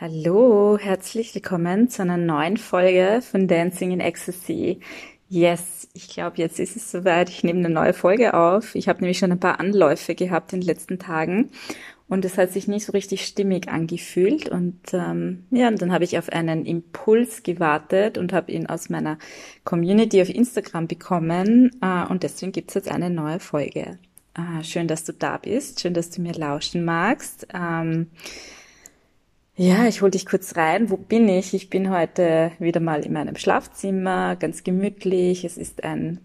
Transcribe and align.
Hallo, 0.00 0.78
herzlich 0.80 1.34
willkommen 1.34 1.88
zu 1.88 2.02
einer 2.02 2.16
neuen 2.16 2.56
Folge 2.56 3.20
von 3.20 3.48
Dancing 3.48 3.90
in 3.90 3.98
Ecstasy. 3.98 4.78
Yes, 5.28 5.88
ich 5.92 6.06
glaube, 6.06 6.36
jetzt 6.36 6.60
ist 6.60 6.76
es 6.76 6.92
soweit. 6.92 7.28
Ich 7.28 7.42
nehme 7.42 7.58
eine 7.58 7.70
neue 7.70 7.92
Folge 7.92 8.34
auf. 8.34 8.76
Ich 8.76 8.88
habe 8.88 9.00
nämlich 9.00 9.18
schon 9.18 9.32
ein 9.32 9.40
paar 9.40 9.58
Anläufe 9.58 10.14
gehabt 10.14 10.52
in 10.52 10.60
den 10.60 10.68
letzten 10.68 11.00
Tagen 11.00 11.50
und 12.06 12.24
es 12.24 12.38
hat 12.38 12.52
sich 12.52 12.68
nicht 12.68 12.86
so 12.86 12.92
richtig 12.92 13.26
stimmig 13.26 13.66
angefühlt. 13.66 14.48
Und 14.48 14.78
ähm, 14.92 15.46
ja, 15.50 15.66
und 15.66 15.82
dann 15.82 15.92
habe 15.92 16.04
ich 16.04 16.16
auf 16.16 16.28
einen 16.28 16.64
Impuls 16.64 17.42
gewartet 17.42 18.18
und 18.18 18.32
habe 18.32 18.52
ihn 18.52 18.66
aus 18.66 18.90
meiner 18.90 19.18
Community 19.64 20.22
auf 20.22 20.28
Instagram 20.28 20.86
bekommen 20.86 21.72
äh, 21.82 22.06
und 22.08 22.22
deswegen 22.22 22.52
gibt 22.52 22.70
es 22.70 22.74
jetzt 22.74 22.88
eine 22.88 23.10
neue 23.10 23.40
Folge. 23.40 23.98
Äh, 24.34 24.62
schön, 24.62 24.86
dass 24.86 25.02
du 25.02 25.12
da 25.12 25.38
bist, 25.38 25.80
schön, 25.80 25.92
dass 25.92 26.10
du 26.10 26.22
mir 26.22 26.34
lauschen 26.34 26.84
magst. 26.84 27.48
Ähm, 27.52 28.06
ja, 29.58 29.88
ich 29.88 30.02
hol 30.02 30.10
dich 30.10 30.24
kurz 30.24 30.56
rein. 30.56 30.88
Wo 30.88 30.96
bin 30.96 31.28
ich? 31.28 31.52
Ich 31.52 31.68
bin 31.68 31.90
heute 31.90 32.52
wieder 32.60 32.78
mal 32.78 33.04
in 33.04 33.12
meinem 33.12 33.34
Schlafzimmer, 33.34 34.36
ganz 34.36 34.62
gemütlich. 34.62 35.44
Es 35.44 35.58
ist 35.58 35.82
ein 35.82 36.20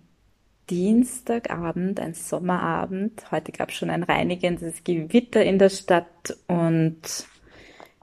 Dienstagabend, 0.70 2.00
ein 2.00 2.14
Sommerabend. 2.14 3.32
Heute 3.32 3.52
gab 3.52 3.70
es 3.70 3.76
schon 3.76 3.90
ein 3.90 4.04
reinigendes 4.04 4.84
Gewitter 4.84 5.44
in 5.44 5.58
der 5.58 5.70
Stadt 5.70 6.38
und 6.48 7.02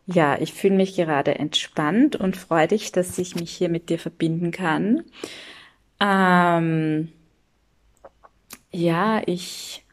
ja, 0.06 0.36
ich 0.40 0.52
fühle 0.52 0.74
mich 0.74 0.96
gerade 0.96 1.36
entspannt 1.36 2.16
und 2.16 2.36
freudig, 2.36 2.90
dass 2.90 3.16
ich 3.16 3.36
mich 3.36 3.52
hier 3.52 3.68
mit 3.68 3.88
dir 3.88 4.00
verbinden 4.00 4.50
kann. 4.50 5.04
Ähm, 6.00 7.12
ja, 8.72 9.22
ich 9.26 9.84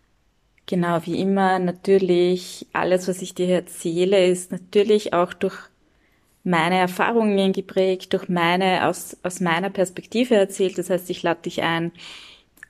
Genau, 0.68 1.00
wie 1.06 1.20
immer 1.22 1.60
natürlich, 1.60 2.68
alles, 2.74 3.08
was 3.08 3.22
ich 3.22 3.34
dir 3.34 3.48
erzähle, 3.48 4.28
ist 4.28 4.52
natürlich 4.52 5.14
auch 5.14 5.34
durch 5.34 5.56
meine 6.44 6.78
Erfahrungen 6.78 7.54
geprägt, 7.54 8.12
durch 8.12 8.28
meine, 8.28 8.86
aus, 8.86 9.16
aus 9.24 9.40
meiner 9.40 9.70
Perspektive 9.70 10.36
erzählt. 10.36 10.78
Das 10.78 10.90
heißt, 10.90 11.10
ich 11.10 11.24
lade 11.24 11.44
dich 11.44 11.64
ein, 11.64 11.94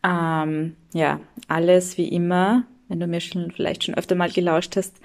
ähm, 0.03 0.75
ja, 0.93 1.19
alles 1.47 1.97
wie 1.97 2.07
immer, 2.07 2.65
wenn 2.87 2.99
du 2.99 3.07
mir 3.07 3.19
schon 3.19 3.51
vielleicht 3.51 3.83
schon 3.83 3.95
öfter 3.95 4.13
mal 4.13 4.29
gelauscht 4.29 4.75
hast, 4.75 4.95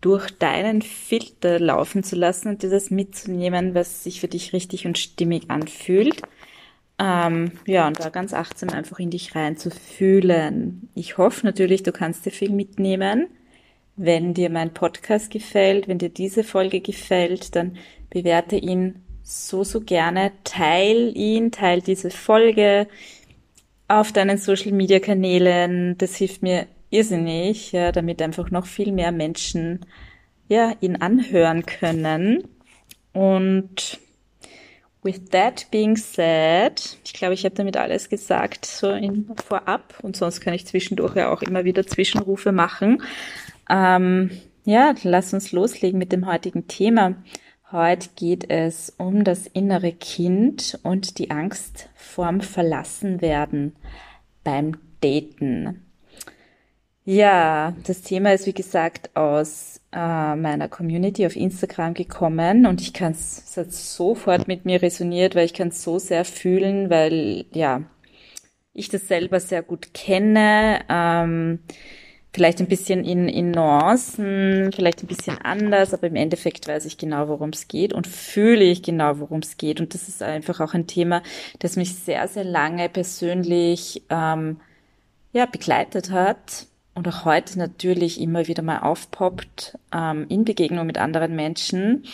durch 0.00 0.30
deinen 0.30 0.80
Filter 0.80 1.60
laufen 1.60 2.02
zu 2.02 2.16
lassen 2.16 2.48
und 2.48 2.62
dir 2.62 2.70
das 2.70 2.90
mitzunehmen, 2.90 3.74
was 3.74 4.02
sich 4.04 4.18
für 4.18 4.28
dich 4.28 4.54
richtig 4.54 4.86
und 4.86 4.96
stimmig 4.96 5.50
anfühlt. 5.50 6.22
Ähm, 7.00 7.52
ja, 7.66 7.86
und 7.86 7.98
da 7.98 8.10
ganz 8.10 8.34
achtsam 8.34 8.68
einfach 8.68 8.98
in 8.98 9.08
dich 9.08 9.34
rein 9.34 9.56
zu 9.56 9.70
fühlen. 9.70 10.90
Ich 10.94 11.16
hoffe 11.16 11.46
natürlich, 11.46 11.82
du 11.82 11.92
kannst 11.92 12.26
dir 12.26 12.30
viel 12.30 12.50
mitnehmen. 12.50 13.28
Wenn 13.96 14.34
dir 14.34 14.50
mein 14.50 14.74
Podcast 14.74 15.30
gefällt, 15.30 15.88
wenn 15.88 15.98
dir 15.98 16.10
diese 16.10 16.44
Folge 16.44 16.80
gefällt, 16.80 17.56
dann 17.56 17.78
bewerte 18.10 18.56
ihn 18.56 19.02
so, 19.22 19.64
so 19.64 19.80
gerne. 19.80 20.32
Teil 20.44 21.16
ihn, 21.16 21.52
teil 21.52 21.80
diese 21.80 22.10
Folge 22.10 22.86
auf 23.88 24.12
deinen 24.12 24.36
Social 24.36 24.72
Media 24.72 25.00
Kanälen. 25.00 25.96
Das 25.96 26.16
hilft 26.16 26.42
mir 26.42 26.66
irrsinnig, 26.90 27.72
ja, 27.72 27.92
damit 27.92 28.20
einfach 28.20 28.50
noch 28.50 28.66
viel 28.66 28.92
mehr 28.92 29.12
Menschen, 29.12 29.86
ja, 30.48 30.74
ihn 30.80 30.96
anhören 30.96 31.64
können. 31.64 32.44
Und 33.14 34.00
With 35.02 35.30
that 35.30 35.66
being 35.70 35.96
said, 35.96 36.98
ich 37.04 37.14
glaube, 37.14 37.32
ich 37.32 37.44
habe 37.44 37.54
damit 37.54 37.76
alles 37.76 38.10
gesagt, 38.10 38.66
so 38.66 38.90
in, 38.90 39.30
vorab 39.46 39.94
und 40.02 40.14
sonst 40.14 40.40
kann 40.40 40.52
ich 40.52 40.66
zwischendurch 40.66 41.16
ja 41.16 41.32
auch 41.32 41.40
immer 41.40 41.64
wieder 41.64 41.86
Zwischenrufe 41.86 42.52
machen. 42.52 43.02
Ähm, 43.70 44.30
ja, 44.64 44.94
lass 45.02 45.32
uns 45.32 45.52
loslegen 45.52 45.98
mit 45.98 46.12
dem 46.12 46.26
heutigen 46.26 46.68
Thema. 46.68 47.14
Heute 47.72 48.10
geht 48.16 48.50
es 48.50 48.92
um 48.98 49.24
das 49.24 49.46
innere 49.46 49.92
Kind 49.92 50.78
und 50.82 51.18
die 51.18 51.30
Angst 51.30 51.88
vorm 51.94 52.40
Verlassenwerden 52.40 53.76
beim 54.44 54.76
Daten. 55.00 55.89
Ja, 57.04 57.74
das 57.86 58.02
Thema 58.02 58.32
ist 58.34 58.46
wie 58.46 58.52
gesagt 58.52 59.16
aus 59.16 59.80
äh, 59.92 60.36
meiner 60.36 60.68
Community 60.68 61.26
auf 61.26 61.34
Instagram 61.34 61.94
gekommen 61.94 62.66
und 62.66 62.80
ich 62.82 62.92
kann 62.92 63.12
es, 63.12 63.56
hat 63.56 63.72
sofort 63.72 64.46
mit 64.48 64.64
mir 64.66 64.82
resoniert, 64.82 65.34
weil 65.34 65.46
ich 65.46 65.54
kann 65.54 65.68
es 65.68 65.82
so 65.82 65.98
sehr 65.98 66.24
fühlen, 66.24 66.90
weil 66.90 67.46
ja, 67.52 67.82
ich 68.74 68.88
das 68.90 69.08
selber 69.08 69.40
sehr 69.40 69.62
gut 69.62 69.94
kenne. 69.94 70.80
Ähm, 70.88 71.60
vielleicht 72.32 72.60
ein 72.60 72.68
bisschen 72.68 73.04
in, 73.04 73.28
in 73.28 73.50
Nuancen, 73.50 74.70
vielleicht 74.72 75.02
ein 75.02 75.08
bisschen 75.08 75.38
anders, 75.38 75.94
aber 75.94 76.06
im 76.06 76.16
Endeffekt 76.16 76.68
weiß 76.68 76.84
ich 76.84 76.98
genau, 76.98 77.28
worum 77.28 77.50
es 77.50 77.66
geht 77.66 77.92
und 77.94 78.06
fühle 78.06 78.64
ich 78.64 78.82
genau, 78.82 79.18
worum 79.20 79.40
es 79.40 79.56
geht. 79.56 79.80
Und 79.80 79.94
das 79.94 80.08
ist 80.08 80.22
einfach 80.22 80.60
auch 80.60 80.74
ein 80.74 80.86
Thema, 80.86 81.22
das 81.60 81.76
mich 81.76 81.94
sehr, 81.96 82.28
sehr 82.28 82.44
lange 82.44 82.88
persönlich 82.90 84.02
ähm, 84.10 84.60
ja, 85.32 85.46
begleitet 85.46 86.10
hat 86.10 86.66
und 87.00 87.08
auch 87.08 87.24
heute 87.24 87.58
natürlich 87.58 88.20
immer 88.20 88.46
wieder 88.46 88.62
mal 88.62 88.80
aufpoppt 88.80 89.78
ähm, 89.90 90.26
in 90.28 90.44
Begegnung 90.44 90.86
mit 90.86 90.98
anderen 90.98 91.34
Menschen. 91.34 92.04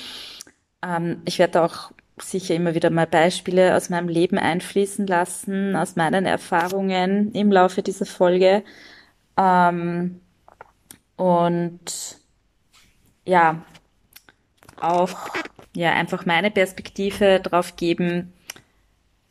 Ähm, 0.81 1.23
ich 1.25 1.41
werde 1.41 1.63
auch 1.63 1.91
sicher 2.19 2.55
immer 2.55 2.77
wieder 2.77 2.91
mal 2.91 3.09
Beispiele 3.09 3.75
aus 3.75 3.91
meinem 3.91 4.09
Leben 4.09 4.39
einfließen 4.39 5.05
lassen, 5.09 5.75
aus 5.75 5.97
meinen 5.97 6.25
Erfahrungen 6.25 7.33
im 7.33 7.51
Laufe 7.51 7.83
dieser 7.83 8.07
Folge. 8.07 8.63
Ähm, 9.37 10.21
und 11.17 12.19
ja, 13.25 13.65
auch 14.81 15.31
ja 15.75 15.95
einfach 15.95 16.27
meine 16.27 16.53
Perspektive 16.53 17.41
drauf 17.41 17.75
geben, 17.75 18.33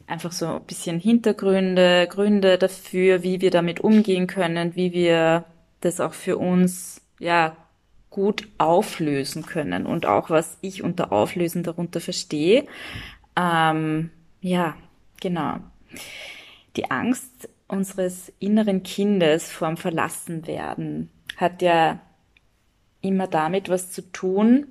einfach 0.07 0.31
so 0.31 0.47
ein 0.47 0.63
bisschen 0.63 0.99
Hintergründe, 0.99 2.07
Gründe 2.09 2.57
dafür, 2.57 3.23
wie 3.23 3.41
wir 3.41 3.51
damit 3.51 3.79
umgehen 3.79 4.27
können, 4.27 4.75
wie 4.75 4.93
wir 4.93 5.45
das 5.81 5.99
auch 5.99 6.13
für 6.13 6.37
uns, 6.37 7.01
ja, 7.19 7.55
gut 8.09 8.47
auflösen 8.57 9.45
können 9.45 9.85
und 9.85 10.05
auch 10.05 10.29
was 10.29 10.57
ich 10.61 10.83
unter 10.83 11.11
Auflösen 11.11 11.63
darunter 11.63 11.99
verstehe. 11.99 12.65
Ähm, 13.35 14.09
ja, 14.39 14.77
genau. 15.19 15.57
Die 16.77 16.89
Angst 16.91 17.49
unseres 17.67 18.31
inneren 18.39 18.83
Kindes 18.83 19.51
vorm 19.51 19.75
Verlassenwerden 19.75 21.09
hat 21.35 21.61
ja 21.61 21.99
immer 23.01 23.27
damit 23.27 23.67
was 23.67 23.91
zu 23.91 24.01
tun, 24.13 24.67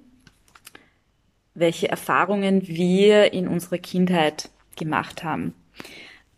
welche 1.55 1.89
Erfahrungen 1.89 2.67
wir 2.67 3.33
in 3.33 3.47
unserer 3.47 3.79
Kindheit 3.79 4.49
gemacht 4.77 5.25
haben. 5.25 5.55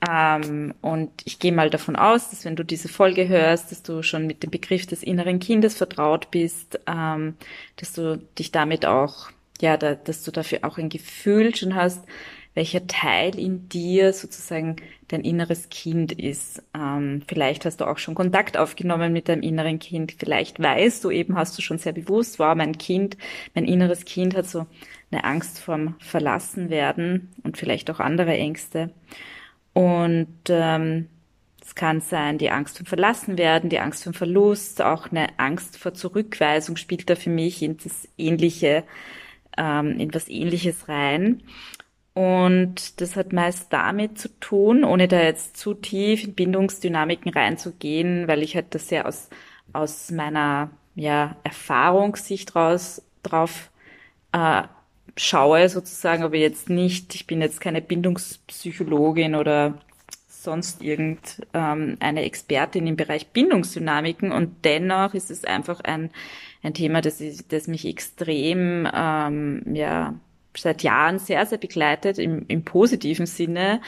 Ähm, 0.09 0.75
und 0.83 1.11
ich 1.25 1.39
gehe 1.39 1.53
mal 1.53 1.71
davon 1.71 1.97
aus, 1.97 2.31
dass 2.31 2.45
wenn 2.45 2.57
du 2.57 2.65
diese 2.65 2.89
Folge 2.89 3.29
hörst, 3.29 3.71
dass 3.71 3.83
du 3.83 4.03
schon 4.03 4.27
mit 4.27 4.43
dem 4.43 4.51
Begriff 4.51 4.87
des 4.87 5.03
inneren 5.03 5.39
Kindes 5.39 5.77
vertraut 5.77 6.31
bist, 6.31 6.81
ähm, 6.87 7.35
dass 7.77 7.93
du 7.95 8.19
dich 8.39 8.53
damit 8.53 8.85
auch, 8.85 9.31
ja, 9.61 9.77
da, 9.77 9.95
dass 9.95 10.23
du 10.23 10.31
dafür 10.31 10.61
auch 10.63 10.77
ein 10.77 10.91
Gefühl 10.91 11.55
schon 11.55 11.75
hast, 11.75 12.05
welcher 12.55 12.87
Teil 12.87 13.39
in 13.39 13.69
dir 13.69 14.13
sozusagen 14.13 14.77
dein 15.09 15.23
inneres 15.23 15.69
Kind 15.69 16.13
ist. 16.13 16.63
Ähm, 16.75 17.23
vielleicht 17.27 17.65
hast 17.65 17.81
du 17.81 17.85
auch 17.85 17.99
schon 17.99 18.15
Kontakt 18.15 18.57
aufgenommen 18.57 19.13
mit 19.13 19.29
deinem 19.29 19.43
inneren 19.43 19.79
Kind. 19.79 20.15
Vielleicht 20.19 20.59
weißt 20.59 21.05
du 21.05 21.11
eben, 21.11 21.37
hast 21.37 21.57
du 21.57 21.63
schon 21.63 21.79
sehr 21.79 21.93
bewusst, 21.93 22.39
wow, 22.39 22.55
mein 22.55 22.79
Kind, 22.79 23.17
mein 23.55 23.67
inneres 23.67 24.05
Kind 24.07 24.35
hat 24.35 24.47
so 24.47 24.67
eine 25.11 25.25
Angst 25.25 25.61
vorm 25.61 25.95
Verlassenwerden 25.99 27.33
und 27.43 27.57
vielleicht 27.57 27.91
auch 27.91 28.01
andere 28.01 28.33
Ängste. 28.33 28.91
Und 29.73 30.29
ähm, 30.49 31.09
es 31.63 31.75
kann 31.75 32.01
sein, 32.01 32.39
die 32.39 32.51
Angst 32.51 32.79
vor 32.79 32.87
Verlassenwerden, 32.87 33.71
die 33.71 33.81
Angst 33.81 34.05
vor 34.05 34.13
Verlust, 34.13 34.83
auch 34.83 35.11
eine 35.11 35.39
Angst 35.39 35.79
vor 35.79 35.95
Zurückweisung 35.95 36.77
spielt 36.77 37.11
da 37.11 37.17
für 37.17 37.31
mich 37.31 37.63
in 37.63 37.77
das 37.77 38.09
Ähnliche, 38.17 38.85
ähm, 39.57 39.99
in 39.99 40.15
was 40.15 40.29
Ähnliches 40.29 40.89
rein. 40.89 41.43
Und 42.15 43.01
das 43.01 43.17
hat 43.17 43.33
meist 43.33 43.73
damit 43.73 44.19
zu 44.19 44.29
tun, 44.41 44.85
ohne 44.85 45.09
da 45.09 45.21
jetzt 45.21 45.57
zu 45.59 45.75
tief 45.75 46.25
in 46.25 46.35
Bindungsdynamiken 46.35 47.31
reinzugehen, 47.31 48.27
weil 48.27 48.43
ich 48.43 48.55
halt 48.55 48.75
das 48.75 48.89
ja 48.91 49.05
aus, 49.05 49.29
aus 49.73 50.11
meiner 50.11 50.71
ja, 50.95 51.37
Erfahrungssicht 51.45 52.57
raus 52.57 53.03
drauf 53.23 53.71
äh, 54.33 54.63
schaue 55.17 55.69
sozusagen, 55.69 56.23
aber 56.23 56.37
jetzt 56.37 56.69
nicht, 56.69 57.15
ich 57.15 57.27
bin 57.27 57.41
jetzt 57.41 57.61
keine 57.61 57.81
Bindungspsychologin 57.81 59.35
oder 59.35 59.79
sonst 60.29 60.83
irgendeine 60.83 61.97
ähm, 62.01 62.17
Expertin 62.17 62.87
im 62.87 62.97
Bereich 62.97 63.29
Bindungsdynamiken 63.29 64.31
und 64.31 64.65
dennoch 64.65 65.15
ist 65.15 65.31
es 65.31 65.45
einfach 65.45 65.81
ein, 65.81 66.11
ein 66.63 66.75
Thema, 66.75 67.01
das, 67.01 67.21
ist, 67.21 67.53
das 67.53 67.67
mich 67.67 67.87
extrem 67.87 68.89
ähm, 68.95 69.63
ja, 69.75 70.15
seit 70.57 70.83
Jahren 70.83 71.19
sehr, 71.19 71.45
sehr 71.47 71.59
begleitet, 71.59 72.19
im, 72.19 72.45
im 72.49 72.65
positiven 72.65 73.27
Sinne. 73.27 73.81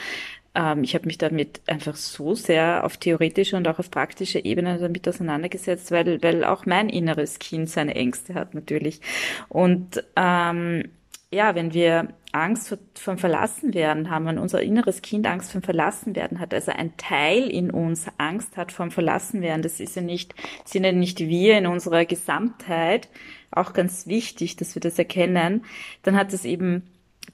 Ähm, 0.55 0.83
ich 0.83 0.95
habe 0.95 1.05
mich 1.05 1.17
damit 1.17 1.61
einfach 1.67 1.95
so 1.95 2.35
sehr 2.35 2.83
auf 2.83 2.97
theoretischer 2.97 3.57
und 3.57 3.67
auch 3.67 3.79
auf 3.79 3.91
praktischer 3.91 4.43
Ebene 4.43 4.79
damit 4.79 5.07
auseinandergesetzt, 5.07 5.91
weil, 5.91 6.21
weil 6.21 6.43
auch 6.43 6.65
mein 6.65 6.89
inneres 6.89 7.39
Kind 7.39 7.69
seine 7.69 7.95
Ängste 7.95 8.33
hat 8.33 8.53
natürlich. 8.53 8.99
Und 9.47 10.03
ähm, 10.15 10.83
ja, 11.31 11.53
wenn 11.53 11.73
wir 11.73 12.09
Angst 12.31 12.75
vom 12.95 13.17
Verlassenwerden 13.17 14.09
haben, 14.09 14.25
wenn 14.25 14.37
unser 14.39 14.61
inneres 14.61 15.01
Kind 15.01 15.27
Angst 15.27 15.51
vom 15.51 15.61
Verlassenwerden 15.61 16.39
hat, 16.39 16.53
also 16.53 16.71
ein 16.71 16.95
Teil 16.97 17.49
in 17.49 17.71
uns 17.71 18.07
Angst 18.17 18.57
hat 18.57 18.71
vom 18.71 18.91
Verlassenwerden, 18.91 19.61
das 19.61 19.79
ist 19.79 19.95
ja 19.95 20.01
nicht, 20.01 20.33
sind 20.65 20.83
ja 20.83 20.91
nicht 20.91 21.19
wir 21.19 21.57
in 21.57 21.67
unserer 21.67 22.05
Gesamtheit, 22.05 23.09
auch 23.51 23.73
ganz 23.73 24.07
wichtig, 24.07 24.57
dass 24.57 24.75
wir 24.75 24.81
das 24.81 24.97
erkennen, 24.97 25.65
dann 26.03 26.15
hat 26.15 26.33
es 26.33 26.45
eben 26.45 26.83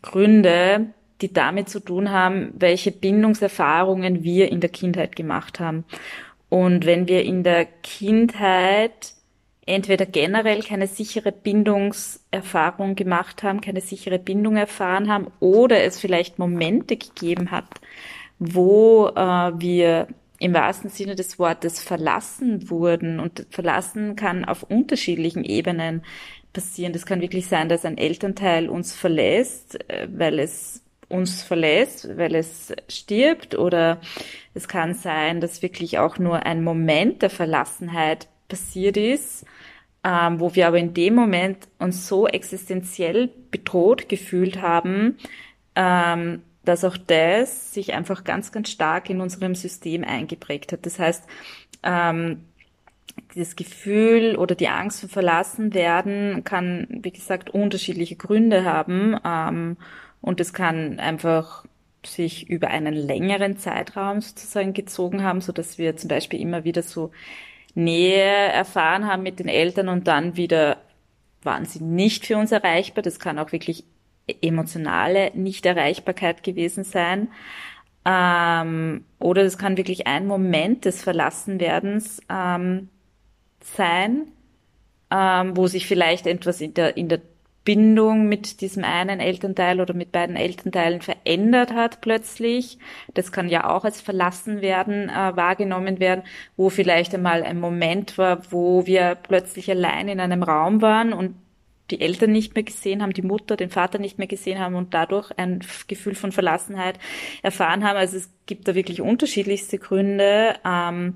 Gründe, 0.02 0.88
die 1.22 1.32
damit 1.32 1.70
zu 1.70 1.80
tun 1.80 2.12
haben, 2.12 2.54
welche 2.58 2.92
Bindungserfahrungen 2.92 4.24
wir 4.24 4.52
in 4.52 4.60
der 4.60 4.70
Kindheit 4.70 5.16
gemacht 5.16 5.62
haben. 5.62 5.86
Und 6.50 6.86
wenn 6.86 7.08
wir 7.08 7.24
in 7.24 7.44
der 7.44 7.66
Kindheit 7.66 9.14
entweder 9.66 10.06
generell 10.06 10.62
keine 10.62 10.88
sichere 10.88 11.32
Bindungserfahrung 11.32 12.96
gemacht 12.96 13.44
haben, 13.44 13.62
keine 13.62 13.82
sichere 13.82 14.20
Bindung 14.20 14.58
erfahren 14.58 15.10
haben 15.10 15.28
oder 15.40 15.84
es 15.84 16.00
vielleicht 16.00 16.38
Momente 16.38 16.98
gegeben 16.98 17.52
hat, 17.52 17.66
wo 18.38 19.08
äh, 19.08 19.20
wir 19.60 20.08
im 20.40 20.54
wahrsten 20.54 20.90
Sinne 20.90 21.16
des 21.16 21.40
Wortes 21.40 21.82
verlassen 21.82 22.70
wurden. 22.70 23.20
Und 23.20 23.48
verlassen 23.50 24.16
kann 24.16 24.46
auf 24.46 24.64
unterschiedlichen 24.64 25.44
Ebenen 25.44 26.04
passieren. 26.54 26.94
Das 26.94 27.06
kann 27.06 27.22
wirklich 27.22 27.48
sein, 27.48 27.70
dass 27.70 27.86
ein 27.86 27.98
Elternteil 27.98 28.70
uns 28.70 28.94
verlässt, 28.96 29.80
äh, 29.90 30.08
weil 30.12 30.40
es 30.40 30.82
uns 31.08 31.44
verlässt, 31.44 32.18
weil 32.18 32.36
es 32.36 32.74
stirbt 32.90 33.56
oder 33.56 34.02
es 34.54 34.68
kann 34.68 34.96
sein, 34.96 35.40
dass 35.40 35.62
wirklich 35.62 36.00
auch 36.00 36.18
nur 36.18 36.46
ein 36.46 36.64
Moment 36.64 37.22
der 37.22 37.30
Verlassenheit 37.30 38.28
passiert 38.48 38.98
ist, 38.98 39.46
ähm, 40.04 40.40
wo 40.40 40.54
wir 40.56 40.68
aber 40.68 40.78
in 40.78 40.94
dem 40.94 41.16
Moment 41.16 41.68
uns 41.80 42.08
so 42.08 42.28
existenziell 42.28 43.30
bedroht 43.52 44.08
gefühlt 44.10 44.62
haben, 44.62 45.18
ähm, 45.76 46.44
dass 46.64 46.84
auch 46.84 46.98
das 46.98 47.74
sich 47.74 47.94
einfach 47.94 48.24
ganz, 48.24 48.52
ganz 48.52 48.70
stark 48.70 49.10
in 49.10 49.22
unserem 49.22 49.56
System 49.56 50.04
eingeprägt 50.04 50.72
hat. 50.72 50.86
Das 50.86 51.00
heißt, 51.00 51.24
ähm, 51.84 52.42
das 53.36 53.56
Gefühl 53.56 54.36
oder 54.36 54.56
die 54.56 54.68
Angst 54.68 55.02
vor 55.02 55.10
verlassen 55.10 55.74
werden 55.74 56.44
kann, 56.44 56.88
wie 56.90 57.12
gesagt, 57.12 57.50
unterschiedliche 57.50 58.16
Gründe 58.16 58.66
haben. 58.66 59.18
Ähm, 59.24 59.78
und 60.22 60.40
es 60.40 60.54
kann 60.54 61.00
einfach 61.00 61.66
sich 62.06 62.50
über 62.50 62.70
einen 62.70 62.94
längeren 62.94 63.58
Zeitraum 63.58 64.22
sozusagen 64.22 64.74
gezogen 64.74 65.24
haben, 65.24 65.42
so 65.42 65.52
dass 65.52 65.78
wir 65.78 65.98
zum 65.98 66.08
Beispiel 66.08 66.40
immer 66.40 66.64
wieder 66.64 66.84
so 66.84 67.12
Nähe 67.76 68.24
erfahren 68.24 69.06
haben 69.06 69.24
mit 69.24 69.40
den 69.40 69.48
Eltern 69.48 69.90
und 69.90 70.08
dann 70.08 70.38
wieder 70.38 70.78
waren 71.44 71.66
sie 71.66 71.84
nicht 71.84 72.26
für 72.26 72.38
uns 72.38 72.52
erreichbar. 72.52 73.04
Das 73.04 73.20
kann 73.20 73.38
auch 73.38 73.52
wirklich 73.52 73.84
emotionale 74.42 75.32
Nichterreichbarkeit 75.36 76.42
gewesen 76.44 76.84
sein. 76.84 77.30
Ähm, 78.06 79.06
oder 79.20 79.44
das 79.44 79.58
kann 79.58 79.78
wirklich 79.78 80.08
ein 80.08 80.28
Moment 80.28 80.86
des 80.86 81.04
Verlassenwerdens 81.04 82.22
ähm, 82.30 82.90
sein, 83.62 84.32
ähm, 85.12 85.58
wo 85.58 85.68
sich 85.68 85.88
vielleicht 85.88 86.28
etwas 86.28 86.62
in 86.62 86.74
der, 86.74 86.98
in 86.98 87.10
der 87.10 87.22
Bindung 87.66 88.30
mit 88.30 88.62
diesem 88.62 88.84
einen 88.84 89.20
Elternteil 89.20 89.82
oder 89.82 89.94
mit 89.94 90.12
beiden 90.12 90.36
Elternteilen 90.36 91.02
verändert 91.02 91.74
hat 91.74 92.00
plötzlich. 92.00 92.78
Das 93.14 93.32
kann 93.32 93.50
ja 93.50 93.70
auch 93.70 93.84
als 93.84 94.00
verlassen 94.00 94.62
werden, 94.62 95.10
äh, 95.10 95.36
wahrgenommen 95.36 96.00
werden, 96.00 96.24
wo 96.56 96.70
vielleicht 96.70 97.14
einmal 97.16 97.44
ein 97.44 97.60
Moment 97.60 98.18
war, 98.18 98.52
wo 98.52 98.86
wir 98.86 99.16
plötzlich 99.16 99.70
allein 99.70 100.08
in 100.08 100.20
einem 100.20 100.44
Raum 100.44 100.82
waren 100.82 101.12
und 101.12 101.36
die 101.92 102.02
Eltern 102.02 102.32
nicht 102.32 102.56
mehr 102.56 102.64
gesehen 102.64 103.02
haben, 103.02 103.14
die 103.14 103.22
Mutter, 103.22 103.58
den 103.58 103.70
Vater 103.70 104.00
nicht 104.00 104.18
mehr 104.18 104.28
gesehen 104.28 104.60
haben 104.60 104.76
und 104.76 104.94
dadurch 104.94 105.32
ein 105.38 105.62
Gefühl 105.88 106.16
von 106.16 106.32
Verlassenheit 106.32 107.00
erfahren 107.44 107.84
haben. 107.84 107.98
Also 107.98 108.18
es 108.18 108.32
gibt 108.46 108.68
da 108.68 108.76
wirklich 108.76 109.02
unterschiedlichste 109.02 109.78
Gründe. 109.78 110.56
Ähm, 110.66 111.16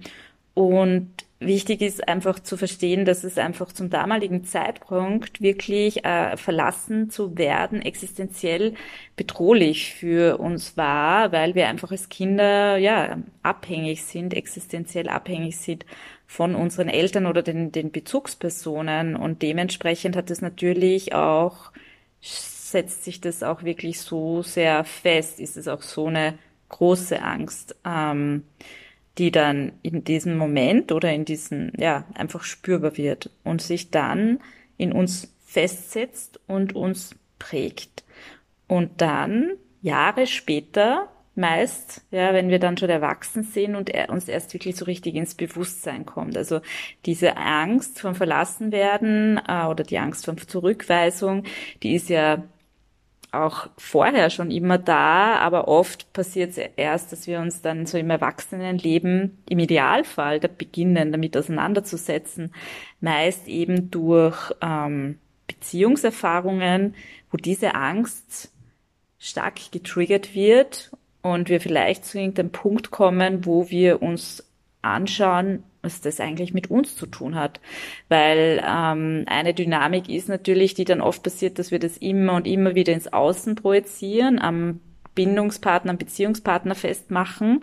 und 0.54 1.10
Wichtig 1.42 1.82
ist 1.82 2.06
einfach 2.06 2.42
zu 2.42 2.58
verstehen, 2.58 3.06
dass 3.06 3.24
es 3.24 3.38
einfach 3.38 3.72
zum 3.72 3.90
damaligen 3.90 4.44
Zeitpunkt 4.44 5.42
wirklich 5.42 6.04
äh, 6.04 6.36
verlassen 6.36 7.10
zu 7.10 7.38
werden 7.38 7.82
existenziell 7.82 8.74
bedrohlich 9.16 9.94
für 9.94 10.38
uns 10.38 10.76
war, 10.76 11.32
weil 11.32 11.56
wir 11.56 11.70
einfach 11.70 11.92
als 11.92 12.10
Kinder 12.10 12.76
ja 12.78 13.20
abhängig 13.42 14.04
sind, 14.04 14.34
existenziell 14.34 15.08
abhängig 15.08 15.58
sind 15.58 15.86
von 16.28 16.56
unseren 16.56 16.90
Eltern 16.90 17.26
oder 17.26 17.42
den, 17.42 17.72
den 17.72 17.92
Bezugspersonen 17.92 19.16
und 19.16 19.42
dementsprechend 19.42 20.18
hat 20.18 20.30
es 20.32 20.42
natürlich 20.42 21.14
auch 21.14 21.72
setzt 22.22 23.06
sich 23.06 23.22
das 23.22 23.44
auch 23.44 23.64
wirklich 23.64 24.02
so 24.02 24.42
sehr 24.44 24.84
fest, 24.84 25.40
ist 25.40 25.58
es 25.58 25.68
auch 25.68 25.82
so 25.82 26.08
eine 26.08 26.38
große 26.68 27.22
Angst. 27.22 27.76
Ähm, 27.86 28.44
die 29.18 29.32
dann 29.32 29.74
in 29.82 30.04
diesem 30.04 30.38
Moment 30.38 30.92
oder 30.92 31.12
in 31.12 31.26
diesen, 31.26 31.74
ja, 31.78 32.06
einfach 32.14 32.44
spürbar 32.44 32.98
wird 32.98 33.32
und 33.44 33.62
sich 33.62 33.92
dann 33.92 34.40
in 34.78 34.92
uns 34.92 35.36
festsetzt 35.46 36.40
und 36.48 36.76
uns 36.76 37.16
prägt. 37.38 38.04
Und 38.68 39.02
dann, 39.02 39.54
Jahre 39.82 40.28
später, 40.28 41.10
meist, 41.40 42.06
ja, 42.12 42.34
wenn 42.34 42.50
wir 42.50 42.60
dann 42.60 42.78
schon 42.78 42.90
erwachsen 42.90 43.44
sind 43.44 43.76
und 43.76 43.90
er 43.90 44.10
uns 44.10 44.28
erst 44.28 44.54
wirklich 44.54 44.76
so 44.76 44.86
richtig 44.86 45.16
ins 45.16 45.36
Bewusstsein 45.36 46.06
kommt. 46.06 46.38
Also 46.38 46.62
diese 47.06 47.38
Angst 47.38 48.00
vom 48.00 48.14
Verlassenwerden 48.14 49.40
äh, 49.48 49.66
oder 49.66 49.84
die 49.84 49.98
Angst 49.98 50.26
vor 50.26 50.38
Zurückweisung, 50.38 51.44
die 51.82 51.96
ist 51.96 52.10
ja 52.10 52.44
auch 53.32 53.68
vorher 53.78 54.30
schon 54.30 54.50
immer 54.52 54.78
da, 54.78 55.36
aber 55.36 55.68
oft 55.68 56.12
passiert 56.14 56.52
es 56.52 56.58
erst, 56.58 57.12
dass 57.12 57.28
wir 57.28 57.40
uns 57.40 57.62
dann 57.62 57.86
so 57.86 57.98
im 57.98 58.10
Erwachsenenleben 58.10 59.38
im 59.48 59.60
Idealfall 59.60 60.40
da 60.40 60.48
beginnen, 60.48 61.12
damit 61.12 61.38
auseinanderzusetzen, 61.38 62.54
meist 63.02 63.48
eben 63.48 63.92
durch 63.92 64.52
ähm, 64.62 65.20
Beziehungserfahrungen, 65.48 66.96
wo 67.32 67.38
diese 67.38 67.76
Angst 67.76 68.52
stark 69.20 69.72
getriggert 69.72 70.34
wird 70.34 70.92
und 71.22 71.50
wir 71.50 71.62
vielleicht 71.62 72.06
zu 72.06 72.18
irgendeinem 72.18 72.52
Punkt 72.52 72.92
kommen, 72.92 73.46
wo 73.46 73.70
wir 73.70 74.02
uns 74.02 74.44
anschauen, 74.82 75.64
was 75.82 76.02
das 76.02 76.20
eigentlich 76.20 76.54
mit 76.54 76.70
uns 76.70 76.96
zu 76.96 77.06
tun 77.06 77.36
hat. 77.36 77.60
Weil 78.10 78.64
ähm, 78.66 79.24
eine 79.28 79.54
Dynamik 79.54 80.10
ist 80.10 80.30
natürlich, 80.30 80.74
die 80.74 80.86
dann 80.86 81.02
oft 81.02 81.24
passiert, 81.24 81.60
dass 81.60 81.72
wir 81.72 81.80
das 81.80 81.98
immer 81.98 82.34
und 82.34 82.48
immer 82.48 82.76
wieder 82.76 82.94
ins 82.94 83.12
Außen 83.12 83.56
projizieren, 83.56 84.40
am 84.40 84.82
Bindungspartner, 85.16 85.92
am 85.92 85.98
Beziehungspartner 85.98 86.76
festmachen. 86.76 87.62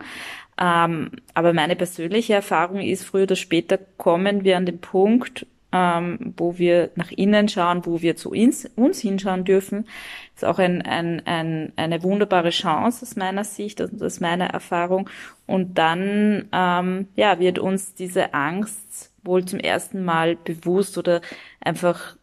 Ähm, 0.59 1.11
aber 1.33 1.53
meine 1.53 1.75
persönliche 1.75 2.33
Erfahrung 2.33 2.81
ist, 2.81 3.03
früher 3.03 3.23
oder 3.23 3.35
später 3.35 3.77
kommen 3.77 4.43
wir 4.43 4.57
an 4.57 4.65
den 4.65 4.79
Punkt, 4.79 5.45
ähm, 5.71 6.33
wo 6.37 6.57
wir 6.57 6.91
nach 6.95 7.11
innen 7.11 7.49
schauen, 7.49 7.85
wo 7.85 8.01
wir 8.01 8.15
zu 8.15 8.31
uns, 8.31 8.69
uns 8.75 8.99
hinschauen 8.99 9.43
dürfen. 9.43 9.87
Ist 10.35 10.45
auch 10.45 10.59
ein, 10.59 10.81
ein, 10.81 11.21
ein, 11.25 11.73
eine 11.75 12.03
wunderbare 12.03 12.51
Chance 12.51 13.03
aus 13.03 13.15
meiner 13.15 13.43
Sicht 13.43 13.81
und 13.81 14.01
aus 14.01 14.19
meiner 14.19 14.47
Erfahrung. 14.47 15.09
Und 15.45 15.77
dann 15.77 16.47
ähm, 16.51 17.07
ja, 17.15 17.39
wird 17.39 17.59
uns 17.59 17.93
diese 17.93 18.33
Angst 18.33 19.11
wohl 19.23 19.43
zum 19.45 19.59
ersten 19.59 20.05
Mal 20.05 20.37
bewusst 20.37 20.97
oder 20.97 21.21
einfach 21.59 22.15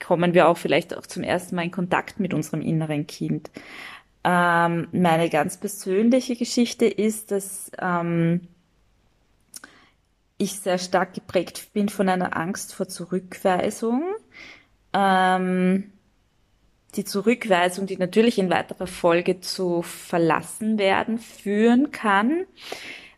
kommen 0.00 0.34
wir 0.34 0.48
auch 0.48 0.58
vielleicht 0.58 0.96
auch 0.96 1.06
zum 1.06 1.22
ersten 1.22 1.56
Mal 1.56 1.64
in 1.64 1.70
Kontakt 1.70 2.20
mit 2.20 2.34
unserem 2.34 2.60
inneren 2.60 3.06
Kind. 3.06 3.50
Ähm, 4.24 4.88
meine 4.92 5.28
ganz 5.30 5.56
persönliche 5.58 6.36
Geschichte 6.36 6.86
ist, 6.86 7.30
dass 7.30 7.70
ähm, 7.80 8.48
ich 10.38 10.60
sehr 10.60 10.78
stark 10.78 11.14
geprägt 11.14 11.72
bin 11.72 11.88
von 11.88 12.08
einer 12.08 12.36
Angst 12.36 12.74
vor 12.74 12.88
Zurückweisung. 12.88 14.02
Ähm, 14.92 15.92
die 16.94 17.04
Zurückweisung, 17.04 17.86
die 17.86 17.98
natürlich 17.98 18.38
in 18.38 18.48
weiterer 18.48 18.86
Folge 18.86 19.40
zu 19.40 19.82
verlassen 19.82 20.78
werden 20.78 21.18
führen 21.18 21.90
kann. 21.90 22.46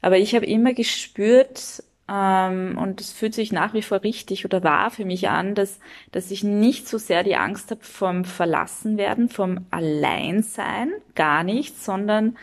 Aber 0.02 0.18
ich 0.18 0.34
habe 0.34 0.46
immer 0.46 0.72
gespürt, 0.72 1.84
ähm, 2.10 2.76
und 2.76 3.00
es 3.00 3.12
fühlt 3.12 3.34
sich 3.34 3.52
nach 3.52 3.72
wie 3.72 3.82
vor 3.82 4.02
richtig 4.02 4.44
oder 4.44 4.64
wahr 4.64 4.90
für 4.90 5.04
mich 5.04 5.28
an, 5.28 5.54
dass, 5.54 5.78
dass 6.10 6.30
ich 6.30 6.42
nicht 6.42 6.88
so 6.88 6.98
sehr 6.98 7.22
die 7.22 7.36
Angst 7.36 7.70
habe 7.70 7.84
vom 7.84 8.24
Verlassenwerden, 8.24 9.28
vom 9.28 9.66
Alleinsein, 9.70 10.90
gar 11.14 11.44
nicht, 11.44 11.80
sondern 11.80 12.36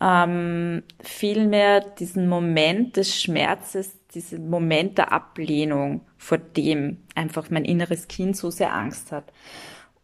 ähm, 0.00 0.82
vielmehr 1.00 1.80
diesen 1.80 2.28
Moment 2.28 2.96
des 2.96 3.18
Schmerzes, 3.20 3.92
diesen 4.14 4.48
Moment 4.50 4.98
der 4.98 5.12
Ablehnung, 5.12 6.02
vor 6.16 6.38
dem 6.38 6.98
einfach 7.14 7.50
mein 7.50 7.64
inneres 7.64 8.08
Kind 8.08 8.36
so 8.36 8.50
sehr 8.50 8.74
Angst 8.74 9.12
hat. 9.12 9.32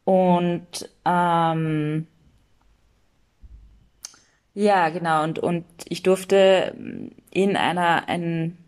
Und 0.05 0.89
ähm, 1.05 2.07
ja, 4.55 4.89
genau, 4.89 5.23
und, 5.23 5.39
und 5.39 5.65
ich 5.89 6.03
durfte 6.03 6.75
in 7.31 7.57
einer, 7.57 8.09
ein, 8.09 8.59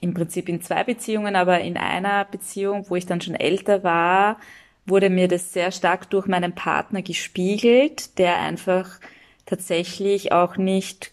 im 0.00 0.14
Prinzip 0.14 0.48
in 0.48 0.62
zwei 0.62 0.84
Beziehungen, 0.84 1.36
aber 1.36 1.60
in 1.60 1.76
einer 1.76 2.24
Beziehung, 2.24 2.88
wo 2.88 2.96
ich 2.96 3.06
dann 3.06 3.20
schon 3.20 3.34
älter 3.34 3.82
war, 3.82 4.38
wurde 4.86 5.10
mir 5.10 5.28
das 5.28 5.52
sehr 5.52 5.72
stark 5.72 6.08
durch 6.10 6.26
meinen 6.26 6.54
Partner 6.54 7.02
gespiegelt, 7.02 8.18
der 8.18 8.38
einfach 8.38 9.00
tatsächlich 9.44 10.32
auch 10.32 10.56
nicht, 10.56 11.12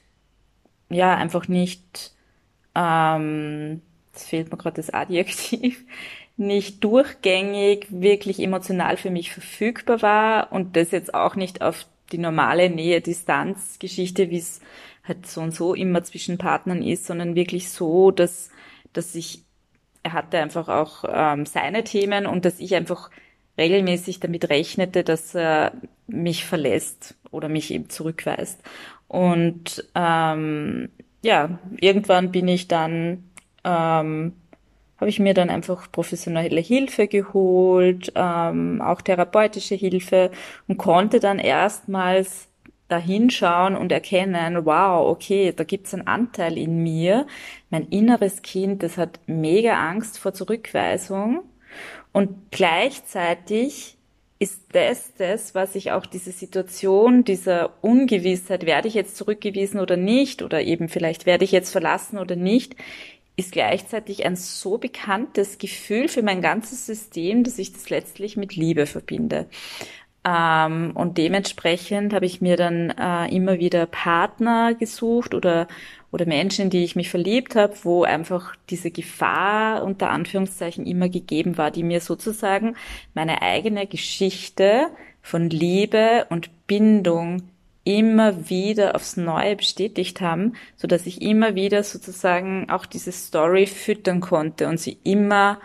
ja, 0.89 1.15
einfach 1.15 1.47
nicht, 1.47 2.14
ähm, 2.75 3.81
es 4.13 4.25
fehlt 4.25 4.51
mir 4.51 4.57
gerade 4.57 4.77
das 4.77 4.89
Adjektiv, 4.89 5.83
nicht 6.37 6.83
durchgängig 6.83 7.87
wirklich 7.89 8.39
emotional 8.39 8.97
für 8.97 9.09
mich 9.09 9.31
verfügbar 9.31 10.01
war 10.01 10.51
und 10.51 10.75
das 10.75 10.91
jetzt 10.91 11.13
auch 11.13 11.35
nicht 11.35 11.61
auf 11.61 11.85
die 12.11 12.17
normale 12.17 12.69
Nähe-Distanz-Geschichte, 12.69 14.29
wie 14.29 14.37
es 14.37 14.61
halt 15.03 15.25
so 15.27 15.41
und 15.41 15.53
so 15.53 15.73
immer 15.73 16.03
zwischen 16.03 16.37
Partnern 16.37 16.81
ist, 16.83 17.05
sondern 17.05 17.35
wirklich 17.35 17.69
so, 17.69 18.11
dass, 18.11 18.49
dass 18.93 19.15
ich, 19.15 19.43
er 20.03 20.13
hatte 20.13 20.39
einfach 20.39 20.67
auch 20.67 21.05
ähm, 21.07 21.45
seine 21.45 21.83
Themen 21.83 22.25
und 22.25 22.45
dass 22.45 22.59
ich 22.59 22.75
einfach 22.75 23.09
regelmäßig 23.57 24.19
damit 24.19 24.49
rechnete, 24.49 25.03
dass 25.03 25.33
er 25.35 25.73
mich 26.07 26.45
verlässt 26.45 27.15
oder 27.31 27.49
mich 27.49 27.71
eben 27.71 27.89
zurückweist. 27.89 28.61
Und 29.07 29.87
ähm, 29.95 30.89
ja, 31.25 31.57
irgendwann 31.81 32.31
bin 32.31 32.47
ich 32.47 32.67
dann, 32.67 33.23
ähm, 33.63 34.33
habe 34.97 35.09
ich 35.09 35.19
mir 35.19 35.33
dann 35.33 35.49
einfach 35.49 35.91
professionelle 35.91 36.61
Hilfe 36.61 37.07
geholt, 37.07 38.13
ähm, 38.15 38.79
auch 38.81 39.01
therapeutische 39.01 39.73
Hilfe 39.73 40.29
und 40.67 40.77
konnte 40.77 41.19
dann 41.19 41.39
erstmals 41.39 42.47
dahinschauen 42.89 43.75
und 43.75 43.91
erkennen, 43.91 44.65
wow, 44.65 45.09
okay, 45.09 45.51
da 45.51 45.63
gibt's 45.63 45.95
einen 45.95 46.05
Anteil 46.05 46.59
in 46.59 46.83
mir, 46.83 47.25
mein 47.71 47.87
inneres 47.87 48.43
Kind, 48.43 48.83
das 48.83 48.97
hat 48.97 49.19
mega 49.25 49.73
Angst 49.89 50.19
vor 50.19 50.33
Zurückweisung. 50.33 51.41
Und 52.13 52.51
gleichzeitig 52.51 53.97
ist 54.37 54.61
das 54.73 55.13
das, 55.17 55.55
was 55.55 55.75
ich 55.75 55.91
auch 55.91 56.05
diese 56.05 56.31
Situation, 56.31 57.23
dieser 57.23 57.71
Ungewissheit, 57.81 58.65
werde 58.65 58.87
ich 58.87 58.93
jetzt 58.93 59.15
zurückgewiesen 59.15 59.79
oder 59.79 59.95
nicht, 59.95 60.41
oder 60.41 60.61
eben 60.61 60.89
vielleicht 60.89 61.25
werde 61.25 61.45
ich 61.45 61.51
jetzt 61.51 61.71
verlassen 61.71 62.17
oder 62.17 62.35
nicht, 62.35 62.75
ist 63.37 63.51
gleichzeitig 63.51 64.25
ein 64.25 64.35
so 64.35 64.77
bekanntes 64.77 65.57
Gefühl 65.57 66.07
für 66.07 66.21
mein 66.21 66.41
ganzes 66.41 66.85
System, 66.85 67.43
dass 67.43 67.59
ich 67.59 67.73
das 67.73 67.89
letztlich 67.89 68.37
mit 68.37 68.55
Liebe 68.55 68.85
verbinde. 68.85 69.47
Ähm, 70.25 70.91
und 70.95 71.17
dementsprechend 71.17 72.13
habe 72.13 72.25
ich 72.25 72.41
mir 72.41 72.57
dann 72.57 72.89
äh, 72.89 73.33
immer 73.33 73.59
wieder 73.59 73.85
Partner 73.85 74.73
gesucht 74.73 75.33
oder, 75.33 75.67
oder 76.15 76.25
Menschen, 76.25 76.63
in 76.63 76.69
die 76.69 76.85
ich 76.85 76.95
mich 76.95 77.09
verliebt 77.09 77.57
habe, 77.57 77.75
wo 77.83 78.05
einfach 78.05 78.55
diese 78.69 78.89
Gefahr 78.89 79.83
unter 79.83 80.11
Anführungszeichen 80.11 80.85
immer 80.85 81.09
gegeben 81.09 81.57
war, 81.57 81.71
die 81.71 81.83
mir 81.83 81.99
sozusagen 81.99 82.77
meine 83.13 83.41
eigene 83.41 83.85
Geschichte 83.85 84.87
von 85.21 85.49
Liebe 85.49 86.25
und 86.29 86.67
Bindung 86.67 87.43
immer 87.83 88.49
wieder 88.49 88.95
aufs 88.95 89.17
Neue 89.17 89.57
bestätigt 89.57 90.21
haben, 90.21 90.53
so 90.77 90.87
dass 90.87 91.05
ich 91.05 91.21
immer 91.21 91.53
wieder 91.53 91.83
sozusagen 91.83 92.69
auch 92.69 92.85
diese 92.85 93.11
Story 93.11 93.67
füttern 93.67 94.21
konnte 94.21 94.69
und 94.69 94.79
sie 94.79 94.97
immer 95.03 95.59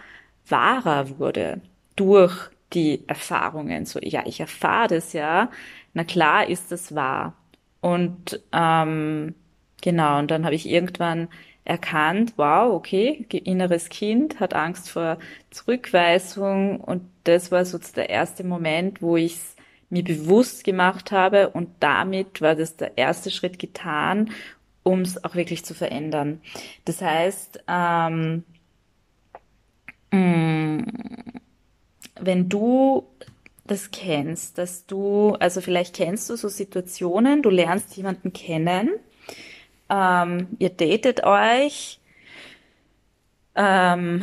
wahrer 0.49 1.21
wurde 1.21 1.61
durch 1.95 2.51
die 2.73 3.05
Erfahrungen. 3.07 3.87
So, 3.87 4.01
ja, 4.03 4.25
ich 4.27 4.41
erfahre 4.41 4.89
das 4.89 5.13
ja. 5.13 5.49
Na 5.95 6.03
klar 6.03 6.49
ist 6.49 6.73
das 6.73 6.93
wahr. 6.93 7.35
Und 7.81 8.41
ähm, 8.53 9.37
genau, 9.83 10.19
und 10.19 10.31
dann 10.31 10.45
habe 10.45 10.55
ich 10.55 10.69
irgendwann 10.69 11.29
erkannt, 11.65 12.35
wow, 12.37 12.73
okay, 12.73 13.27
inneres 13.45 13.89
Kind 13.91 14.41
hat 14.41 14.55
Angst 14.55 14.91
vor 14.91 15.19
Zurückweisung 15.51 16.81
und 16.81 17.03
das 17.25 17.53
war 17.53 17.65
so 17.65 17.79
der 17.79 18.11
erste 18.11 18.45
Moment, 18.45 19.03
wo 19.03 19.17
ich 19.17 19.35
es 19.35 19.57
mir 19.91 20.03
bewusst 20.03 20.65
gemacht 20.65 21.13
habe 21.13 21.51
und 21.51 21.69
damit 21.81 22.41
war 22.41 22.55
das 22.55 22.77
der 22.77 22.97
erste 22.97 23.31
Schritt 23.31 23.59
getan, 23.59 24.31
um 24.83 25.03
es 25.03 25.23
auch 25.25 25.35
wirklich 25.35 25.65
zu 25.65 25.75
verändern. 25.75 26.41
Das 26.85 27.03
heißt, 27.03 27.65
ähm, 27.69 28.45
mm, 30.11 30.79
wenn 32.21 32.49
du 32.49 33.07
das 33.65 33.91
kennst, 33.91 34.59
dass 34.59 34.87
du, 34.87 35.37
also 35.39 35.61
vielleicht 35.61 35.95
kennst 35.95 36.31
du 36.31 36.37
so 36.37 36.49
Situationen, 36.49 37.43
du 37.43 37.51
lernst 37.51 37.97
jemanden 37.97 38.33
kennen, 38.33 38.91
ähm, 39.91 40.49
ihr 40.59 40.71
datet 40.71 41.25
euch, 41.25 42.01
ähm, 43.57 44.23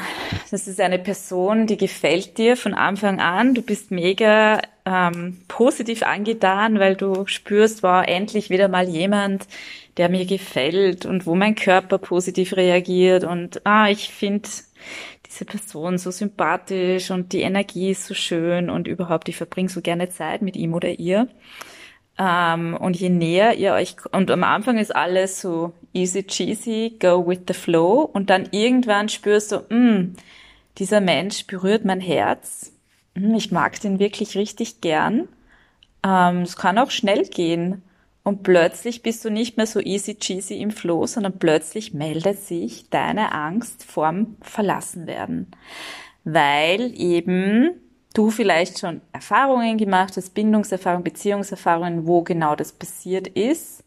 das 0.50 0.68
ist 0.68 0.80
eine 0.80 1.00
Person, 1.00 1.68
die 1.68 1.78
gefällt 1.78 2.38
dir 2.38 2.56
von 2.56 2.74
Anfang 2.74 3.20
an, 3.20 3.54
du 3.54 3.62
bist 3.62 3.92
mega 3.92 4.62
ähm, 4.86 5.42
positiv 5.48 6.04
angetan, 6.04 6.80
weil 6.80 6.96
du 6.96 7.28
spürst, 7.28 7.84
wow, 7.84 8.04
endlich 8.06 8.50
wieder 8.50 8.70
mal 8.70 8.88
jemand, 8.88 9.48
der 9.98 10.10
mir 10.10 10.26
gefällt 10.26 11.06
und 11.06 11.26
wo 11.26 11.36
mein 11.36 11.56
Körper 11.56 11.98
positiv 11.98 12.56
reagiert. 12.56 13.26
Und 13.26 13.66
ah, 13.66 13.90
ich 13.90 14.10
finde 14.10 14.48
diese 15.28 15.44
Person 15.46 15.98
so 15.98 16.12
sympathisch 16.12 17.12
und 17.12 17.34
die 17.34 17.42
Energie 17.42 17.92
ist 17.92 18.06
so 18.06 18.14
schön 18.14 18.70
und 18.70 18.88
überhaupt, 18.88 19.28
ich 19.28 19.36
verbringe 19.36 19.70
so 19.70 19.82
gerne 19.82 20.10
Zeit 20.10 20.42
mit 20.42 20.56
ihm 20.56 20.74
oder 20.74 21.00
ihr. 21.00 21.28
Ähm, 22.18 22.76
und 22.76 22.96
je 22.96 23.10
näher 23.10 23.56
ihr 23.56 23.74
euch, 23.74 23.96
und 24.12 24.32
am 24.32 24.44
Anfang 24.44 24.78
ist 24.78 24.96
alles 24.96 25.40
so 25.40 25.74
easy 25.94 26.24
cheesy, 26.24 26.98
go 27.00 27.28
with 27.28 27.42
the 27.48 27.54
flow, 27.54 28.02
und 28.02 28.30
dann 28.30 28.48
irgendwann 28.52 29.10
spürst 29.10 29.52
du, 29.52 29.58
mm, 29.70 30.16
dieser 30.78 31.02
Mensch 31.02 31.46
berührt 31.46 31.86
mein 31.86 32.00
Herz, 32.00 32.72
mm, 33.16 33.36
ich 33.36 33.52
mag 33.52 33.80
den 33.82 34.00
wirklich 34.00 34.36
richtig 34.36 34.82
gern. 34.82 35.28
Ähm, 36.04 36.42
es 36.42 36.56
kann 36.56 36.78
auch 36.78 36.92
schnell 36.92 37.26
gehen. 37.26 37.84
Und 38.24 38.44
plötzlich 38.44 39.04
bist 39.04 39.24
du 39.24 39.30
nicht 39.30 39.56
mehr 39.56 39.68
so 39.68 39.80
easy 39.80 40.16
cheesy 40.16 40.60
im 40.60 40.72
Flow, 40.72 41.06
sondern 41.06 41.40
plötzlich 41.40 41.94
meldet 41.94 42.40
sich 42.40 42.90
deine 42.90 43.32
Angst 43.32 43.86
vorm 43.86 44.36
Verlassenwerden. 44.42 45.48
Weil 46.26 46.94
eben 47.00 47.70
du 48.18 48.32
vielleicht 48.32 48.80
schon 48.80 49.02
Erfahrungen 49.12 49.78
gemacht 49.78 50.18
hast, 50.18 50.34
Bindungserfahrungen, 50.34 51.04
Beziehungserfahrungen, 51.04 52.08
wo 52.08 52.24
genau 52.24 52.56
das 52.56 52.72
passiert 52.72 53.28
ist. 53.28 53.84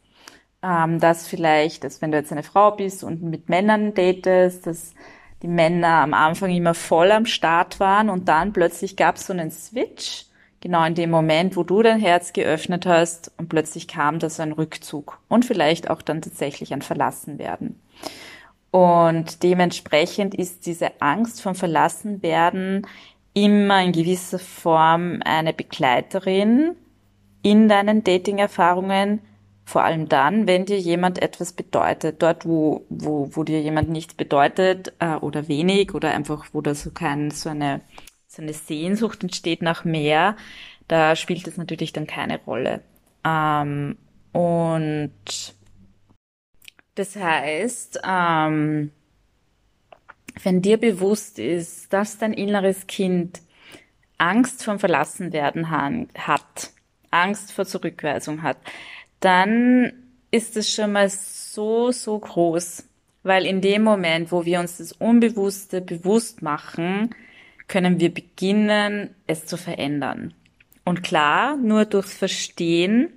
Ähm, 0.62 1.00
dass 1.00 1.26
vielleicht, 1.26 1.84
dass 1.84 2.02
wenn 2.02 2.12
du 2.12 2.18
jetzt 2.18 2.32
eine 2.32 2.42
Frau 2.42 2.72
bist 2.72 3.02
und 3.02 3.22
mit 3.22 3.48
Männern 3.48 3.94
datest, 3.94 4.66
dass 4.66 4.94
die 5.42 5.48
Männer 5.48 6.02
am 6.02 6.12
Anfang 6.12 6.50
immer 6.50 6.74
voll 6.74 7.10
am 7.12 7.24
Start 7.24 7.80
waren 7.80 8.10
und 8.10 8.28
dann 8.28 8.52
plötzlich 8.52 8.96
gab 8.96 9.16
es 9.16 9.26
so 9.26 9.32
einen 9.32 9.50
Switch 9.50 10.26
genau 10.60 10.84
in 10.84 10.94
dem 10.94 11.10
Moment, 11.10 11.56
wo 11.56 11.62
du 11.62 11.82
dein 11.82 11.98
Herz 11.98 12.32
geöffnet 12.32 12.86
hast 12.86 13.32
und 13.38 13.48
plötzlich 13.48 13.88
kam 13.88 14.18
da 14.18 14.28
so 14.28 14.42
ein 14.42 14.52
Rückzug 14.52 15.18
und 15.28 15.44
vielleicht 15.44 15.88
auch 15.90 16.02
dann 16.02 16.20
tatsächlich 16.20 16.72
ein 16.72 16.82
Verlassenwerden. 16.82 17.80
Und 18.70 19.42
dementsprechend 19.42 20.34
ist 20.34 20.66
diese 20.66 21.00
Angst 21.00 21.42
vom 21.42 21.54
Verlassenwerden 21.54 22.86
immer 23.34 23.82
in 23.82 23.92
gewisser 23.92 24.38
Form 24.38 25.20
eine 25.24 25.52
Begleiterin 25.52 26.76
in 27.42 27.68
deinen 27.68 28.04
Dating-Erfahrungen, 28.04 29.20
vor 29.64 29.84
allem 29.84 30.08
dann, 30.08 30.46
wenn 30.46 30.66
dir 30.66 30.78
jemand 30.78 31.22
etwas 31.22 31.52
bedeutet. 31.52 32.22
Dort, 32.22 32.44
wo, 32.44 32.84
wo, 32.88 33.30
wo 33.32 33.44
dir 33.44 33.60
jemand 33.60 33.88
nichts 33.88 34.14
bedeutet 34.14 34.92
äh, 34.98 35.14
oder 35.14 35.48
wenig 35.48 35.94
oder 35.94 36.10
einfach, 36.10 36.46
wo 36.52 36.60
da 36.60 36.74
so 36.74 36.90
kein, 36.90 37.30
so 37.30 37.50
eine 37.50 37.80
so 38.30 38.42
eine 38.42 38.52
Sehnsucht 38.52 39.22
entsteht 39.22 39.60
nach 39.60 39.84
mehr, 39.84 40.36
da 40.86 41.16
spielt 41.16 41.46
es 41.48 41.56
natürlich 41.56 41.92
dann 41.92 42.06
keine 42.06 42.40
Rolle. 42.44 42.80
Ähm, 43.24 43.98
und 44.32 45.12
das 46.94 47.16
heißt, 47.16 48.00
ähm, 48.06 48.92
wenn 50.42 50.62
dir 50.62 50.78
bewusst 50.78 51.38
ist, 51.38 51.92
dass 51.92 52.18
dein 52.18 52.32
inneres 52.32 52.86
Kind 52.86 53.40
Angst 54.18 54.64
vom 54.64 54.78
Verlassenwerden 54.78 55.70
hat, 55.70 56.70
Angst 57.10 57.52
vor 57.52 57.64
Zurückweisung 57.64 58.42
hat, 58.42 58.58
dann 59.20 59.92
ist 60.30 60.56
es 60.56 60.72
schon 60.72 60.92
mal 60.92 61.08
so, 61.08 61.90
so 61.90 62.18
groß. 62.18 62.84
Weil 63.22 63.44
in 63.44 63.60
dem 63.60 63.82
Moment, 63.82 64.32
wo 64.32 64.44
wir 64.44 64.60
uns 64.60 64.78
das 64.78 64.92
Unbewusste 64.92 65.80
bewusst 65.80 66.42
machen, 66.42 67.14
können 67.68 68.00
wir 68.00 68.12
beginnen, 68.12 69.14
es 69.26 69.46
zu 69.46 69.56
verändern. 69.56 70.34
Und 70.84 71.02
klar, 71.02 71.56
nur 71.56 71.84
durchs 71.84 72.14
Verstehen 72.14 73.10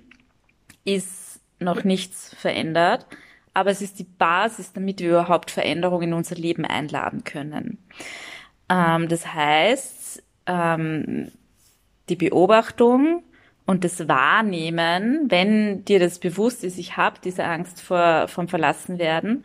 ist 0.84 1.40
noch 1.58 1.84
nichts 1.84 2.34
verändert, 2.34 3.06
aber 3.54 3.70
es 3.70 3.80
ist 3.80 3.98
die 3.98 4.04
Basis, 4.04 4.72
damit 4.72 5.00
wir 5.00 5.10
überhaupt 5.10 5.50
Veränderungen 5.50 6.08
in 6.08 6.14
unser 6.14 6.34
Leben 6.34 6.64
einladen 6.64 7.24
können. 7.24 7.78
Ähm, 8.68 9.08
das 9.08 9.32
heißt, 9.32 10.22
ähm, 10.46 11.30
die 12.08 12.16
Beobachtung 12.16 13.22
und 13.64 13.84
das 13.84 14.08
Wahrnehmen, 14.08 15.30
wenn 15.30 15.84
dir 15.84 15.98
das 15.98 16.18
bewusst 16.18 16.64
ist, 16.64 16.78
ich 16.78 16.96
habe 16.96 17.16
diese 17.24 17.44
Angst 17.44 17.80
vor 17.80 18.28
vom 18.28 18.48
Verlassenwerden, 18.48 19.44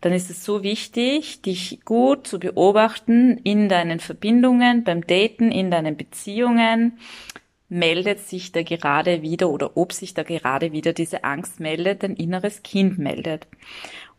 dann 0.00 0.12
ist 0.12 0.30
es 0.30 0.44
so 0.44 0.62
wichtig, 0.62 1.42
dich 1.42 1.80
gut 1.84 2.26
zu 2.26 2.38
beobachten 2.38 3.38
in 3.38 3.68
deinen 3.68 3.98
Verbindungen, 3.98 4.84
beim 4.84 5.04
Daten, 5.04 5.50
in 5.50 5.70
deinen 5.70 5.96
Beziehungen. 5.96 6.98
Meldet 7.68 8.20
sich 8.20 8.52
da 8.52 8.62
gerade 8.62 9.22
wieder 9.22 9.48
oder 9.50 9.76
ob 9.76 9.92
sich 9.92 10.14
da 10.14 10.22
gerade 10.22 10.72
wieder 10.72 10.92
diese 10.92 11.24
Angst 11.24 11.60
meldet, 11.60 12.02
dein 12.02 12.14
inneres 12.14 12.62
Kind 12.62 12.98
meldet. 12.98 13.46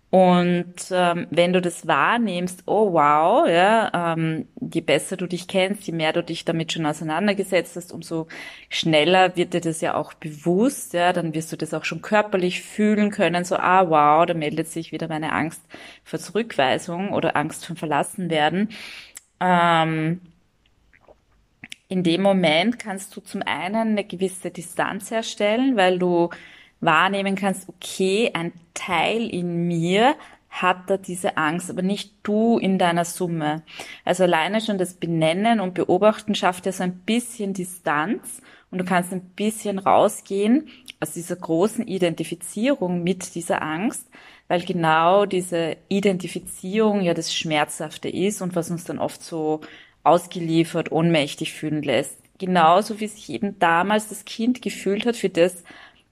Und 0.09 0.75
ähm, 0.91 1.27
wenn 1.31 1.51
du 1.51 1.59
das 1.61 1.85
wahrnimmst, 1.85 2.63
oh 2.65 2.93
wow, 2.93 3.45
ja, 3.47 4.13
ähm, 4.13 4.47
je 4.71 4.79
besser 4.79 5.17
du 5.17 5.27
dich 5.27 5.49
kennst, 5.49 5.85
je 5.85 5.91
mehr 5.91 6.13
du 6.13 6.23
dich 6.23 6.45
damit 6.45 6.71
schon 6.71 6.85
auseinandergesetzt 6.85 7.75
hast, 7.75 7.91
umso 7.91 8.27
schneller 8.69 9.35
wird 9.35 9.53
dir 9.53 9.59
das 9.59 9.81
ja 9.81 9.95
auch 9.95 10.13
bewusst, 10.13 10.93
ja, 10.93 11.11
dann 11.11 11.33
wirst 11.33 11.51
du 11.51 11.57
das 11.57 11.73
auch 11.73 11.83
schon 11.83 12.01
körperlich 12.01 12.61
fühlen 12.61 13.11
können, 13.11 13.43
so 13.43 13.57
ah 13.57 13.89
wow, 13.89 14.25
da 14.25 14.33
meldet 14.33 14.69
sich 14.69 14.93
wieder 14.93 15.09
meine 15.09 15.33
Angst 15.33 15.61
vor 16.05 16.19
Zurückweisung 16.19 17.11
oder 17.11 17.35
Angst 17.35 17.65
vom 17.65 17.75
Verlassenwerden. 17.75 18.69
Ähm, 19.41 20.21
in 21.89 22.03
dem 22.03 22.21
Moment 22.21 22.79
kannst 22.79 23.15
du 23.15 23.21
zum 23.21 23.41
einen 23.43 23.75
eine 23.75 24.03
gewisse 24.03 24.51
Distanz 24.51 25.11
herstellen, 25.11 25.77
weil 25.77 25.99
du 25.99 26.29
wahrnehmen 26.79 27.35
kannst, 27.35 27.69
okay, 27.69 28.31
ein 28.33 28.51
Teil 28.73 29.27
in 29.29 29.67
mir 29.67 30.15
hat 30.49 30.89
da 30.89 30.97
diese 30.97 31.37
Angst, 31.37 31.69
aber 31.69 31.81
nicht 31.81 32.13
du 32.23 32.57
in 32.57 32.79
deiner 32.79 33.05
Summe. 33.05 33.63
Also 34.05 34.23
alleine 34.23 34.61
schon 34.61 34.77
das 34.77 34.95
Benennen 34.95 35.59
und 35.59 35.73
Beobachten 35.73 36.35
schafft 36.35 36.65
ja 36.65 36.71
so 36.71 36.83
ein 36.83 36.99
bisschen 36.99 37.53
Distanz 37.53 38.41
und 38.71 38.79
du 38.79 38.85
kannst 38.85 39.13
ein 39.13 39.21
bisschen 39.35 39.79
rausgehen 39.79 40.67
aus 40.99 41.11
dieser 41.11 41.35
großen 41.35 41.87
Identifizierung 41.87 43.03
mit 43.03 43.35
dieser 43.35 43.61
Angst, 43.61 44.09
weil 44.47 44.61
genau 44.61 45.25
diese 45.25 45.77
Identifizierung 45.89 47.01
ja 47.01 47.13
das 47.13 47.33
Schmerzhafte 47.33 48.09
ist 48.09 48.41
und 48.41 48.55
was 48.55 48.71
uns 48.71 48.83
dann 48.83 48.99
oft 48.99 49.21
so 49.21 49.61
ausgeliefert, 50.07 50.91
ohnmächtig 50.91 51.53
fühlen 51.53 51.83
lässt. 51.83 52.17
Genauso 52.39 52.99
wie 52.99 53.07
sich 53.07 53.29
eben 53.29 53.57
damals 53.59 54.09
das 54.09 54.25
Kind 54.25 54.61
gefühlt 54.61 55.05
hat 55.05 55.15
für 55.15 55.29
das, 55.29 55.63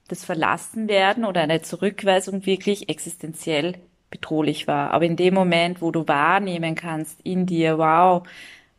das 0.08 0.24
Verlassenwerden 0.24 1.24
oder 1.24 1.40
eine 1.42 1.62
Zurückweisung 1.62 2.46
wirklich 2.46 2.88
existenziell 2.88 3.74
bedrohlich 4.10 4.66
war. 4.66 4.92
Aber 4.92 5.04
in 5.04 5.16
dem 5.16 5.34
Moment, 5.34 5.80
wo 5.82 5.90
du 5.90 6.06
wahrnehmen 6.08 6.74
kannst 6.74 7.20
in 7.22 7.46
dir, 7.46 7.78
wow, 7.78 8.26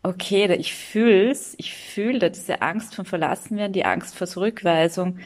okay, 0.04 0.54
ich 0.56 0.74
fühl's, 0.74 1.56
ich 1.58 1.74
fühle 1.74 2.20
da 2.20 2.30
diese 2.30 2.62
Angst 2.62 2.96
vom 2.96 3.06
Verlassenwerden, 3.06 3.74
die 3.74 3.86
Angst 3.86 4.16
vor 4.16 4.28
Zurückweisung, 4.28 5.20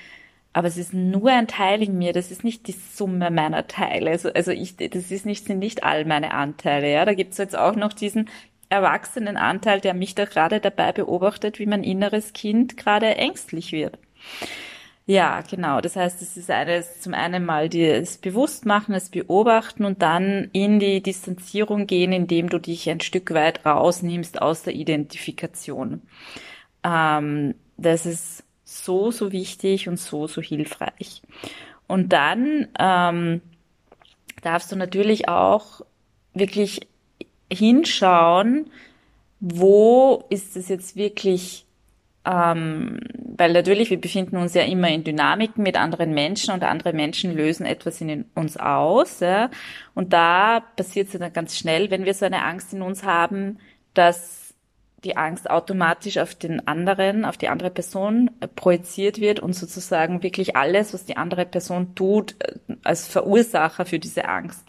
aber 0.53 0.67
es 0.67 0.77
ist 0.77 0.93
nur 0.93 1.31
ein 1.31 1.47
Teil 1.47 1.81
in 1.81 1.97
mir, 1.97 2.13
das 2.13 2.29
ist 2.31 2.43
nicht 2.43 2.67
die 2.67 2.73
Summe 2.73 3.31
meiner 3.31 3.67
Teile. 3.67 4.11
Also, 4.11 4.33
also 4.33 4.51
ich, 4.51 4.75
das 4.75 5.11
ist 5.11 5.25
nicht, 5.25 5.45
sind 5.45 5.59
nicht 5.59 5.83
all 5.83 6.03
meine 6.05 6.33
Anteile, 6.33 6.91
ja. 6.91 7.05
Da 7.05 7.13
gibt's 7.13 7.37
jetzt 7.37 7.55
auch 7.57 7.75
noch 7.75 7.93
diesen 7.93 8.29
erwachsenen 8.71 9.37
Anteil, 9.37 9.81
der 9.81 9.93
mich 9.93 10.15
da 10.15 10.25
gerade 10.25 10.59
dabei 10.59 10.91
beobachtet, 10.91 11.59
wie 11.59 11.65
mein 11.65 11.83
inneres 11.83 12.33
Kind 12.33 12.77
gerade 12.77 13.15
ängstlich 13.17 13.71
wird. 13.71 13.97
Ja, 15.07 15.41
genau. 15.41 15.81
Das 15.81 15.95
heißt, 15.95 16.21
es 16.21 16.37
ist 16.37 16.49
eines, 16.49 17.01
zum 17.01 17.13
einen 17.13 17.43
mal 17.43 17.67
das 17.67 18.17
Bewusstmachen, 18.17 18.93
das 18.93 19.09
Beobachten 19.09 19.83
und 19.83 20.01
dann 20.01 20.49
in 20.53 20.79
die 20.79 21.01
Distanzierung 21.01 21.85
gehen, 21.85 22.13
indem 22.13 22.49
du 22.49 22.59
dich 22.59 22.89
ein 22.89 23.01
Stück 23.01 23.33
weit 23.33 23.65
rausnimmst 23.65 24.41
aus 24.41 24.63
der 24.63 24.73
Identifikation. 24.73 26.01
Ähm, 26.83 27.55
das 27.77 28.05
ist 28.05 28.43
so, 28.63 29.11
so 29.11 29.31
wichtig 29.31 29.89
und 29.89 29.97
so, 29.97 30.27
so 30.27 30.41
hilfreich. 30.41 31.21
Und 31.87 32.13
dann 32.13 32.69
ähm, 32.79 33.41
darfst 34.43 34.71
du 34.71 34.77
natürlich 34.77 35.27
auch 35.27 35.81
wirklich 36.33 36.87
hinschauen, 37.51 38.71
wo 39.39 40.23
ist 40.29 40.55
es 40.55 40.69
jetzt 40.69 40.95
wirklich 40.95 41.65
ähm, 42.23 42.99
weil 43.37 43.53
natürlich, 43.53 43.89
wir 43.89 43.99
befinden 43.99 44.37
uns 44.37 44.53
ja 44.53 44.61
immer 44.61 44.89
in 44.89 45.03
Dynamiken 45.03 45.63
mit 45.63 45.75
anderen 45.75 46.13
Menschen 46.13 46.53
und 46.53 46.63
andere 46.63 46.93
Menschen 46.93 47.35
lösen 47.35 47.65
etwas 47.65 47.99
in 47.99 48.25
uns 48.35 48.57
aus. 48.57 49.19
Ja? 49.19 49.49
Und 49.95 50.13
da 50.13 50.59
passiert 50.75 51.11
es 51.11 51.19
dann 51.19 51.33
ganz 51.33 51.57
schnell, 51.57 51.89
wenn 51.89 52.05
wir 52.05 52.13
so 52.13 52.25
eine 52.25 52.43
Angst 52.43 52.73
in 52.73 52.83
uns 52.83 53.03
haben, 53.03 53.57
dass 53.95 54.53
die 55.03 55.17
Angst 55.17 55.49
automatisch 55.49 56.19
auf 56.19 56.35
den 56.35 56.67
anderen, 56.67 57.25
auf 57.25 57.37
die 57.37 57.47
andere 57.47 57.71
Person 57.71 58.29
äh, 58.39 58.47
projiziert 58.47 59.19
wird 59.19 59.39
und 59.39 59.53
sozusagen 59.53 60.21
wirklich 60.21 60.55
alles, 60.55 60.93
was 60.93 61.05
die 61.05 61.17
andere 61.17 61.45
Person 61.45 61.95
tut, 61.95 62.35
äh, 62.39 62.75
als 62.83 63.07
Verursacher 63.07 63.85
für 63.85 63.97
diese 63.97 64.25
Angst 64.25 64.63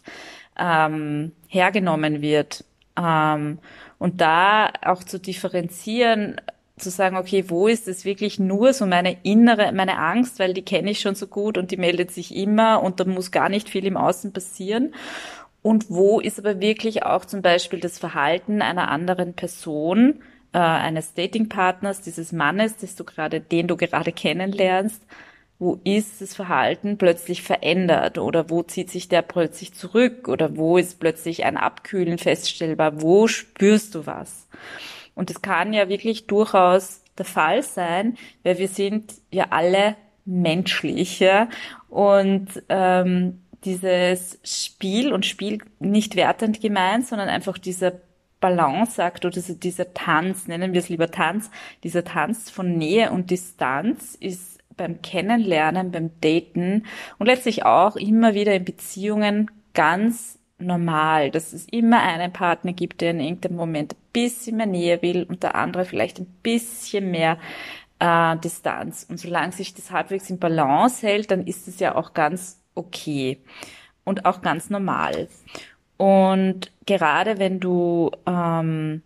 ähm, 0.59 1.33
hergenommen 1.49 2.23
wird. 2.23 2.65
Ähm, 2.97 3.59
und 3.99 4.21
da 4.21 4.71
auch 4.85 5.05
zu 5.05 5.19
differenzieren, 5.19 6.41
zu 6.77 6.91
sagen, 6.91 7.17
okay, 7.17 7.45
wo 7.49 7.69
ist 7.69 7.89
es 7.89 8.05
wirklich 8.05 8.39
nur 8.39 8.73
so 8.73 8.87
meine 8.87 9.17
innere, 9.23 9.73
meine 9.73 9.99
Angst, 9.99 10.39
weil 10.39 10.55
die 10.55 10.63
kenne 10.63 10.91
ich 10.91 11.01
schon 11.01 11.15
so 11.15 11.27
gut 11.27 11.59
und 11.59 11.71
die 11.71 11.77
meldet 11.77 12.11
sich 12.11 12.35
immer 12.35 12.83
und 12.83 12.99
da 12.99 13.05
muss 13.05 13.31
gar 13.31 13.49
nicht 13.49 13.69
viel 13.69 13.87
im 13.87 13.97
Außen 13.97 14.33
passieren. 14.33 14.95
Und 15.63 15.91
wo 15.91 16.19
ist 16.19 16.39
aber 16.39 16.61
wirklich 16.61 17.05
auch 17.05 17.25
zum 17.25 17.41
Beispiel 17.41 17.79
das 17.79 17.99
Verhalten 17.99 18.63
einer 18.63 18.91
anderen 18.91 19.35
Person, 19.35 20.21
äh, 20.53 20.59
eines 20.59 21.15
Datingpartners, 21.15 22.01
dieses 22.01 22.33
Mannes, 22.33 22.77
du 22.77 23.05
gerade, 23.05 23.41
den 23.41 23.69
du 23.69 23.77
gerade 23.77 24.13
kennenlernst, 24.13 25.03
wo 25.63 25.79
ist 25.85 26.21
das 26.21 26.35
Verhalten 26.35 26.99
plötzlich 26.99 27.41
verändert 27.41 28.19
oder 28.19 28.51
wo 28.51 28.65
zieht 28.65 28.91
sich 28.91 29.09
der 29.09 29.23
plötzlich 29.23 29.73
zurück 29.75 30.27
oder 30.27 30.57
wo 30.57 30.77
ist 30.77 30.99
plötzlich 30.99 31.45
ein 31.45 31.57
Abkühlen 31.57 32.19
feststellbar, 32.19 33.01
wo 33.01 33.29
spürst 33.29 33.95
du 33.95 34.05
was? 34.05 34.49
Und 35.15 35.31
das 35.31 35.41
kann 35.41 35.73
ja 35.73 35.89
wirklich 35.89 36.27
durchaus 36.27 37.05
der 37.17 37.27
Fall 37.27 37.63
sein, 37.63 38.17
weil 38.43 38.59
wir 38.59 38.67
sind 38.67 39.15
ja 39.31 39.47
alle 39.51 39.95
menschlich. 40.25 41.21
Ja? 41.21 41.49
Und 41.89 42.49
ähm, 42.69 43.43
dieses 43.65 44.41
Spiel 44.43 45.13
und 45.13 45.27
Spiel 45.27 45.59
nicht 45.79 46.17
wertend 46.17 46.61
gemeint, 46.61 47.07
sondern 47.07 47.29
einfach 47.29 47.57
dieser 47.57 47.93
Balanceakt 48.41 49.25
oder 49.25 49.41
dieser 49.41 49.95
Tanz, 49.95 50.49
nennen 50.49 50.73
wir 50.73 50.81
es 50.81 50.89
lieber 50.89 51.13
Tanz, 51.13 51.53
dieser 51.85 52.03
Tanz 52.03 52.51
von 52.51 52.77
Nähe 52.77 53.13
und 53.13 53.31
Distanz 53.31 54.17
ist 54.17 54.52
beim 54.77 55.03
Kennenlernen, 55.03 55.91
beim 55.91 56.11
Daten 56.21 56.85
und 57.19 57.27
letztlich 57.27 57.65
auch 57.65 57.97
immer 57.97 58.35
wieder 58.35 58.55
in 58.55 58.65
Beziehungen 58.65 59.51
ganz 59.75 60.39
normal, 60.59 61.31
dass 61.31 61.53
es 61.53 61.67
immer 61.69 62.03
einen 62.03 62.33
Partner 62.33 62.73
gibt, 62.73 63.01
der 63.01 63.11
in 63.11 63.21
irgendeinem 63.21 63.57
Moment 63.57 63.95
ein 63.95 64.03
bisschen 64.13 64.57
mehr 64.57 64.67
Nähe 64.67 65.03
will 65.03 65.25
und 65.25 65.43
der 65.43 65.55
andere 65.55 65.85
vielleicht 65.85 66.19
ein 66.21 66.27
bisschen 66.43 67.11
mehr 67.11 67.39
äh, 67.99 68.37
Distanz. 68.39 69.07
Und 69.09 69.19
solange 69.19 69.53
sich 69.53 69.75
das 69.75 69.91
halbwegs 69.91 70.31
in 70.31 70.39
Balance 70.39 71.07
hält, 71.07 71.31
dann 71.31 71.47
ist 71.47 71.69
es 71.69 71.81
ja 71.81 71.95
auch 71.95 72.15
ganz 72.15 72.61
okay 72.75 73.39
und 74.05 74.25
auch 74.25 74.43
ganz 74.43 74.71
normal. 74.71 75.29
Und 75.97 76.73
gerade 76.87 77.39
wenn 77.39 77.61
du, 77.61 78.11
ähm, 78.27 79.03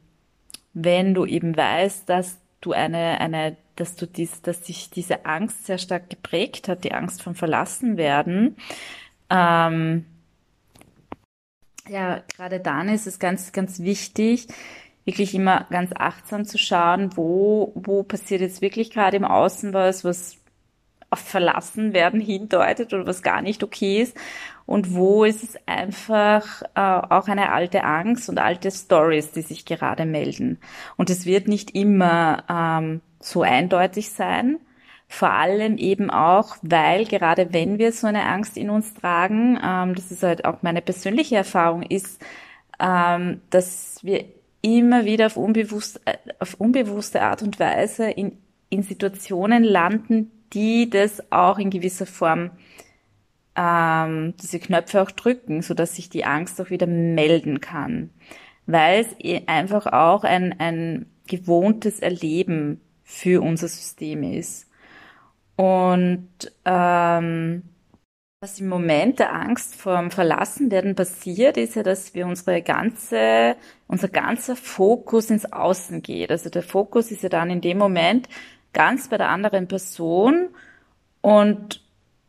wenn 0.72 1.14
du 1.14 1.26
eben 1.26 1.56
weißt, 1.56 2.08
dass 2.08 2.38
du 2.60 2.72
eine, 2.72 3.20
eine, 3.20 3.56
dass 3.76 3.96
du 3.96 4.06
dies, 4.06 4.42
dass 4.42 4.62
dich 4.62 4.90
diese 4.90 5.26
Angst 5.26 5.66
sehr 5.66 5.78
stark 5.78 6.10
geprägt 6.10 6.68
hat, 6.68 6.84
die 6.84 6.92
Angst 6.92 7.22
vom 7.22 7.34
Verlassenwerden, 7.34 8.56
ähm, 9.30 10.06
ja, 11.88 12.22
gerade 12.34 12.60
dann 12.60 12.88
ist 12.88 13.06
es 13.06 13.18
ganz, 13.18 13.52
ganz 13.52 13.80
wichtig, 13.80 14.48
wirklich 15.04 15.34
immer 15.34 15.66
ganz 15.70 15.92
achtsam 15.94 16.44
zu 16.44 16.58
schauen, 16.58 17.16
wo, 17.16 17.72
wo 17.76 18.02
passiert 18.02 18.40
jetzt 18.40 18.60
wirklich 18.60 18.90
gerade 18.90 19.16
im 19.16 19.24
Außen 19.24 19.72
was, 19.72 20.04
was 20.04 20.38
auf 21.10 21.20
Verlassen 21.20 21.92
werden 21.92 22.20
hindeutet 22.20 22.92
oder 22.92 23.06
was 23.06 23.22
gar 23.22 23.40
nicht 23.40 23.62
okay 23.62 24.02
ist 24.02 24.16
und 24.66 24.94
wo 24.94 25.24
ist 25.24 25.44
es 25.44 25.56
einfach 25.66 26.62
äh, 26.74 26.80
auch 26.80 27.28
eine 27.28 27.52
alte 27.52 27.84
Angst 27.84 28.28
und 28.28 28.38
alte 28.38 28.70
Stories, 28.70 29.30
die 29.30 29.42
sich 29.42 29.64
gerade 29.64 30.04
melden. 30.04 30.58
Und 30.96 31.08
es 31.08 31.24
wird 31.24 31.46
nicht 31.48 31.74
immer 31.74 32.44
ähm, 32.50 33.00
so 33.20 33.42
eindeutig 33.42 34.10
sein, 34.10 34.58
vor 35.08 35.30
allem 35.30 35.78
eben 35.78 36.10
auch, 36.10 36.56
weil 36.62 37.04
gerade 37.06 37.52
wenn 37.52 37.78
wir 37.78 37.92
so 37.92 38.08
eine 38.08 38.24
Angst 38.24 38.56
in 38.56 38.70
uns 38.70 38.92
tragen, 38.94 39.58
ähm, 39.64 39.94
das 39.94 40.10
ist 40.10 40.24
halt 40.24 40.44
auch 40.44 40.62
meine 40.62 40.82
persönliche 40.82 41.36
Erfahrung, 41.36 41.82
ist, 41.82 42.20
ähm, 42.80 43.40
dass 43.50 44.00
wir 44.02 44.24
immer 44.62 45.04
wieder 45.04 45.26
auf, 45.26 45.36
unbewusst, 45.36 46.00
äh, 46.06 46.16
auf 46.40 46.54
unbewusste 46.54 47.22
Art 47.22 47.42
und 47.42 47.60
Weise 47.60 48.10
in, 48.10 48.36
in 48.68 48.82
Situationen 48.82 49.62
landen, 49.62 50.32
die 50.52 50.90
das 50.90 51.30
auch 51.30 51.58
in 51.58 51.70
gewisser 51.70 52.06
Form 52.06 52.50
ähm, 53.56 54.34
diese 54.42 54.58
Knöpfe 54.60 55.02
auch 55.02 55.10
drücken, 55.10 55.62
so 55.62 55.74
dass 55.74 55.96
sich 55.96 56.08
die 56.10 56.24
Angst 56.24 56.60
auch 56.60 56.70
wieder 56.70 56.86
melden 56.86 57.60
kann, 57.60 58.10
weil 58.66 59.00
es 59.04 59.16
einfach 59.48 59.86
auch 59.86 60.24
ein, 60.24 60.54
ein 60.60 61.06
gewohntes 61.26 62.00
Erleben 62.00 62.80
für 63.04 63.42
unser 63.42 63.68
System 63.68 64.22
ist. 64.22 64.68
Und 65.56 66.28
ähm, 66.64 67.62
Was 68.42 68.60
im 68.60 68.68
Moment 68.68 69.18
der 69.18 69.32
Angst 69.34 69.76
vorm 69.76 70.10
Verlassenwerden 70.10 70.94
passiert, 70.94 71.56
ist 71.56 71.74
ja, 71.74 71.82
dass 71.82 72.14
wir 72.14 72.26
unsere 72.26 72.60
ganze, 72.62 73.56
unser 73.88 74.08
ganzer 74.08 74.56
Fokus 74.56 75.30
ins 75.30 75.50
Außen 75.50 76.02
geht. 76.02 76.30
Also 76.30 76.50
der 76.50 76.62
Fokus 76.62 77.10
ist 77.10 77.22
ja 77.22 77.30
dann 77.30 77.48
in 77.50 77.62
dem 77.62 77.78
Moment 77.78 78.28
ganz 78.74 79.08
bei 79.08 79.16
der 79.16 79.30
anderen 79.30 79.68
Person 79.68 80.50
und 81.22 81.82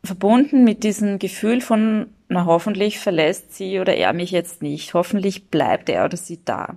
verbunden 0.08 0.64
mit 0.64 0.82
diesem 0.82 1.18
Gefühl 1.18 1.60
von, 1.60 2.08
na 2.28 2.44
hoffentlich 2.44 2.98
verlässt 2.98 3.54
sie 3.54 3.78
oder 3.78 3.94
er 3.94 4.12
mich 4.12 4.32
jetzt 4.32 4.62
nicht. 4.62 4.94
Hoffentlich 4.94 5.48
bleibt 5.48 5.88
er 5.88 6.04
oder 6.04 6.16
sie 6.16 6.44
da. 6.44 6.76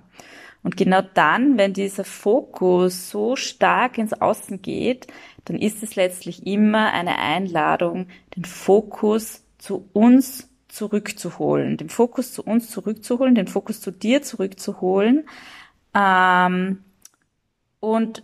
Und 0.62 0.76
genau 0.76 1.02
dann, 1.14 1.58
wenn 1.58 1.72
dieser 1.72 2.04
Fokus 2.04 3.10
so 3.10 3.34
stark 3.34 3.98
ins 3.98 4.12
Außen 4.12 4.62
geht, 4.62 5.08
dann 5.44 5.58
ist 5.58 5.82
es 5.82 5.96
letztlich 5.96 6.46
immer 6.46 6.92
eine 6.92 7.18
Einladung, 7.18 8.06
den 8.36 8.44
Fokus 8.44 9.42
zu 9.58 9.88
uns 9.92 10.48
zurückzuholen, 10.68 11.76
den 11.76 11.88
Fokus 11.88 12.32
zu 12.32 12.42
uns 12.44 12.70
zurückzuholen, 12.70 13.34
den 13.34 13.48
Fokus 13.48 13.80
zu 13.80 13.90
dir 13.90 14.22
zurückzuholen 14.22 15.28
ähm, 15.94 16.84
und 17.80 18.22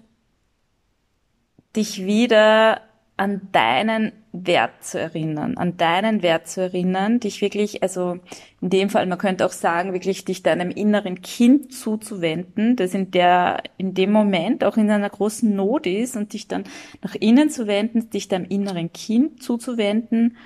dich 1.76 2.06
wieder 2.06 2.87
an 3.18 3.40
deinen 3.50 4.12
Wert 4.32 4.84
zu 4.84 4.98
erinnern, 5.00 5.58
an 5.58 5.76
deinen 5.76 6.22
Wert 6.22 6.46
zu 6.46 6.60
erinnern, 6.60 7.18
dich 7.18 7.40
wirklich, 7.40 7.82
also 7.82 8.20
in 8.60 8.70
dem 8.70 8.90
Fall, 8.90 9.06
man 9.06 9.18
könnte 9.18 9.44
auch 9.44 9.52
sagen, 9.52 9.92
wirklich 9.92 10.24
dich 10.24 10.44
deinem 10.44 10.70
inneren 10.70 11.20
Kind 11.20 11.74
zuzuwenden, 11.74 12.76
das 12.76 12.94
in 12.94 13.10
der, 13.10 13.64
in 13.76 13.94
dem 13.94 14.12
Moment 14.12 14.62
auch 14.62 14.76
in 14.76 14.88
einer 14.88 15.10
großen 15.10 15.54
Not 15.54 15.86
ist 15.86 16.16
und 16.16 16.32
dich 16.32 16.46
dann 16.46 16.64
nach 17.02 17.16
innen 17.16 17.50
zu 17.50 17.66
wenden, 17.66 18.08
dich 18.10 18.28
deinem 18.28 18.46
inneren 18.46 18.92
Kind 18.92 19.42
zuzuwenden 19.42 20.36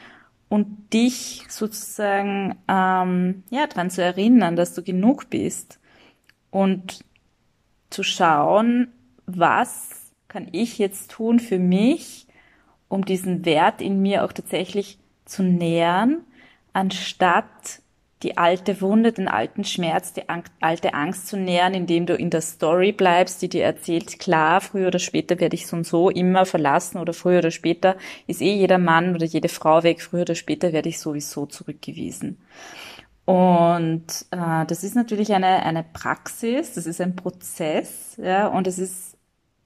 und 0.48 0.94
dich 0.94 1.44
sozusagen, 1.50 2.56
ähm, 2.68 3.42
ja, 3.50 3.66
daran 3.66 3.90
zu 3.90 4.02
erinnern, 4.02 4.56
dass 4.56 4.72
du 4.72 4.82
genug 4.82 5.28
bist 5.28 5.78
und 6.50 7.04
zu 7.90 8.02
schauen, 8.02 8.88
was 9.26 10.12
kann 10.28 10.48
ich 10.52 10.78
jetzt 10.78 11.10
tun 11.10 11.38
für 11.38 11.58
mich, 11.58 12.26
um 12.92 13.06
diesen 13.06 13.46
Wert 13.46 13.80
in 13.80 14.02
mir 14.02 14.22
auch 14.22 14.32
tatsächlich 14.32 14.98
zu 15.24 15.42
nähern, 15.42 16.18
anstatt 16.74 17.80
die 18.22 18.36
alte 18.36 18.82
Wunde, 18.82 19.12
den 19.12 19.28
alten 19.28 19.64
Schmerz, 19.64 20.12
die 20.12 20.24
alte 20.60 20.92
Angst 20.92 21.26
zu 21.26 21.38
nähern, 21.38 21.72
indem 21.72 22.04
du 22.04 22.14
in 22.14 22.28
der 22.28 22.42
Story 22.42 22.92
bleibst, 22.92 23.40
die 23.40 23.48
dir 23.48 23.64
erzählt, 23.64 24.18
klar, 24.18 24.60
früher 24.60 24.88
oder 24.88 24.98
später 24.98 25.40
werde 25.40 25.56
ich 25.56 25.66
so 25.66 25.76
und 25.76 25.86
so 25.86 26.10
immer 26.10 26.44
verlassen 26.44 26.98
oder 26.98 27.14
früher 27.14 27.38
oder 27.38 27.50
später 27.50 27.96
ist 28.26 28.42
eh 28.42 28.54
jeder 28.54 28.76
Mann 28.76 29.14
oder 29.14 29.24
jede 29.24 29.48
Frau 29.48 29.82
weg, 29.82 30.02
früher 30.02 30.22
oder 30.22 30.34
später 30.34 30.74
werde 30.74 30.90
ich 30.90 31.00
sowieso 31.00 31.46
zurückgewiesen. 31.46 32.38
Und 33.24 34.26
äh, 34.32 34.66
das 34.66 34.84
ist 34.84 34.94
natürlich 34.94 35.32
eine, 35.32 35.64
eine 35.64 35.82
Praxis, 35.82 36.74
das 36.74 36.84
ist 36.84 37.00
ein 37.00 37.16
Prozess, 37.16 38.18
ja, 38.22 38.48
und 38.48 38.66
es 38.66 38.78
ist 38.78 39.16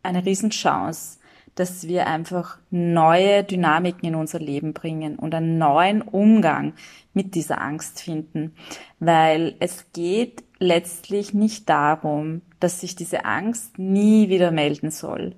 eine 0.05 0.25
Riesenchance 0.25 1.19
dass 1.57 1.89
wir 1.89 2.07
einfach 2.07 2.59
neue 2.71 3.43
Dynamiken 3.43 4.09
in 4.09 4.15
unser 4.15 4.39
Leben 4.39 4.73
bringen 4.73 5.17
und 5.17 5.35
einen 5.35 5.59
neuen 5.59 6.03
Umgang 6.03 6.75
mit 7.15 7.35
dieser 7.35 7.61
Angst 7.61 8.01
finden. 8.03 8.55
Weil 9.01 9.57
es 9.59 9.87
geht 9.93 10.45
letztlich 10.59 11.35
nicht 11.35 11.69
darum, 11.69 12.43
dass 12.61 12.81
sich 12.81 12.95
diese 12.95 13.25
Angst 13.25 13.79
nie 13.79 14.29
wieder 14.29 14.51
melden 14.51 14.91
soll. 14.91 15.35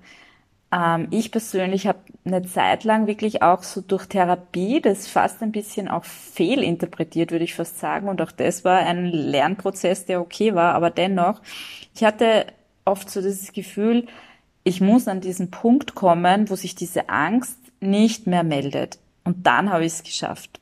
Ähm, 0.71 1.07
ich 1.09 1.31
persönlich 1.31 1.87
habe 1.87 1.99
eine 2.25 2.43
Zeit 2.43 2.83
lang 2.83 3.07
wirklich 3.07 3.41
auch 3.41 3.63
so 3.63 3.81
durch 3.81 4.05
Therapie 4.05 4.81
das 4.81 5.07
fast 5.07 5.41
ein 5.41 5.53
bisschen 5.53 5.87
auch 5.87 6.03
fehlinterpretiert, 6.03 7.31
würde 7.31 7.45
ich 7.45 7.55
fast 7.55 7.79
sagen. 7.79 8.09
Und 8.09 8.21
auch 8.21 8.31
das 8.31 8.65
war 8.65 8.79
ein 8.79 9.05
Lernprozess, 9.05 10.05
der 10.05 10.21
okay 10.21 10.53
war. 10.53 10.75
Aber 10.75 10.89
dennoch, 10.89 11.41
ich 11.95 12.03
hatte 12.03 12.45
oft 12.85 13.09
so 13.09 13.21
das 13.21 13.51
Gefühl, 13.53 14.05
ich 14.69 14.81
muss 14.81 15.07
an 15.07 15.19
diesen 15.19 15.49
Punkt 15.49 15.95
kommen, 15.95 16.49
wo 16.49 16.55
sich 16.55 16.75
diese 16.75 17.09
Angst 17.09 17.57
nicht 17.79 18.27
mehr 18.27 18.43
meldet. 18.43 18.99
Und 19.23 19.47
dann 19.47 19.71
habe 19.71 19.83
ich 19.83 19.93
es 19.93 20.03
geschafft. 20.03 20.59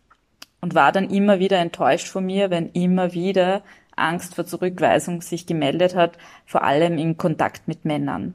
Und 0.62 0.76
war 0.76 0.94
dann 0.94 1.10
immer 1.10 1.40
wieder 1.40 1.58
enttäuscht 1.58 2.08
von 2.08 2.26
mir, 2.26 2.50
wenn 2.50 2.70
immer 2.72 3.14
wieder 3.14 3.64
Angst 3.98 4.36
vor 4.36 4.46
Zurückweisung 4.46 5.22
sich 5.22 5.46
gemeldet 5.46 5.94
hat, 5.94 6.18
vor 6.46 6.64
allem 6.64 6.98
im 6.98 7.18
Kontakt 7.18 7.68
mit 7.68 7.84
Männern. 7.84 8.34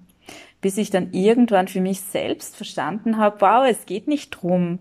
Bis 0.61 0.77
ich 0.77 0.91
dann 0.91 1.13
irgendwann 1.13 1.69
für 1.69 1.81
mich 1.81 2.03
selbst 2.03 2.55
verstanden 2.55 3.17
habe, 3.17 3.41
wow, 3.41 3.67
es 3.67 3.87
geht 3.87 4.09
nicht 4.09 4.31
drum, 4.31 4.81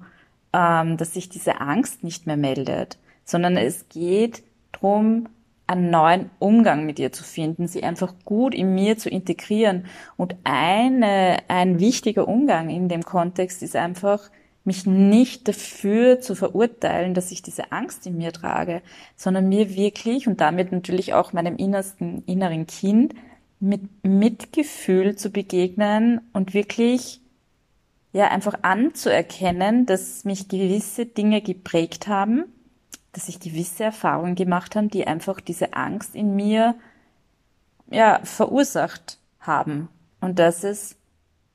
ähm, 0.51 0.97
dass 0.97 1.13
sich 1.13 1.29
diese 1.29 1.61
Angst 1.61 2.03
nicht 2.03 2.27
mehr 2.27 2.37
meldet, 2.37 2.97
sondern 3.23 3.55
es 3.55 3.87
geht 3.87 4.43
drum, 4.73 5.29
einen 5.71 5.89
neuen 5.89 6.29
Umgang 6.39 6.85
mit 6.85 6.99
ihr 6.99 7.11
zu 7.11 7.23
finden, 7.23 7.67
sie 7.67 7.83
einfach 7.83 8.13
gut 8.25 8.53
in 8.53 8.73
mir 8.73 8.97
zu 8.97 9.09
integrieren. 9.09 9.85
Und 10.17 10.35
eine, 10.43 11.37
ein 11.47 11.79
wichtiger 11.79 12.27
Umgang 12.27 12.69
in 12.69 12.89
dem 12.89 13.03
Kontext 13.03 13.63
ist 13.63 13.75
einfach, 13.75 14.29
mich 14.63 14.85
nicht 14.85 15.47
dafür 15.47 16.19
zu 16.19 16.35
verurteilen, 16.35 17.13
dass 17.13 17.31
ich 17.31 17.41
diese 17.41 17.71
Angst 17.71 18.05
in 18.05 18.17
mir 18.17 18.31
trage, 18.31 18.81
sondern 19.15 19.49
mir 19.49 19.75
wirklich 19.75 20.27
und 20.27 20.39
damit 20.39 20.71
natürlich 20.71 21.13
auch 21.13 21.33
meinem 21.33 21.55
innersten, 21.55 22.23
inneren 22.25 22.67
Kind 22.67 23.15
mit 23.59 23.81
Mitgefühl 24.03 25.15
zu 25.15 25.31
begegnen 25.31 26.21
und 26.33 26.53
wirklich 26.53 27.21
ja 28.13 28.27
einfach 28.27 28.59
anzuerkennen, 28.61 29.85
dass 29.85 30.25
mich 30.25 30.47
gewisse 30.47 31.05
Dinge 31.05 31.41
geprägt 31.41 32.07
haben 32.07 32.45
dass 33.13 33.29
ich 33.29 33.39
gewisse 33.39 33.83
Erfahrungen 33.83 34.35
gemacht 34.35 34.75
habe, 34.75 34.87
die 34.87 35.05
einfach 35.05 35.41
diese 35.41 35.73
Angst 35.73 36.15
in 36.15 36.35
mir 36.35 36.75
ja 37.89 38.19
verursacht 38.23 39.17
haben. 39.39 39.89
Und 40.21 40.39
dass 40.39 40.63
es 40.63 40.95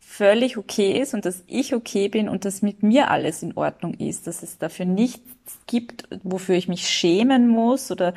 völlig 0.00 0.56
okay 0.56 1.00
ist 1.00 1.14
und 1.14 1.24
dass 1.24 1.42
ich 1.46 1.74
okay 1.74 2.08
bin 2.08 2.28
und 2.28 2.44
dass 2.44 2.62
mit 2.62 2.82
mir 2.82 3.10
alles 3.10 3.42
in 3.42 3.56
Ordnung 3.56 3.94
ist, 3.94 4.26
dass 4.26 4.42
es 4.42 4.56
dafür 4.56 4.86
nichts 4.86 5.58
gibt, 5.66 6.08
wofür 6.22 6.54
ich 6.54 6.68
mich 6.68 6.88
schämen 6.88 7.48
muss 7.48 7.90
oder 7.90 8.14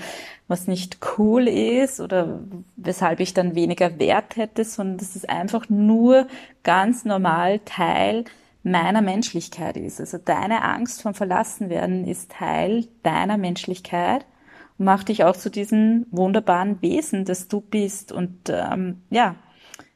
was 0.48 0.68
nicht 0.68 1.00
cool 1.18 1.48
ist 1.48 2.00
oder 2.00 2.40
weshalb 2.76 3.20
ich 3.20 3.34
dann 3.34 3.56
weniger 3.56 4.00
Wert 4.00 4.36
hätte, 4.36 4.64
sondern 4.66 4.98
dass 5.00 5.16
es 5.16 5.26
einfach 5.26 5.68
nur 5.68 6.28
ganz 6.64 7.06
normal 7.06 7.60
Teil 7.66 8.24
meiner 8.64 9.02
Menschlichkeit 9.02 9.78
ist. 9.78 10.00
Also 10.00 10.18
deine 10.18 10.64
Angst 10.64 11.02
vom 11.02 11.14
Verlassenwerden 11.14 12.06
ist 12.06 12.32
Teil 12.32 12.88
deiner 13.04 13.38
Menschlichkeit 13.38 14.26
und 14.78 14.86
macht 14.86 15.10
dich 15.10 15.24
auch 15.24 15.36
zu 15.36 15.50
diesem 15.50 16.06
wunderbaren 16.12 16.82
Wesen, 16.82 17.26
das 17.26 17.48
du 17.48 17.62
bist. 17.62 18.12
Und 18.12 18.50
ähm, 18.50 19.02
ja, 19.10 19.36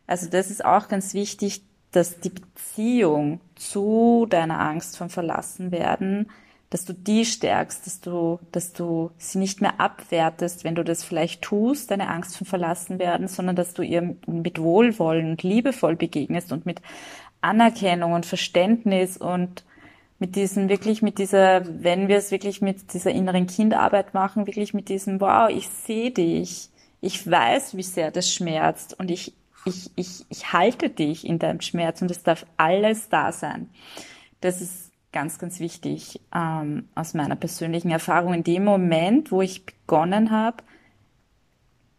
also 0.07 0.29
das 0.29 0.49
ist 0.49 0.63
auch 0.63 0.87
ganz 0.87 1.13
wichtig, 1.13 1.63
dass 1.91 2.19
die 2.19 2.29
Beziehung 2.29 3.39
zu 3.55 4.25
deiner 4.29 4.59
Angst 4.59 4.97
vom 4.97 5.09
Verlassenwerden, 5.09 6.29
dass 6.73 6.85
du 6.85 6.93
die 6.93 7.23
stärkst, 7.23 7.85
dass 7.85 8.01
du, 8.01 8.39
dass 8.51 8.73
du 8.73 9.11
sie 9.17 9.37
nicht 9.37 9.61
mehr 9.61 9.79
abwertest, 9.79 10.63
wenn 10.63 10.73
du 10.73 10.83
das 10.83 11.03
vielleicht 11.03 11.43
tust, 11.43 11.91
deine 11.91 12.09
Angst 12.09 12.35
vom 12.35 12.47
Verlassenwerden, 12.47 13.27
sondern 13.27 13.55
dass 13.55 13.75
du 13.75 13.83
ihr 13.83 14.15
mit 14.25 14.59
Wohlwollen 14.59 15.29
und 15.29 15.43
liebevoll 15.43 15.95
begegnest 15.95 16.51
und 16.51 16.65
mit 16.65 16.81
Anerkennung 17.43 18.13
und 18.13 18.25
Verständnis 18.25 19.17
und 19.17 19.63
mit 20.19 20.35
diesem 20.35 20.69
wirklich 20.69 21.01
mit 21.01 21.17
dieser, 21.17 21.63
wenn 21.83 22.07
wir 22.07 22.17
es 22.17 22.31
wirklich 22.31 22.61
mit 22.61 22.93
dieser 22.93 23.11
inneren 23.11 23.47
Kindarbeit 23.47 24.13
machen, 24.13 24.47
wirklich 24.47 24.73
mit 24.73 24.87
diesem, 24.87 25.19
wow, 25.19 25.49
ich 25.49 25.67
sehe 25.67 26.11
dich, 26.11 26.69
ich 27.01 27.29
weiß, 27.29 27.75
wie 27.75 27.83
sehr 27.83 28.11
das 28.11 28.31
schmerzt 28.31 28.97
und 28.97 29.11
ich, 29.11 29.33
ich, 29.65 29.91
ich, 29.95 30.25
ich 30.29 30.53
halte 30.53 30.89
dich 30.89 31.27
in 31.27 31.39
deinem 31.39 31.59
Schmerz 31.59 32.01
und 32.01 32.09
es 32.09 32.23
darf 32.23 32.45
alles 32.55 33.09
da 33.09 33.33
sein. 33.33 33.69
Das 34.39 34.61
ist 34.61 34.91
ganz, 35.11 35.39
ganz 35.39 35.59
wichtig 35.59 36.21
ähm, 36.33 36.87
aus 36.95 37.13
meiner 37.13 37.35
persönlichen 37.35 37.91
Erfahrung. 37.91 38.33
In 38.33 38.43
dem 38.43 38.63
Moment, 38.63 39.31
wo 39.31 39.41
ich 39.41 39.65
begonnen 39.65 40.31
habe, 40.31 40.63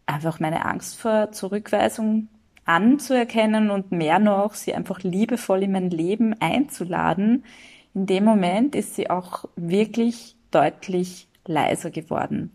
einfach 0.07 0.41
meine 0.41 0.65
Angst 0.65 0.99
vor 0.99 1.33
Zurückweisung 1.33 2.29
anzuerkennen 2.65 3.71
und 3.71 3.93
mehr 3.93 4.19
noch, 4.19 4.55
sie 4.55 4.75
einfach 4.75 5.03
liebevoll 5.03 5.63
in 5.65 5.73
mein 5.73 5.91
Leben 5.91 6.35
einzuladen, 6.41 7.45
in 7.95 8.07
dem 8.07 8.25
Moment 8.25 8.75
ist 8.75 8.97
sie 8.97 9.09
auch 9.09 9.45
wirklich 9.57 10.37
deutlich 10.51 11.29
leiser 11.47 11.91
geworden. 11.91 12.51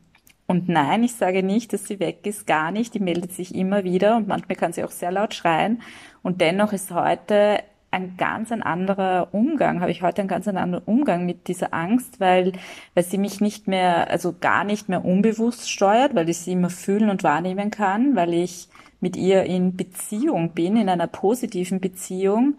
Und 0.47 0.67
nein, 0.67 1.03
ich 1.03 1.13
sage 1.13 1.43
nicht, 1.43 1.73
dass 1.73 1.85
sie 1.85 1.99
weg 1.99 2.25
ist, 2.25 2.47
gar 2.47 2.71
nicht. 2.71 2.95
Die 2.95 2.99
meldet 2.99 3.33
sich 3.33 3.53
immer 3.53 3.83
wieder 3.83 4.17
und 4.17 4.27
manchmal 4.27 4.55
kann 4.55 4.73
sie 4.73 4.83
auch 4.83 4.91
sehr 4.91 5.11
laut 5.11 5.35
schreien. 5.35 5.81
Und 6.23 6.41
dennoch 6.41 6.73
ist 6.73 6.91
heute 6.91 7.59
ein 7.91 8.17
ganz 8.17 8.51
ein 8.51 8.63
anderer 8.63 9.29
Umgang, 9.31 9.81
habe 9.81 9.91
ich 9.91 10.01
heute 10.01 10.21
einen 10.21 10.27
ganz 10.27 10.47
anderen 10.47 10.83
Umgang 10.83 11.25
mit 11.25 11.47
dieser 11.47 11.73
Angst, 11.73 12.19
weil, 12.19 12.53
weil 12.93 13.03
sie 13.03 13.17
mich 13.17 13.41
nicht 13.41 13.67
mehr, 13.67 14.09
also 14.09 14.35
gar 14.39 14.63
nicht 14.63 14.89
mehr 14.89 15.05
unbewusst 15.05 15.69
steuert, 15.69 16.15
weil 16.15 16.29
ich 16.29 16.39
sie 16.39 16.53
immer 16.53 16.69
fühlen 16.69 17.09
und 17.09 17.23
wahrnehmen 17.23 17.71
kann, 17.71 18.15
weil 18.15 18.33
ich 18.33 18.69
mit 18.99 19.15
ihr 19.15 19.43
in 19.43 19.75
Beziehung 19.75 20.53
bin, 20.53 20.77
in 20.77 20.89
einer 20.89 21.07
positiven 21.07 21.79
Beziehung. 21.79 22.57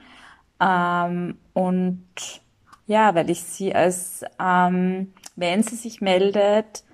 Ähm, 0.61 1.37
und 1.53 2.05
ja, 2.87 3.15
weil 3.15 3.31
ich 3.31 3.43
sie 3.43 3.75
als, 3.75 4.25
ähm, 4.41 5.13
wenn 5.37 5.63
sie 5.63 5.77
sich 5.77 6.01
meldet, 6.01 6.85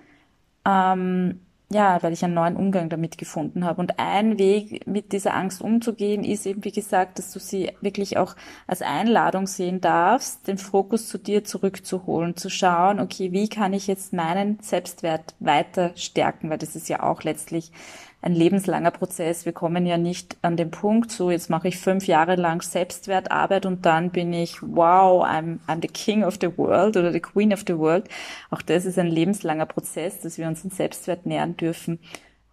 ähm, 0.66 1.40
ja, 1.68 2.00
weil 2.02 2.12
ich 2.12 2.24
einen 2.24 2.34
neuen 2.34 2.54
Umgang 2.56 2.88
damit 2.88 3.18
gefunden 3.18 3.64
habe. 3.64 3.80
Und 3.80 3.98
ein 3.98 4.38
Weg, 4.38 4.86
mit 4.86 5.12
dieser 5.12 5.34
Angst 5.34 5.60
umzugehen, 5.60 6.22
ist 6.22 6.46
eben, 6.46 6.64
wie 6.64 6.70
gesagt, 6.70 7.18
dass 7.18 7.32
du 7.32 7.40
sie 7.40 7.72
wirklich 7.80 8.18
auch 8.18 8.36
als 8.68 8.82
Einladung 8.82 9.48
sehen 9.48 9.80
darfst, 9.80 10.46
den 10.46 10.58
Fokus 10.58 11.08
zu 11.08 11.18
dir 11.18 11.42
zurückzuholen, 11.42 12.36
zu 12.36 12.50
schauen, 12.50 13.00
okay, 13.00 13.32
wie 13.32 13.48
kann 13.48 13.72
ich 13.72 13.88
jetzt 13.88 14.12
meinen 14.12 14.60
Selbstwert 14.60 15.34
weiter 15.40 15.90
stärken, 15.96 16.50
weil 16.50 16.58
das 16.58 16.76
ist 16.76 16.88
ja 16.88 17.02
auch 17.02 17.24
letztlich 17.24 17.72
ein 18.26 18.34
lebenslanger 18.34 18.90
Prozess. 18.90 19.46
Wir 19.46 19.52
kommen 19.52 19.86
ja 19.86 19.96
nicht 19.96 20.36
an 20.42 20.56
den 20.56 20.72
Punkt, 20.72 21.12
so 21.12 21.30
jetzt 21.30 21.48
mache 21.48 21.68
ich 21.68 21.78
fünf 21.78 22.08
Jahre 22.08 22.34
lang 22.34 22.60
Selbstwertarbeit 22.60 23.66
und 23.66 23.86
dann 23.86 24.10
bin 24.10 24.32
ich, 24.32 24.60
wow, 24.62 25.24
I'm, 25.24 25.60
I'm 25.68 25.80
the 25.80 25.86
king 25.86 26.24
of 26.24 26.36
the 26.40 26.58
world 26.58 26.96
oder 26.96 27.12
the 27.12 27.20
queen 27.20 27.52
of 27.52 27.62
the 27.68 27.78
world. 27.78 28.08
Auch 28.50 28.62
das 28.62 28.84
ist 28.84 28.98
ein 28.98 29.06
lebenslanger 29.06 29.66
Prozess, 29.66 30.20
dass 30.20 30.38
wir 30.38 30.48
uns 30.48 30.62
den 30.62 30.72
Selbstwert 30.72 31.24
nähern 31.24 31.56
dürfen. 31.56 32.00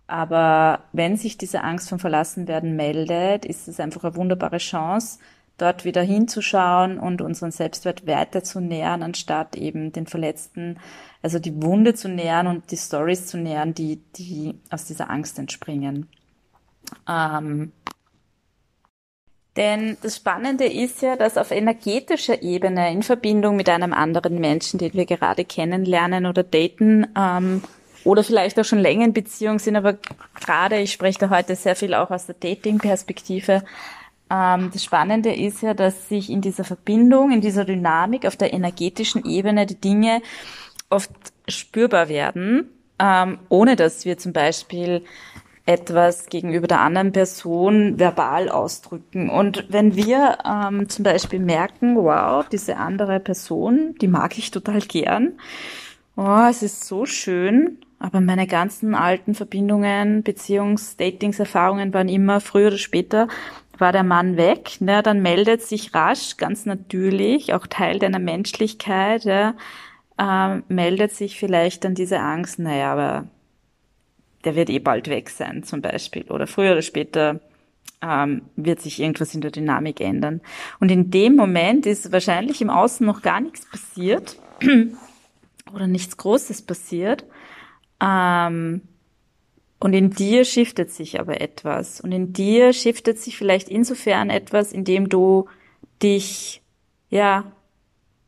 Aber 0.06 0.82
wenn 0.92 1.18
sich 1.18 1.40
diese 1.40 1.64
Angst 1.64 1.90
vom 1.90 1.98
Verlassenwerden 1.98 2.76
meldet, 2.76 3.44
ist 3.44 3.68
es 3.68 3.80
einfach 3.80 4.04
eine 4.04 4.16
wunderbare 4.16 4.60
Chance, 4.60 5.18
dort 5.58 5.86
wieder 5.86 6.02
hinzuschauen 6.02 7.00
und 7.00 7.22
unseren 7.22 7.52
Selbstwert 7.52 8.08
weiter 8.08 8.44
zu 8.44 8.60
nähern, 8.60 9.04
anstatt 9.04 9.56
eben 9.56 9.92
den 9.92 10.08
Verletzten, 10.08 10.80
also 11.22 11.40
die 11.40 11.62
Wunde 11.62 11.94
zu 11.94 12.10
nähern 12.10 12.48
und 12.48 12.72
die 12.72 12.78
Stories 12.78 13.28
zu 13.28 13.38
nähern, 13.38 13.74
die, 13.74 13.98
die 14.16 14.60
aus 14.70 14.86
dieser 14.86 15.10
Angst 15.10 15.38
entspringen. 15.38 16.08
Ähm, 17.08 17.72
denn 19.56 19.98
das 20.02 20.18
Spannende 20.18 20.66
ist 20.66 21.04
ja, 21.04 21.16
dass 21.16 21.38
auf 21.38 21.52
energetischer 21.52 22.42
Ebene 22.42 22.92
in 22.92 23.04
Verbindung 23.04 23.56
mit 23.56 23.70
einem 23.70 23.94
anderen 23.94 24.40
Menschen, 24.40 24.80
den 24.80 24.94
wir 24.94 25.06
gerade 25.06 25.46
kennenlernen 25.46 26.26
oder 26.26 26.44
daten, 26.44 27.08
ähm, 27.16 27.62
oder 28.04 28.24
vielleicht 28.24 28.60
auch 28.60 28.66
schon 28.66 28.80
länger 28.80 29.06
in 29.06 29.14
Beziehung 29.14 29.60
sind, 29.60 29.76
aber 29.76 29.98
gerade, 30.40 30.80
ich 30.80 30.92
spreche 30.92 31.20
da 31.20 31.30
heute 31.30 31.56
sehr 31.56 31.76
viel 31.76 31.94
auch 31.94 32.12
aus 32.12 32.26
der 32.26 32.36
Dating-Perspektive, 32.36 33.64
ähm, 34.34 34.72
das 34.74 34.84
Spannende 34.84 35.34
ist 35.34 35.62
ja, 35.62 35.74
dass 35.74 36.10
sich 36.10 36.30
in 36.30 36.42
dieser 36.42 36.64
Verbindung, 36.64 37.32
in 37.32 37.42
dieser 37.42 37.66
Dynamik 37.66 38.26
auf 38.26 38.36
der 38.36 38.54
energetischen 38.54 39.26
Ebene 39.26 39.66
die 39.66 39.80
Dinge 39.80 40.22
oft 40.90 41.12
spürbar 41.48 42.10
werden, 42.10 42.70
ähm, 43.00 43.40
ohne 43.50 43.76
dass 43.76 44.06
wir 44.06 44.18
zum 44.18 44.34
Beispiel 44.34 45.04
etwas 45.66 46.28
gegenüber 46.28 46.68
der 46.68 46.82
anderen 46.82 47.12
Person 47.12 48.00
verbal 48.00 48.50
ausdrücken. 48.50 49.30
Und 49.30 49.66
wenn 49.70 49.96
wir 49.96 50.40
ähm, 50.46 50.90
zum 50.90 51.04
Beispiel 51.04 51.40
merken, 51.40 51.96
wow, 51.96 52.46
diese 52.50 52.78
andere 52.78 53.20
Person, 53.20 53.96
die 54.02 54.08
mag 54.08 54.38
ich 54.38 54.52
total 54.52 54.80
gern, 54.82 55.34
oh, 56.18 56.48
es 56.50 56.64
ist 56.64 56.86
so 56.86 57.06
schön, 57.06 57.78
aber 58.00 58.20
meine 58.20 58.48
ganzen 58.48 58.96
alten 58.96 59.34
Verbindungen, 59.36 60.24
Beziehungs-, 60.24 60.98
Datings, 60.98 61.40
Erfahrungen 61.40 61.94
waren 61.94 62.10
immer 62.10 62.42
früher 62.42 62.68
oder 62.68 62.78
später 62.78 63.30
war 63.78 63.92
der 63.92 64.04
Mann 64.04 64.38
weg, 64.38 64.80
ne, 64.82 65.02
dann 65.02 65.22
meldet 65.22 65.62
sich 65.62 65.94
rasch, 65.94 66.38
ganz 66.38 66.66
natürlich, 66.66 67.54
auch 67.54 67.68
Teil 67.68 68.00
deiner 68.00 68.20
Menschlichkeit, 68.20 69.24
ja, 69.24 69.56
äh, 70.18 70.62
meldet 70.68 71.12
sich 71.12 71.40
vielleicht 71.40 71.84
dann 71.84 71.96
diese 71.96 72.20
Angst, 72.20 72.60
naja, 72.60 72.92
aber 72.92 73.28
der 74.46 74.56
wird 74.56 74.70
eh 74.70 74.80
bald 74.80 75.10
weg 75.10 75.30
sein, 75.30 75.64
zum 75.64 75.82
Beispiel. 75.82 76.24
Oder 76.30 76.48
früher 76.48 76.74
oder 76.74 76.82
später 76.82 77.40
ähm, 78.02 78.44
wird 78.56 78.82
sich 78.82 79.00
irgendwas 79.00 79.34
in 79.34 79.42
der 79.42 79.52
Dynamik 79.52 80.02
ändern. 80.02 80.42
Und 80.80 80.92
in 80.92 81.10
dem 81.10 81.36
Moment 81.36 81.86
ist 81.86 82.12
wahrscheinlich 82.12 82.62
im 82.62 82.70
Außen 82.70 83.06
noch 83.06 83.22
gar 83.22 83.40
nichts 83.40 83.66
passiert 83.70 84.38
oder 85.74 85.88
nichts 85.88 86.18
Großes 86.18 86.64
passiert. 86.64 87.26
Ähm, 88.02 88.82
und 89.84 89.92
in 89.92 90.12
dir 90.12 90.46
shiftet 90.46 90.92
sich 90.92 91.20
aber 91.20 91.42
etwas. 91.42 92.00
Und 92.00 92.14
in 92.14 92.32
dir 92.32 92.72
shiftet 92.72 93.20
sich 93.20 93.36
vielleicht 93.36 93.68
insofern 93.68 94.30
etwas, 94.30 94.72
indem 94.72 95.10
du 95.10 95.50
dich, 96.02 96.62
ja, 97.10 97.52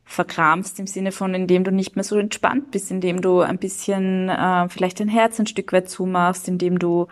verkramst 0.08 0.78
im 0.78 0.86
Sinne 0.86 1.10
von, 1.10 1.34
indem 1.34 1.64
du 1.64 1.72
nicht 1.72 1.96
mehr 1.96 2.04
so 2.04 2.16
entspannt 2.16 2.70
bist, 2.70 2.92
indem 2.92 3.20
du 3.20 3.40
ein 3.40 3.58
bisschen 3.58 4.28
äh, 4.28 4.68
vielleicht 4.68 5.00
dein 5.00 5.08
Herz 5.08 5.38
ein 5.40 5.48
Stück 5.48 5.72
weit 5.72 5.90
zumachst, 5.90 6.48
indem 6.48 6.78
du 6.78 7.08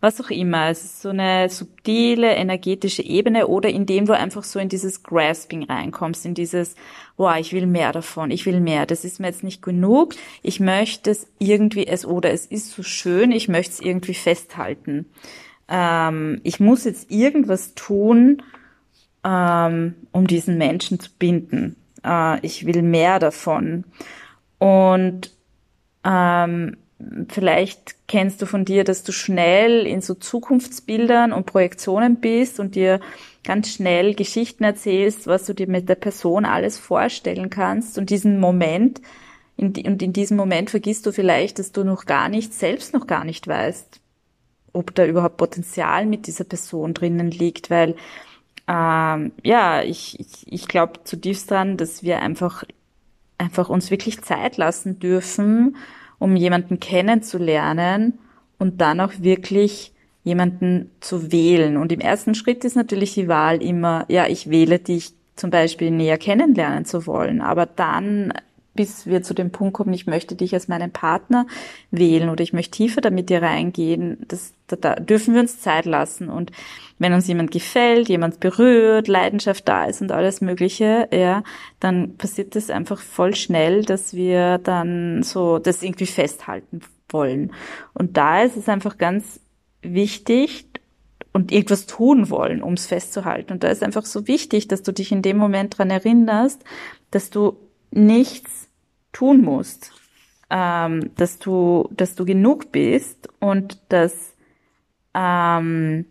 was 0.00 0.20
auch 0.20 0.30
immer. 0.30 0.68
Es 0.68 0.84
ist 0.84 1.02
so 1.02 1.08
eine 1.08 1.48
subtile, 1.48 2.32
energetische 2.36 3.02
Ebene 3.02 3.48
oder 3.48 3.68
indem 3.68 4.06
du 4.06 4.16
einfach 4.16 4.44
so 4.44 4.60
in 4.60 4.68
dieses 4.68 5.02
Grasping 5.02 5.64
reinkommst, 5.64 6.24
in 6.24 6.34
dieses, 6.34 6.76
wow, 7.16 7.36
ich 7.36 7.52
will 7.52 7.66
mehr 7.66 7.90
davon, 7.90 8.30
ich 8.30 8.46
will 8.46 8.60
mehr, 8.60 8.86
das 8.86 9.04
ist 9.04 9.18
mir 9.18 9.26
jetzt 9.26 9.42
nicht 9.42 9.60
genug, 9.60 10.14
ich 10.42 10.60
möchte 10.60 11.10
es 11.10 11.26
irgendwie, 11.40 11.88
es 11.88 12.06
oder 12.06 12.30
es 12.30 12.46
ist 12.46 12.70
so 12.70 12.84
schön, 12.84 13.32
ich 13.32 13.48
möchte 13.48 13.72
es 13.72 13.80
irgendwie 13.80 14.14
festhalten. 14.14 15.06
Ähm, 15.68 16.40
ich 16.44 16.60
muss 16.60 16.84
jetzt 16.84 17.10
irgendwas 17.10 17.74
tun, 17.74 18.44
ähm, 19.24 19.96
um 20.12 20.28
diesen 20.28 20.56
Menschen 20.56 21.00
zu 21.00 21.10
binden. 21.18 21.74
Äh, 22.04 22.44
ich 22.44 22.66
will 22.66 22.82
mehr 22.82 23.18
davon. 23.18 23.84
Und 24.58 25.30
ähm, 26.04 26.76
vielleicht 27.28 27.94
kennst 28.08 28.42
du 28.42 28.46
von 28.46 28.64
dir, 28.64 28.84
dass 28.84 29.04
du 29.04 29.12
schnell 29.12 29.86
in 29.86 30.00
so 30.00 30.14
Zukunftsbildern 30.14 31.32
und 31.32 31.46
Projektionen 31.46 32.16
bist 32.16 32.58
und 32.58 32.74
dir 32.74 33.00
ganz 33.44 33.72
schnell 33.72 34.14
Geschichten 34.14 34.64
erzählst, 34.64 35.26
was 35.26 35.46
du 35.46 35.54
dir 35.54 35.68
mit 35.68 35.88
der 35.88 35.94
Person 35.94 36.44
alles 36.44 36.78
vorstellen 36.78 37.50
kannst 37.50 37.98
und 37.98 38.10
diesen 38.10 38.40
Moment, 38.40 39.00
in, 39.56 39.72
und 39.86 40.02
in 40.02 40.12
diesem 40.12 40.36
Moment 40.36 40.70
vergisst 40.70 41.06
du 41.06 41.12
vielleicht, 41.12 41.58
dass 41.58 41.72
du 41.72 41.84
noch 41.84 42.04
gar 42.06 42.28
nicht, 42.28 42.52
selbst 42.52 42.94
noch 42.94 43.06
gar 43.06 43.24
nicht 43.24 43.46
weißt, 43.46 44.00
ob 44.72 44.94
da 44.94 45.06
überhaupt 45.06 45.36
Potenzial 45.36 46.06
mit 46.06 46.26
dieser 46.26 46.44
Person 46.44 46.94
drinnen 46.94 47.30
liegt, 47.30 47.70
weil 47.70 47.94
ähm, 48.68 49.32
ja, 49.42 49.82
ich, 49.82 50.20
ich, 50.20 50.52
ich 50.52 50.68
glaube 50.68 51.04
zutiefst 51.04 51.50
dran, 51.50 51.78
dass 51.78 52.02
wir 52.02 52.20
einfach, 52.20 52.64
einfach 53.38 53.70
uns 53.70 53.90
wirklich 53.90 54.20
Zeit 54.22 54.58
lassen 54.58 54.98
dürfen, 54.98 55.76
um 56.18 56.36
jemanden 56.36 56.78
kennenzulernen 56.78 58.18
und 58.58 58.80
dann 58.80 59.00
auch 59.00 59.12
wirklich 59.18 59.92
jemanden 60.22 60.90
zu 61.00 61.32
wählen. 61.32 61.78
Und 61.78 61.92
im 61.92 62.00
ersten 62.00 62.34
Schritt 62.34 62.64
ist 62.64 62.76
natürlich 62.76 63.14
die 63.14 63.28
Wahl 63.28 63.62
immer, 63.62 64.04
ja, 64.08 64.26
ich 64.26 64.50
wähle 64.50 64.78
dich 64.78 65.14
zum 65.36 65.50
Beispiel 65.50 65.90
näher 65.90 66.18
kennenlernen 66.18 66.84
zu 66.84 67.06
wollen. 67.06 67.40
Aber 67.40 67.64
dann, 67.64 68.34
bis 68.74 69.06
wir 69.06 69.22
zu 69.22 69.32
dem 69.32 69.50
Punkt 69.50 69.74
kommen, 69.74 69.94
ich 69.94 70.06
möchte 70.06 70.34
dich 70.34 70.52
als 70.52 70.68
meinen 70.68 70.90
Partner 70.90 71.46
wählen 71.90 72.28
oder 72.28 72.42
ich 72.42 72.52
möchte 72.52 72.76
tiefer 72.76 73.00
damit 73.00 73.30
dir 73.30 73.40
reingehen, 73.40 74.18
das, 74.28 74.52
da, 74.66 74.76
da 74.76 74.96
dürfen 74.96 75.32
wir 75.32 75.40
uns 75.40 75.60
Zeit 75.60 75.86
lassen. 75.86 76.28
Und 76.28 76.50
wenn 76.98 77.12
uns 77.12 77.28
jemand 77.28 77.50
gefällt, 77.50 78.08
jemand 78.08 78.40
berührt, 78.40 79.08
Leidenschaft 79.08 79.68
da 79.68 79.84
ist 79.84 80.00
und 80.00 80.12
alles 80.12 80.40
Mögliche, 80.40 81.08
ja, 81.12 81.42
dann 81.80 82.16
passiert 82.16 82.56
das 82.56 82.70
einfach 82.70 83.00
voll 83.00 83.34
schnell, 83.34 83.84
dass 83.84 84.14
wir 84.14 84.58
dann 84.58 85.22
so 85.22 85.58
das 85.58 85.82
irgendwie 85.82 86.06
festhalten 86.06 86.80
wollen. 87.08 87.52
Und 87.94 88.16
da 88.16 88.42
ist 88.42 88.56
es 88.56 88.68
einfach 88.68 88.98
ganz 88.98 89.40
wichtig 89.82 90.66
und 91.32 91.52
irgendwas 91.52 91.86
tun 91.86 92.30
wollen, 92.30 92.62
um 92.62 92.74
es 92.74 92.86
festzuhalten. 92.86 93.52
Und 93.52 93.62
da 93.62 93.68
ist 93.68 93.82
einfach 93.82 94.04
so 94.04 94.26
wichtig, 94.26 94.68
dass 94.68 94.82
du 94.82 94.92
dich 94.92 95.12
in 95.12 95.22
dem 95.22 95.36
Moment 95.36 95.78
dran 95.78 95.90
erinnerst, 95.90 96.64
dass 97.10 97.30
du 97.30 97.56
nichts 97.90 98.68
tun 99.12 99.42
musst, 99.42 99.92
ähm, 100.50 101.10
dass 101.16 101.38
du, 101.38 101.88
dass 101.92 102.14
du 102.14 102.24
genug 102.24 102.72
bist 102.72 103.28
und 103.40 103.78
dass 103.88 104.34
ähm, 105.14 106.06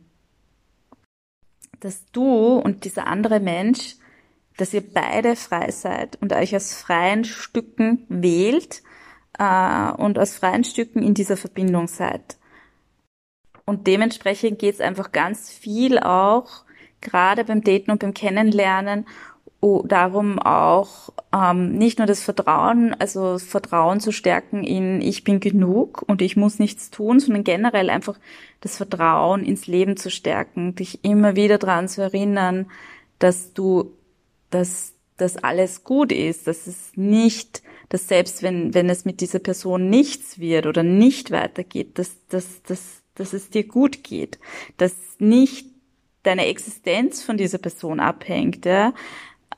dass 1.79 2.05
du 2.11 2.57
und 2.57 2.85
dieser 2.85 3.07
andere 3.07 3.39
Mensch, 3.39 3.95
dass 4.57 4.73
ihr 4.73 4.81
beide 4.81 5.35
frei 5.35 5.71
seid 5.71 6.15
und 6.21 6.33
euch 6.33 6.55
aus 6.55 6.73
freien 6.73 7.23
Stücken 7.23 8.05
wählt 8.09 8.81
äh, 9.37 9.91
und 9.91 10.17
aus 10.17 10.35
freien 10.35 10.63
Stücken 10.63 11.03
in 11.03 11.13
dieser 11.13 11.37
Verbindung 11.37 11.87
seid. 11.87 12.37
Und 13.65 13.85
dementsprechend 13.85 14.59
geht 14.59 14.75
es 14.75 14.81
einfach 14.81 15.11
ganz 15.11 15.51
viel 15.51 15.99
auch, 15.99 16.63
gerade 17.01 17.43
beim 17.43 17.61
Daten 17.61 17.91
und 17.91 17.99
beim 17.99 18.13
Kennenlernen, 18.13 19.05
darum 19.61 20.39
auch 20.39 21.09
ähm, 21.33 21.77
nicht 21.77 21.97
nur 21.97 22.07
das 22.07 22.21
Vertrauen, 22.21 22.93
also 22.99 23.39
Vertrauen 23.39 23.99
zu 23.99 24.11
stärken 24.11 24.63
in 24.63 25.01
ich 25.01 25.23
bin 25.23 25.39
genug 25.39 26.03
und 26.07 26.21
ich 26.21 26.37
muss 26.37 26.59
nichts 26.59 26.91
tun, 26.91 27.19
sondern 27.19 27.43
generell 27.43 27.89
einfach 27.89 28.19
das 28.61 28.77
Vertrauen 28.77 29.43
ins 29.43 29.67
Leben 29.67 29.97
zu 29.97 30.11
stärken, 30.11 30.75
dich 30.75 31.03
immer 31.03 31.35
wieder 31.35 31.57
daran 31.57 31.87
zu 31.87 32.01
erinnern, 32.01 32.67
dass 33.19 33.53
du, 33.53 33.93
dass 34.49 34.93
dass 35.17 35.37
alles 35.37 35.83
gut 35.83 36.11
ist, 36.11 36.45
dass 36.45 36.67
es 36.67 36.91
nicht, 36.95 37.63
dass 37.89 38.07
selbst 38.07 38.43
wenn 38.43 38.75
wenn 38.75 38.89
es 38.89 39.05
mit 39.05 39.21
dieser 39.21 39.39
Person 39.39 39.89
nichts 39.89 40.37
wird 40.37 40.67
oder 40.67 40.83
nicht 40.83 41.31
weitergeht, 41.31 41.97
dass 41.97 42.15
dass 42.27 42.61
dass 42.63 43.01
dass 43.15 43.33
es 43.33 43.49
dir 43.49 43.67
gut 43.67 44.03
geht, 44.03 44.37
dass 44.77 44.95
nicht 45.17 45.65
deine 46.21 46.45
Existenz 46.45 47.23
von 47.23 47.37
dieser 47.37 47.57
Person 47.57 47.99
abhängt, 47.99 48.65
ja, 48.65 48.93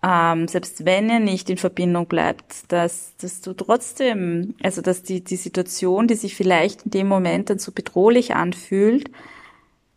ähm, 0.02 0.48
selbst 0.48 0.86
wenn 0.86 1.10
ihr 1.10 1.20
nicht 1.20 1.50
in 1.50 1.58
Verbindung 1.58 2.08
bleibt, 2.08 2.72
dass, 2.72 3.16
dass 3.18 3.42
du 3.42 3.54
trotzdem, 3.54 4.56
also 4.64 4.82
dass 4.82 5.04
die, 5.04 5.24
die 5.24 5.36
Situation, 5.36 6.08
die 6.08 6.16
sich 6.16 6.36
vielleicht 6.36 6.84
in 6.84 6.92
dem 6.92 7.08
Moment 7.08 7.50
dann 7.50 7.60
so 7.60 7.72
bedrohlich 7.72 8.36
anfühlt, 8.36 9.12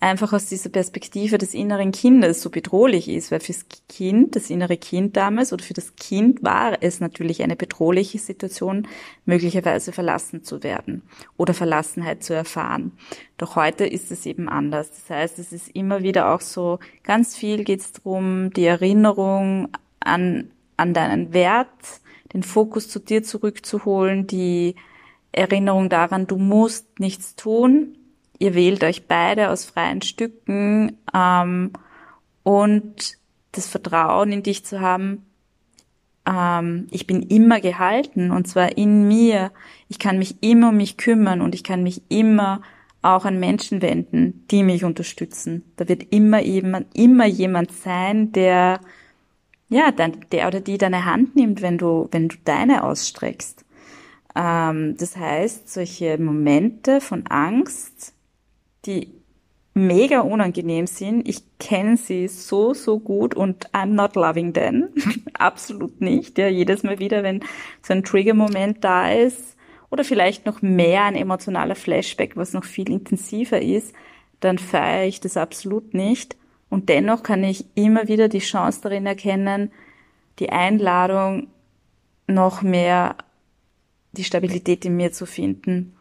einfach 0.02 0.32
aus 0.32 0.46
dieser 0.46 0.68
Perspektive 0.68 1.38
des 1.38 1.54
inneren 1.54 1.92
Kindes 1.92 2.42
so 2.42 2.50
bedrohlich 2.50 3.08
ist, 3.08 3.30
weil 3.30 3.38
fürs 3.38 3.66
Kind, 3.88 4.34
das 4.34 4.50
innere 4.50 4.76
Kind 4.76 5.16
damals 5.16 5.52
oder 5.52 5.62
für 5.62 5.74
das 5.74 5.94
Kind 5.94 6.42
war 6.42 6.82
es 6.82 6.98
natürlich 6.98 7.40
eine 7.40 7.54
bedrohliche 7.54 8.18
Situation, 8.18 8.88
möglicherweise 9.24 9.92
verlassen 9.92 10.42
zu 10.42 10.64
werden 10.64 11.02
oder 11.36 11.54
Verlassenheit 11.54 12.24
zu 12.24 12.34
erfahren. 12.34 12.90
Doch 13.38 13.54
heute 13.54 13.86
ist 13.86 14.10
es 14.10 14.26
eben 14.26 14.48
anders. 14.48 14.90
Das 14.90 15.08
heißt, 15.08 15.38
es 15.38 15.52
ist 15.52 15.68
immer 15.68 16.02
wieder 16.02 16.34
auch 16.34 16.40
so, 16.40 16.80
ganz 17.04 17.36
viel 17.36 17.62
geht 17.62 17.80
es 17.80 17.92
darum, 17.92 18.52
die 18.52 18.64
Erinnerung 18.64 19.68
an, 20.02 20.50
an 20.76 20.94
deinen 20.94 21.32
Wert, 21.32 21.68
den 22.32 22.42
Fokus 22.42 22.88
zu 22.88 22.98
dir 22.98 23.22
zurückzuholen, 23.22 24.26
die 24.26 24.74
Erinnerung 25.32 25.88
daran, 25.88 26.26
du 26.26 26.36
musst 26.36 26.98
nichts 26.98 27.36
tun, 27.36 27.96
ihr 28.38 28.54
wählt 28.54 28.84
euch 28.84 29.06
beide 29.06 29.50
aus 29.50 29.64
freien 29.64 30.02
Stücken 30.02 30.98
ähm, 31.14 31.72
und 32.42 33.16
das 33.52 33.68
Vertrauen 33.68 34.32
in 34.32 34.42
dich 34.42 34.64
zu 34.64 34.80
haben, 34.80 35.24
ähm, 36.26 36.86
ich 36.90 37.06
bin 37.06 37.22
immer 37.22 37.60
gehalten 37.60 38.30
und 38.30 38.46
zwar 38.46 38.76
in 38.76 39.06
mir. 39.08 39.52
Ich 39.88 39.98
kann 39.98 40.18
mich 40.18 40.42
immer 40.42 40.70
um 40.70 40.76
mich 40.76 40.96
kümmern 40.96 41.40
und 41.40 41.54
ich 41.54 41.64
kann 41.64 41.82
mich 41.82 42.02
immer 42.08 42.62
auch 43.02 43.24
an 43.24 43.40
Menschen 43.40 43.82
wenden, 43.82 44.46
die 44.50 44.62
mich 44.62 44.84
unterstützen. 44.84 45.64
Da 45.76 45.88
wird 45.88 46.12
immer 46.12 46.40
jemand, 46.40 46.86
immer 46.96 47.26
jemand 47.26 47.72
sein, 47.72 48.32
der, 48.32 48.80
ja, 49.72 49.90
der 49.90 50.46
oder 50.46 50.60
die 50.60 50.78
deine 50.78 51.04
Hand 51.04 51.34
nimmt, 51.34 51.62
wenn 51.62 51.78
du, 51.78 52.08
wenn 52.10 52.28
du 52.28 52.36
deine 52.44 52.84
ausstreckst. 52.84 53.64
Ähm, 54.34 54.96
das 54.98 55.16
heißt, 55.16 55.72
solche 55.72 56.18
Momente 56.18 57.00
von 57.00 57.26
Angst, 57.26 58.14
die 58.84 59.12
mega 59.74 60.20
unangenehm 60.20 60.86
sind. 60.86 61.26
Ich 61.26 61.42
kenne 61.58 61.96
sie 61.96 62.28
so, 62.28 62.74
so 62.74 62.98
gut 62.98 63.34
und 63.34 63.70
I'm 63.70 63.94
not 63.94 64.16
loving 64.16 64.52
them. 64.52 64.88
Absolut 65.34 66.00
nicht. 66.00 66.38
Ja, 66.38 66.48
jedes 66.48 66.82
Mal 66.82 66.98
wieder, 66.98 67.22
wenn 67.22 67.40
so 67.80 67.94
ein 67.94 68.04
Trigger-Moment 68.04 68.84
da 68.84 69.10
ist 69.10 69.56
oder 69.90 70.04
vielleicht 70.04 70.46
noch 70.46 70.60
mehr 70.62 71.04
ein 71.04 71.16
emotionaler 71.16 71.74
Flashback, 71.74 72.36
was 72.36 72.52
noch 72.52 72.64
viel 72.64 72.90
intensiver 72.90 73.60
ist, 73.60 73.94
dann 74.40 74.58
feiere 74.58 75.06
ich 75.06 75.20
das 75.20 75.36
absolut 75.36 75.94
nicht. 75.94 76.36
Und 76.72 76.88
dennoch 76.88 77.22
kann 77.22 77.44
ich 77.44 77.66
immer 77.74 78.08
wieder 78.08 78.28
die 78.28 78.38
Chance 78.38 78.80
darin 78.82 79.04
erkennen, 79.04 79.70
die 80.38 80.48
Einladung, 80.48 81.48
noch 82.26 82.62
mehr 82.62 83.16
die 84.12 84.24
Stabilität 84.24 84.86
in 84.86 84.96
mir 84.96 85.12
zu 85.12 85.26
finden 85.26 85.94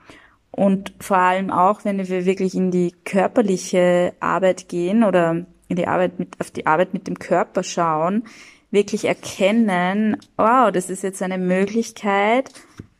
und 0.51 0.93
vor 0.99 1.17
allem 1.17 1.49
auch, 1.49 1.83
wenn 1.83 1.97
wir 1.97 2.25
wirklich 2.25 2.55
in 2.55 2.71
die 2.71 2.93
körperliche 3.05 4.13
Arbeit 4.19 4.67
gehen 4.67 5.03
oder 5.03 5.45
in 5.67 5.75
die 5.75 5.87
Arbeit 5.87 6.19
mit, 6.19 6.39
auf 6.39 6.51
die 6.51 6.65
Arbeit 6.65 6.93
mit 6.93 7.07
dem 7.07 7.19
Körper 7.19 7.63
schauen, 7.63 8.23
wirklich 8.69 9.05
erkennen, 9.05 10.17
wow, 10.37 10.71
das 10.71 10.89
ist 10.89 11.03
jetzt 11.03 11.21
eine 11.21 11.37
Möglichkeit, 11.37 12.49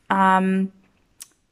ähm, 0.10 0.72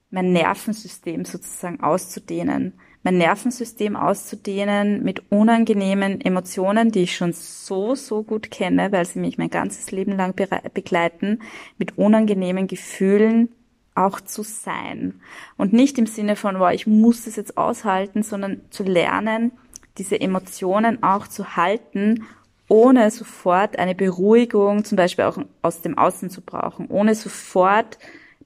mein 0.09 0.31
Nervensystem 0.31 1.23
sozusagen 1.23 1.81
auszudehnen. 1.81 2.73
Mein 3.03 3.17
Nervensystem 3.17 3.95
auszudehnen 3.95 5.03
mit 5.03 5.31
unangenehmen 5.31 6.19
Emotionen, 6.19 6.91
die 6.91 7.03
ich 7.03 7.15
schon 7.15 7.31
so, 7.31 7.95
so 7.95 8.23
gut 8.23 8.51
kenne, 8.51 8.91
weil 8.91 9.05
sie 9.05 9.19
mich 9.19 9.37
mein 9.37 9.49
ganzes 9.49 9.91
Leben 9.91 10.17
lang 10.17 10.35
begleiten, 10.73 11.39
mit 11.77 11.97
unangenehmen 11.97 12.67
Gefühlen 12.67 13.49
auch 13.95 14.19
zu 14.19 14.43
sein. 14.43 15.21
Und 15.57 15.71
nicht 15.71 15.97
im 15.97 16.07
Sinne 16.07 16.35
von, 16.35 16.59
wow, 16.59 16.71
ich 16.71 16.87
muss 16.87 17.25
es 17.25 17.37
jetzt 17.37 17.57
aushalten, 17.57 18.23
sondern 18.23 18.61
zu 18.69 18.83
lernen, 18.83 19.51
diese 19.97 20.19
Emotionen 20.19 21.01
auch 21.01 21.27
zu 21.27 21.55
halten, 21.55 22.25
ohne 22.69 23.11
sofort 23.11 23.79
eine 23.79 23.95
Beruhigung, 23.95 24.85
zum 24.85 24.95
Beispiel 24.95 25.25
auch 25.25 25.37
aus 25.61 25.81
dem 25.81 25.97
Außen 25.97 26.29
zu 26.29 26.41
brauchen, 26.41 26.87
ohne 26.87 27.15
sofort 27.15 27.97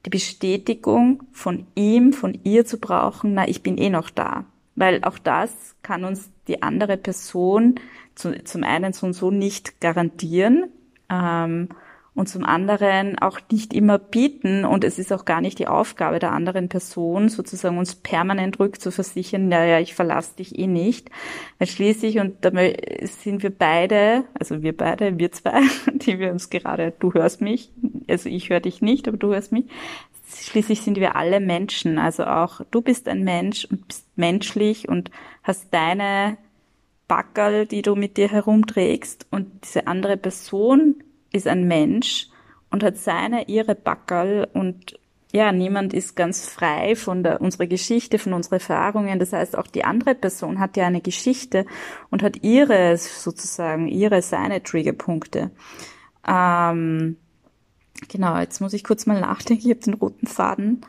die 0.04 0.10
Bestätigung 0.10 1.22
von 1.32 1.66
ihm, 1.74 2.12
von 2.12 2.38
ihr 2.44 2.66
zu 2.66 2.78
brauchen, 2.78 3.34
na, 3.34 3.48
ich 3.48 3.62
bin 3.62 3.78
eh 3.78 3.90
noch 3.90 4.10
da. 4.10 4.44
Weil 4.76 5.04
auch 5.04 5.18
das 5.18 5.76
kann 5.82 6.04
uns 6.04 6.30
die 6.48 6.62
andere 6.62 6.96
Person 6.96 7.76
zu, 8.14 8.42
zum 8.44 8.64
einen 8.64 8.92
so 8.92 9.06
und 9.06 9.12
so 9.12 9.30
nicht 9.30 9.80
garantieren. 9.80 10.64
Ähm, 11.10 11.68
und 12.14 12.28
zum 12.28 12.44
anderen 12.44 13.18
auch 13.18 13.40
nicht 13.50 13.74
immer 13.74 13.98
bieten 13.98 14.64
und 14.64 14.84
es 14.84 14.98
ist 14.98 15.12
auch 15.12 15.24
gar 15.24 15.40
nicht 15.40 15.58
die 15.58 15.66
Aufgabe 15.66 16.20
der 16.20 16.32
anderen 16.32 16.68
Person, 16.68 17.28
sozusagen 17.28 17.76
uns 17.76 17.96
permanent 17.96 18.60
rückzuversichern, 18.60 19.48
naja, 19.48 19.80
ich 19.80 19.94
verlasse 19.94 20.36
dich 20.36 20.56
eh 20.58 20.68
nicht. 20.68 21.10
Weil 21.58 21.66
schließlich, 21.66 22.20
und 22.20 22.44
da 22.44 22.50
sind 23.02 23.42
wir 23.42 23.50
beide, 23.50 24.24
also 24.38 24.62
wir 24.62 24.76
beide, 24.76 25.18
wir 25.18 25.32
zwei, 25.32 25.60
die 25.92 26.18
wir 26.20 26.30
uns 26.30 26.50
gerade, 26.50 26.92
du 27.00 27.12
hörst 27.12 27.40
mich, 27.40 27.72
also 28.08 28.28
ich 28.28 28.50
höre 28.50 28.60
dich 28.60 28.82
nicht, 28.82 29.08
aber 29.08 29.16
du 29.16 29.28
hörst 29.28 29.52
mich, 29.52 29.66
schließlich 30.28 30.80
sind 30.80 30.98
wir 30.98 31.16
alle 31.16 31.40
Menschen, 31.40 31.98
also 31.98 32.24
auch 32.24 32.60
du 32.70 32.80
bist 32.80 33.08
ein 33.08 33.24
Mensch 33.24 33.64
und 33.64 33.86
bist 33.88 34.06
menschlich 34.16 34.88
und 34.88 35.10
hast 35.42 35.72
deine 35.72 36.38
Backerl, 37.08 37.66
die 37.66 37.82
du 37.82 37.94
mit 37.94 38.16
dir 38.16 38.28
herumträgst 38.28 39.26
und 39.30 39.64
diese 39.64 39.86
andere 39.86 40.16
Person 40.16 41.02
ist 41.32 41.46
ein 41.46 41.66
Mensch 41.66 42.28
und 42.70 42.82
hat 42.82 42.96
seine, 42.96 43.48
ihre 43.48 43.74
Backerl 43.74 44.48
und 44.52 44.98
ja, 45.34 45.50
niemand 45.50 45.92
ist 45.94 46.14
ganz 46.14 46.48
frei 46.48 46.94
von 46.94 47.24
der, 47.24 47.40
unserer 47.40 47.66
Geschichte, 47.66 48.20
von 48.20 48.34
unseren 48.34 48.54
Erfahrungen. 48.54 49.18
Das 49.18 49.32
heißt, 49.32 49.58
auch 49.58 49.66
die 49.66 49.82
andere 49.82 50.14
Person 50.14 50.60
hat 50.60 50.76
ja 50.76 50.86
eine 50.86 51.00
Geschichte 51.00 51.66
und 52.10 52.22
hat 52.22 52.44
ihre, 52.44 52.96
sozusagen, 52.96 53.88
ihre, 53.88 54.22
seine 54.22 54.62
Triggerpunkte. 54.62 55.50
Ähm, 56.24 57.16
genau, 58.08 58.38
jetzt 58.38 58.60
muss 58.60 58.72
ich 58.72 58.84
kurz 58.84 59.06
mal 59.06 59.20
nachdenken. 59.20 59.64
Ich 59.66 59.70
habe 59.70 59.80
den 59.80 59.94
roten 59.94 60.26
Faden 60.26 60.84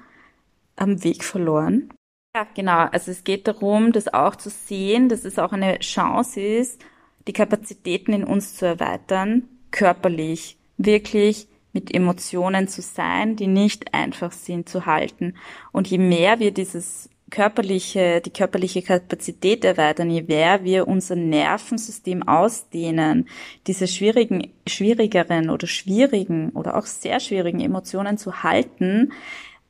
am 0.76 1.04
Weg 1.04 1.24
verloren. 1.24 1.90
Ja, 2.36 2.46
genau. 2.54 2.88
Also 2.92 3.12
es 3.12 3.24
geht 3.24 3.48
darum, 3.48 3.92
das 3.92 4.14
auch 4.14 4.36
zu 4.36 4.50
sehen, 4.50 5.10
dass 5.10 5.24
es 5.24 5.40
auch 5.40 5.54
eine 5.54 5.80
Chance 5.80 6.42
ist, 6.42 6.84
die 7.28 7.34
Kapazitäten 7.34 8.14
in 8.14 8.24
uns 8.24 8.56
zu 8.56 8.66
erweitern 8.66 9.48
körperlich 9.72 10.58
wirklich 10.78 11.48
mit 11.74 11.94
Emotionen 11.94 12.68
zu 12.68 12.82
sein, 12.82 13.36
die 13.36 13.48
nicht 13.48 13.94
einfach 13.94 14.32
sind 14.32 14.70
zu 14.70 14.86
halten. 14.86 15.36
Und 15.72 15.88
je 15.88 15.98
mehr 15.98 16.40
wir 16.40 16.52
dieses 16.52 17.10
körperliche, 17.32 18.22
die 18.22 18.30
körperliche 18.30 18.82
Kapazität 18.82 19.66
erweitern, 19.66 20.10
je 20.10 20.22
mehr 20.22 20.64
wir 20.64 20.88
unser 20.88 21.16
Nervensystem 21.16 22.28
ausdehnen, 22.28 23.28
diese 23.68 23.88
schwierigen, 23.88 24.54
schwierigeren 24.68 25.50
oder 25.50 25.68
schwierigen 25.68 26.52
oder 26.52 26.78
auch 26.78 26.86
sehr 26.86 27.20
schwierigen 27.20 27.60
Emotionen 27.62 28.18
zu 28.18 28.44
halten, 28.44 29.12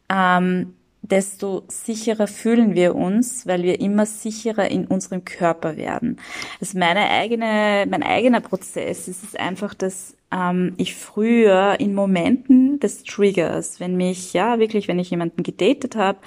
ähm, 0.09 0.75
desto 1.07 1.63
sicherer 1.67 2.27
fühlen 2.27 2.75
wir 2.75 2.95
uns, 2.95 3.45
weil 3.47 3.63
wir 3.63 3.79
immer 3.79 4.05
sicherer 4.05 4.69
in 4.69 4.87
unserem 4.87 5.25
Körper 5.25 5.77
werden. 5.77 6.17
Das 6.59 6.69
ist 6.69 6.75
meine 6.75 7.09
eigene, 7.09 7.85
mein 7.89 8.03
eigener 8.03 8.41
Prozess. 8.41 9.07
Es 9.07 9.23
ist 9.23 9.39
einfach, 9.39 9.73
dass 9.73 10.15
ähm, 10.31 10.73
ich 10.77 10.95
früher 10.95 11.79
in 11.79 11.93
Momenten 11.93 12.79
des 12.79 13.03
Triggers, 13.03 13.79
wenn 13.79 13.95
mich, 13.95 14.33
ja, 14.33 14.59
wirklich, 14.59 14.87
wenn 14.87 14.99
ich 14.99 15.09
jemanden 15.09 15.43
gedatet 15.43 15.95
habe 15.95 16.19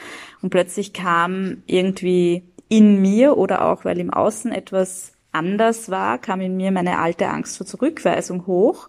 und 0.43 0.51
plötzlich 0.51 0.93
kam 0.93 1.63
irgendwie 1.67 2.45
in 2.69 3.01
mir 3.01 3.37
oder 3.37 3.65
auch 3.65 3.85
weil 3.85 3.99
im 3.99 4.13
Außen 4.13 4.53
etwas 4.53 5.13
anders 5.33 5.91
war, 5.91 6.19
kam 6.19 6.41
in 6.41 6.57
mir 6.57 6.71
meine 6.71 6.99
alte 6.99 7.29
Angst 7.29 7.57
vor 7.57 7.67
Zurückweisung 7.67 8.47
hoch, 8.47 8.89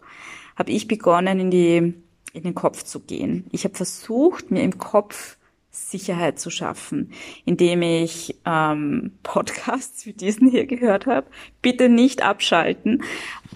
habe 0.56 0.72
ich 0.72 0.88
begonnen, 0.88 1.40
in 1.40 1.52
die 1.52 1.94
in 2.34 2.44
den 2.44 2.56
Kopf 2.56 2.84
zu 2.84 3.00
gehen. 3.00 3.48
Ich 3.52 3.64
habe 3.64 3.76
versucht, 3.76 4.52
mir 4.52 4.62
im 4.62 4.78
Kopf 4.78 5.38
Sicherheit 5.72 6.40
zu 6.40 6.50
schaffen, 6.50 7.12
indem 7.46 7.84
ich 7.84 8.36
ähm, 8.46 9.12
Podcasts 9.22 10.06
wie 10.08 10.14
diesen 10.14 10.50
hier 10.50 10.66
gehört 10.66 11.06
habe. 11.06 11.28
Bitte 11.62 11.90
nicht 11.90 12.24
abschalten. 12.24 13.04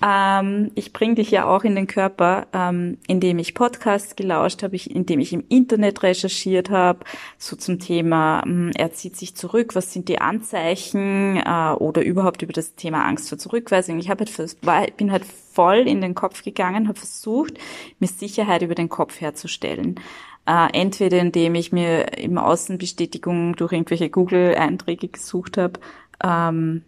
Ähm, 0.01 0.71
ich 0.75 0.93
bringe 0.93 1.15
dich 1.15 1.31
ja 1.31 1.45
auch 1.45 1.63
in 1.63 1.75
den 1.75 1.88
Körper, 1.88 2.47
ähm, 2.53 2.99
indem 3.07 3.39
ich 3.39 3.55
Podcasts 3.55 4.15
gelauscht 4.15 4.61
habe, 4.61 4.77
indem 4.77 5.19
ich 5.19 5.33
im 5.33 5.43
Internet 5.49 6.03
recherchiert 6.03 6.69
habe, 6.69 6.99
so 7.39 7.55
zum 7.55 7.79
Thema, 7.79 8.43
ähm, 8.45 8.71
er 8.75 8.93
zieht 8.93 9.15
sich 9.15 9.35
zurück, 9.35 9.73
was 9.73 9.91
sind 9.91 10.07
die 10.07 10.21
Anzeichen 10.21 11.38
äh, 11.38 11.73
oder 11.73 12.03
überhaupt 12.03 12.43
über 12.43 12.53
das 12.53 12.75
Thema 12.75 13.05
Angst 13.05 13.29
vor 13.29 13.39
Zurückweisung. 13.39 13.97
Ich 13.97 14.09
habe 14.09 14.25
halt, 14.25 14.57
war, 14.63 14.85
bin 14.97 15.11
halt 15.11 15.25
voll 15.25 15.88
in 15.88 16.01
den 16.01 16.15
Kopf 16.15 16.43
gegangen, 16.43 16.88
habe 16.88 16.97
versucht, 16.97 17.57
mir 17.99 18.07
Sicherheit 18.07 18.61
über 18.61 18.75
den 18.75 18.89
Kopf 18.89 19.19
herzustellen. 19.21 19.99
Äh, 20.45 20.67
entweder 20.73 21.19
indem 21.19 21.55
ich 21.55 21.71
mir 21.71 22.17
im 22.17 22.37
Außenbestätigung 22.37 23.55
durch 23.55 23.71
irgendwelche 23.71 24.09
Google-Einträge 24.09 25.07
gesucht 25.07 25.57
habe, 25.57 25.79
ähm, 26.21 26.83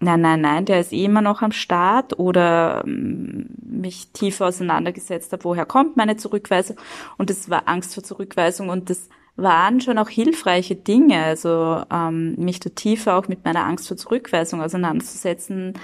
nein, 0.00 0.20
nein, 0.20 0.40
nein, 0.42 0.64
der 0.66 0.80
ist 0.80 0.92
eh 0.92 1.04
immer 1.06 1.22
noch 1.22 1.40
am 1.40 1.52
Start 1.52 2.18
oder 2.18 2.84
ähm, 2.86 3.46
mich 3.62 4.12
tiefer 4.12 4.46
auseinandergesetzt 4.46 5.32
habe, 5.32 5.44
woher 5.44 5.64
kommt 5.64 5.96
meine 5.96 6.16
Zurückweisung. 6.18 6.76
Und 7.16 7.30
das 7.30 7.48
war 7.48 7.66
Angst 7.66 7.94
vor 7.94 8.02
Zurückweisung 8.02 8.68
und 8.68 8.90
das 8.90 9.08
waren 9.36 9.80
schon 9.80 9.98
auch 9.98 10.08
hilfreiche 10.08 10.76
Dinge, 10.76 11.24
also 11.24 11.82
ähm, 11.90 12.34
mich 12.36 12.60
da 12.60 12.70
tiefer 12.70 13.16
auch 13.16 13.26
mit 13.26 13.44
meiner 13.44 13.64
Angst 13.64 13.88
vor 13.88 13.96
Zurückweisung 13.96 14.60
auseinanderzusetzen, 14.60 15.74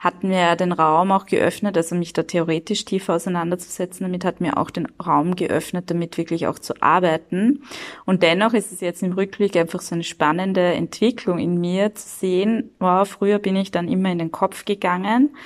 hat 0.00 0.24
mir 0.24 0.56
den 0.56 0.72
Raum 0.72 1.12
auch 1.12 1.26
geöffnet, 1.26 1.76
also 1.76 1.94
mich 1.94 2.14
da 2.14 2.22
theoretisch 2.22 2.86
tiefer 2.86 3.14
auseinanderzusetzen, 3.14 4.06
damit 4.06 4.24
hat 4.24 4.40
mir 4.40 4.56
auch 4.56 4.70
den 4.70 4.88
Raum 4.98 5.36
geöffnet, 5.36 5.90
damit 5.90 6.16
wirklich 6.16 6.46
auch 6.46 6.58
zu 6.58 6.80
arbeiten. 6.80 7.64
Und 8.06 8.22
dennoch 8.22 8.54
ist 8.54 8.72
es 8.72 8.80
jetzt 8.80 9.02
im 9.02 9.12
Rückblick 9.12 9.56
einfach 9.56 9.82
so 9.82 9.94
eine 9.94 10.02
spannende 10.02 10.72
Entwicklung 10.72 11.38
in 11.38 11.60
mir 11.60 11.94
zu 11.94 12.08
sehen, 12.08 12.70
wow, 12.78 13.06
früher 13.06 13.38
bin 13.38 13.56
ich 13.56 13.72
dann 13.72 13.88
immer 13.88 14.10
in 14.10 14.18
den 14.18 14.32
Kopf 14.32 14.64
gegangen, 14.64 15.36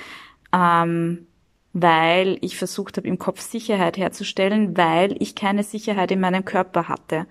ähm, 0.53 1.27
weil 1.73 2.37
ich 2.39 2.55
versucht 2.55 2.95
habe, 2.95 3.09
im 3.09 3.19
Kopf 3.19 3.41
Sicherheit 3.41 3.97
herzustellen, 3.97 4.77
weil 4.77 5.21
ich 5.21 5.35
keine 5.35 5.63
Sicherheit 5.63 6.11
in 6.11 6.21
meinem 6.21 6.45
Körper 6.45 6.87
hatte. 6.87 7.27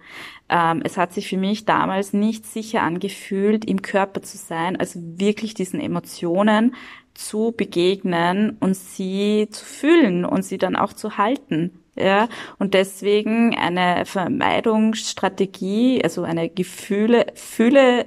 Ähm, 0.51 0.83
es 0.85 0.99
hat 0.99 1.15
sich 1.15 1.29
für 1.29 1.39
mich 1.39 1.65
damals 1.65 2.13
nicht 2.13 2.45
sicher 2.45 2.83
angefühlt, 2.83 3.65
im 3.65 3.81
Körper 3.81 4.21
zu 4.21 4.37
sein, 4.37 4.79
also 4.79 5.01
wirklich 5.03 5.55
diesen 5.55 5.81
Emotionen 5.81 6.75
zu 7.15 7.55
begegnen 7.57 8.57
und 8.61 8.75
sie 8.77 9.49
zu 9.51 9.65
fühlen 9.65 10.25
und 10.25 10.45
sie 10.45 10.59
dann 10.59 10.77
auch 10.77 10.93
zu 10.93 11.17
halten. 11.17 11.81
Ja, 11.97 12.29
und 12.59 12.75
deswegen 12.75 13.57
eine 13.57 14.05
Vermeidungsstrategie, 14.05 16.03
also 16.03 16.25
eine 16.25 16.49
Gefühle, 16.49 17.27
Fühle, 17.35 18.07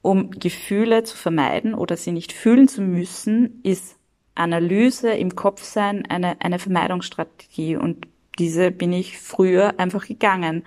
um 0.00 0.30
Gefühle 0.30 1.04
zu 1.04 1.14
vermeiden 1.16 1.74
oder 1.74 1.98
sie 1.98 2.12
nicht 2.12 2.32
fühlen 2.32 2.68
zu 2.68 2.80
müssen, 2.80 3.60
ist 3.62 3.96
Analyse 4.34 5.10
im 5.10 5.36
Kopf 5.36 5.62
sein 5.62 6.06
eine, 6.08 6.40
eine 6.40 6.58
Vermeidungsstrategie. 6.58 7.76
Und 7.76 8.06
diese 8.38 8.70
bin 8.70 8.94
ich 8.94 9.18
früher 9.18 9.78
einfach 9.78 10.06
gegangen 10.06 10.64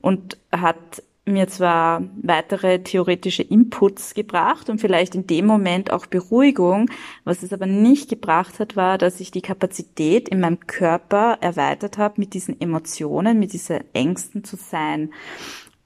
und 0.00 0.38
hat 0.52 1.02
mir 1.32 1.48
zwar 1.48 2.02
weitere 2.22 2.80
theoretische 2.82 3.42
Inputs 3.42 4.14
gebracht 4.14 4.68
und 4.70 4.80
vielleicht 4.80 5.14
in 5.14 5.26
dem 5.26 5.46
Moment 5.46 5.92
auch 5.92 6.06
Beruhigung. 6.06 6.90
Was 7.24 7.42
es 7.42 7.52
aber 7.52 7.66
nicht 7.66 8.08
gebracht 8.08 8.58
hat, 8.60 8.76
war, 8.76 8.98
dass 8.98 9.20
ich 9.20 9.30
die 9.30 9.42
Kapazität 9.42 10.28
in 10.28 10.40
meinem 10.40 10.60
Körper 10.60 11.38
erweitert 11.40 11.98
habe, 11.98 12.14
mit 12.18 12.34
diesen 12.34 12.60
Emotionen, 12.60 13.38
mit 13.38 13.52
diesen 13.52 13.80
Ängsten 13.92 14.44
zu 14.44 14.56
sein. 14.56 15.12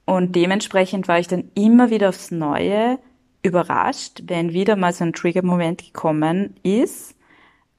Und 0.05 0.35
dementsprechend 0.35 1.07
war 1.07 1.19
ich 1.19 1.27
dann 1.27 1.51
immer 1.55 1.89
wieder 1.89 2.09
aufs 2.09 2.31
Neue 2.31 2.99
überrascht, 3.41 4.23
wenn 4.27 4.53
wieder 4.53 4.75
mal 4.75 4.93
so 4.93 5.03
ein 5.03 5.13
Trigger-Moment 5.13 5.83
gekommen 5.83 6.55
ist 6.63 7.15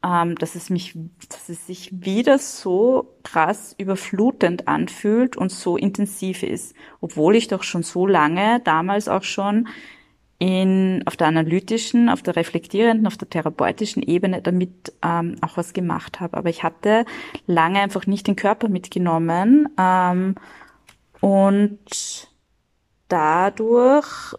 ähm, 0.04 0.34
dass 0.36 0.54
es 0.54 0.68
mich, 0.68 0.96
dass 1.28 1.48
es 1.48 1.66
sich 1.66 1.90
wieder 1.92 2.38
so 2.38 3.16
krass 3.22 3.74
überflutend 3.78 4.68
anfühlt 4.68 5.36
und 5.36 5.50
so 5.50 5.76
intensiv 5.76 6.42
ist, 6.42 6.74
obwohl 7.00 7.36
ich 7.36 7.48
doch 7.48 7.62
schon 7.62 7.82
so 7.82 8.06
lange, 8.06 8.60
damals 8.64 9.08
auch 9.08 9.22
schon 9.22 9.68
in, 10.38 11.02
auf 11.06 11.16
der 11.16 11.28
analytischen, 11.28 12.10
auf 12.10 12.20
der 12.20 12.36
reflektierenden, 12.36 13.06
auf 13.06 13.16
der 13.16 13.30
therapeutischen 13.30 14.02
Ebene 14.02 14.42
damit 14.42 14.92
ähm, 15.02 15.36
auch 15.40 15.56
was 15.56 15.72
gemacht 15.72 16.20
habe. 16.20 16.36
Aber 16.36 16.50
ich 16.50 16.62
hatte 16.62 17.06
lange 17.46 17.80
einfach 17.80 18.06
nicht 18.06 18.26
den 18.26 18.36
Körper 18.36 18.68
mitgenommen 18.68 19.68
ähm, 19.78 20.34
und 21.20 22.28
dadurch 23.08 24.34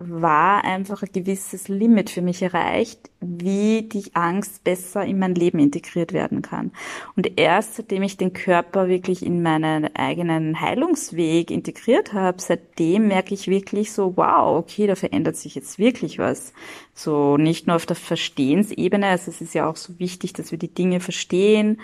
war 0.00 0.62
einfach 0.62 1.02
ein 1.02 1.12
gewisses 1.12 1.66
Limit 1.66 2.08
für 2.08 2.22
mich 2.22 2.40
erreicht, 2.40 3.10
wie 3.20 3.82
die 3.82 4.14
Angst 4.14 4.62
besser 4.62 5.04
in 5.04 5.18
mein 5.18 5.34
Leben 5.34 5.58
integriert 5.58 6.12
werden 6.12 6.40
kann. 6.40 6.70
Und 7.16 7.36
erst 7.36 7.74
seitdem 7.74 8.04
ich 8.04 8.16
den 8.16 8.32
Körper 8.32 8.86
wirklich 8.86 9.26
in 9.26 9.42
meinen 9.42 9.92
eigenen 9.96 10.60
Heilungsweg 10.60 11.50
integriert 11.50 12.12
habe, 12.12 12.40
seitdem 12.40 13.08
merke 13.08 13.34
ich 13.34 13.48
wirklich 13.48 13.90
so, 13.90 14.16
wow, 14.16 14.58
okay, 14.58 14.86
da 14.86 14.94
verändert 14.94 15.36
sich 15.36 15.56
jetzt 15.56 15.80
wirklich 15.80 16.20
was. 16.20 16.52
So 16.94 17.36
nicht 17.36 17.66
nur 17.66 17.74
auf 17.74 17.86
der 17.86 17.96
Verstehensebene, 17.96 19.06
also 19.06 19.32
es 19.32 19.40
ist 19.40 19.54
ja 19.54 19.68
auch 19.68 19.76
so 19.76 19.98
wichtig, 19.98 20.32
dass 20.32 20.52
wir 20.52 20.58
die 20.58 20.72
Dinge 20.72 21.00
verstehen, 21.00 21.80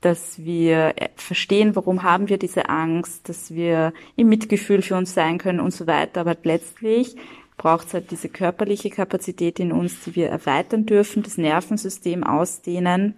dass 0.00 0.38
wir 0.38 0.94
verstehen, 1.16 1.76
warum 1.76 2.02
haben 2.02 2.30
wir 2.30 2.38
diese 2.38 2.70
Angst, 2.70 3.28
dass 3.28 3.54
wir 3.54 3.92
im 4.16 4.30
Mitgefühl 4.30 4.80
für 4.80 4.96
uns 4.96 5.12
sein 5.12 5.36
können 5.36 5.60
und 5.60 5.74
so 5.74 5.86
weiter. 5.86 6.22
Aber 6.22 6.38
letztlich 6.42 7.16
braucht 7.60 7.88
es 7.88 7.94
halt 7.94 8.10
diese 8.10 8.30
körperliche 8.30 8.88
Kapazität 8.88 9.60
in 9.60 9.70
uns, 9.70 10.00
die 10.04 10.16
wir 10.16 10.30
erweitern 10.30 10.86
dürfen, 10.86 11.22
das 11.22 11.36
Nervensystem 11.36 12.24
ausdehnen, 12.24 13.16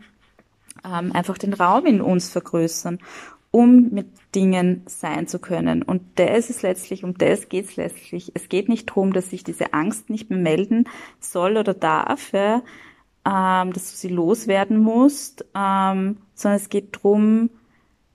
ähm, 0.85 1.13
einfach 1.13 1.39
den 1.39 1.55
Raum 1.55 1.87
in 1.87 2.01
uns 2.01 2.29
vergrößern, 2.31 2.99
um 3.53 3.91
mit 3.91 4.09
Dingen 4.35 4.83
sein 4.87 5.29
zu 5.29 5.39
können. 5.39 5.85
Und 5.85 6.03
das 6.17 6.51
ist 6.51 6.63
letztlich, 6.63 7.05
um 7.05 7.17
das 7.17 7.49
geht 7.51 7.67
es 7.67 7.77
letztlich. 7.77 8.33
Es 8.35 8.49
geht 8.49 8.69
nicht 8.69 8.91
darum, 8.91 9.13
dass 9.13 9.31
sich 9.31 9.45
diese 9.45 9.75
Angst 9.75 10.11
nicht 10.11 10.29
mehr 10.29 10.41
melden 10.41 10.89
soll 11.21 11.57
oder 11.57 11.73
darf, 11.73 12.33
ja, 12.33 12.63
ähm, 13.25 13.73
dass 13.73 13.93
du 13.93 13.97
sie 13.97 14.09
loswerden 14.09 14.77
musst, 14.81 15.45
ähm, 15.55 16.17
sondern 16.35 16.57
es 16.57 16.69
geht 16.69 16.97
darum, 16.97 17.51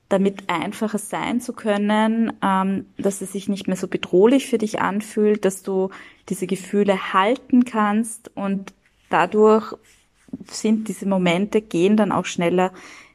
damit 0.09 0.49
einfacher 0.49 0.97
sein 0.97 1.41
zu 1.41 1.53
können, 1.53 2.33
ähm, 2.41 2.85
dass 2.97 3.21
es 3.21 3.33
sich 3.33 3.49
nicht 3.49 3.67
mehr 3.67 3.75
so 3.75 3.87
bedrohlich 3.87 4.47
für 4.47 4.57
dich 4.57 4.79
anfühlt, 4.79 5.43
dass 5.43 5.63
du 5.63 5.89
diese 6.29 6.47
Gefühle 6.47 7.13
halten 7.13 7.65
kannst 7.65 8.31
und 8.35 8.73
dadurch 9.09 9.73
sind 10.49 10.87
diese 10.87 11.07
Momente, 11.07 11.61
gehen 11.61 11.97
dann 11.97 12.11
auch 12.11 12.25
schneller 12.25 12.71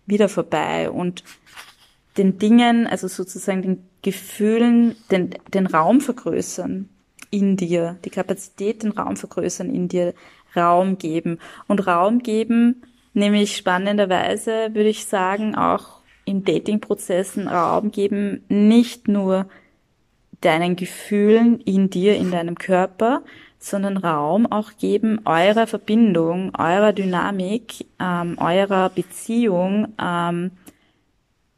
wieder 0.07 0.29
vorbei 0.29 0.91
und 0.91 1.25
den 2.19 2.39
Dingen, 2.39 2.87
also 2.87 3.09
sozusagen 3.09 3.63
den 3.63 3.89
Gefühlen, 4.03 4.97
den, 5.11 5.31
den 5.55 5.67
Raum 5.67 6.01
vergrößern 6.01 6.89
in 7.31 7.57
dir, 7.57 7.97
die 8.05 8.11
Kapazität, 8.11 8.83
den 8.83 8.91
Raum 8.91 9.17
vergrößern 9.17 9.75
in 9.75 9.89
dir, 9.89 10.13
Raum 10.55 10.99
geben. 10.99 11.39
Und 11.67 11.87
Raum 11.87 12.19
geben, 12.19 12.83
nämlich 13.15 13.57
spannenderweise, 13.57 14.71
würde 14.75 14.91
ich 14.91 15.07
sagen, 15.07 15.55
auch 15.55 16.02
in 16.25 16.45
Datingprozessen 16.45 17.49
Raum 17.49 17.91
geben, 17.91 18.45
nicht 18.49 19.09
nur 19.09 19.47
deinen 20.41 20.77
Gefühlen 20.77 21.61
in 21.61 21.91
dir, 21.91 22.17
in 22.17 22.31
deinem 22.31 22.57
Körper, 22.57 23.23
sondern 23.59 23.97
Raum 23.97 24.51
auch 24.51 24.73
geben 24.77 25.21
eurer 25.25 25.67
Verbindung, 25.67 26.53
eurer 26.57 26.93
Dynamik, 26.93 27.87
ähm, 28.01 28.37
eurer 28.39 28.91
Beziehung, 28.91 29.95
ähm, 30.01 30.51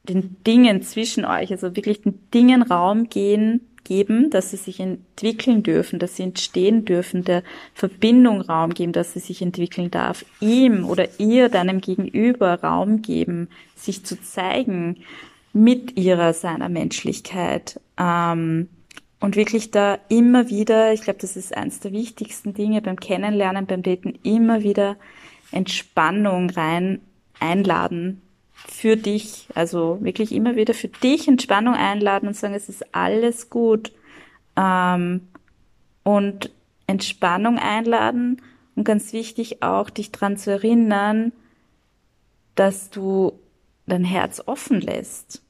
den 0.03 0.37
Dingen 0.47 0.83
zwischen 0.83 1.25
euch, 1.25 1.51
also 1.51 1.75
wirklich 1.77 2.03
den 2.03 2.31
Dingen 2.33 2.63
Raum 2.63 3.09
gehen, 3.09 3.63
geben, 3.85 4.31
dass 4.31 4.51
sie 4.51 4.57
sich 4.57 4.81
entwickeln 4.81 5.63
dürfen, 5.63 5.99
dass 5.99 6.17
sie 6.17 6.25
entstehen 6.25 6.85
dürfen, 6.85 7.25
der 7.25 7.43
Verbindung 7.75 8.41
Raum 8.41 8.75
geben, 8.75 8.93
dass 8.93 9.13
sie 9.13 9.21
sich 9.21 9.43
entwickeln 9.43 9.91
darf, 9.91 10.25
ihm 10.41 10.85
oder 10.85 11.21
ihr, 11.21 11.49
deinem 11.49 11.81
Gegenüber 11.81 12.61
Raum 12.61 13.03
geben, 13.03 13.49
sich 13.77 14.05
zu 14.05 14.21
zeigen 14.21 14.97
mit 15.53 15.97
ihrer, 15.97 16.33
seiner 16.33 16.69
Menschlichkeit. 16.69 17.81
Ähm, 17.99 18.69
und 19.21 19.37
wirklich 19.37 19.71
da 19.71 19.99
immer 20.09 20.51
wieder, 20.51 20.93
ich 20.93 21.03
glaube, 21.03 21.21
das 21.21 21.37
ist 21.37 21.57
eines 21.57 21.81
der 21.81 21.93
wichtigsten 21.93 22.53
Dinge 22.53 22.83
beim 22.83 22.99
Kennenlernen, 22.99 23.67
beim 23.67 23.83
Daten, 23.83 24.19
immer 24.23 24.63
wieder 24.63 24.97
Entspannung 25.51 26.51
rein 26.51 27.01
einladen 27.41 28.21
für 28.67 28.97
dich. 28.97 29.49
Also 29.55 29.99
wirklich 30.01 30.33
immer 30.33 30.57
wieder 30.57 30.75
für 30.75 30.89
dich 30.89 31.29
Entspannung 31.29 31.75
einladen 31.75 32.29
und 32.29 32.37
sagen, 32.37 32.55
es 32.55 32.69
ist 32.69 32.95
alles 32.95 33.51
gut. 33.51 33.93
Ähm, 34.57 35.23
und 36.03 36.51
Entspannung 36.87 37.59
einladen 37.59 38.43
und 38.77 38.85
ganz 38.85 39.13
wichtig 39.13 39.63
auch, 39.63 39.91
dich 39.91 40.13
dran 40.13 40.37
zu 40.37 40.51
erinnern, 40.51 41.33
dass 42.55 42.91
du 42.91 43.33
dein 43.87 44.05
Herz 44.05 44.43
offen 44.45 44.81
lässt. 44.81 45.43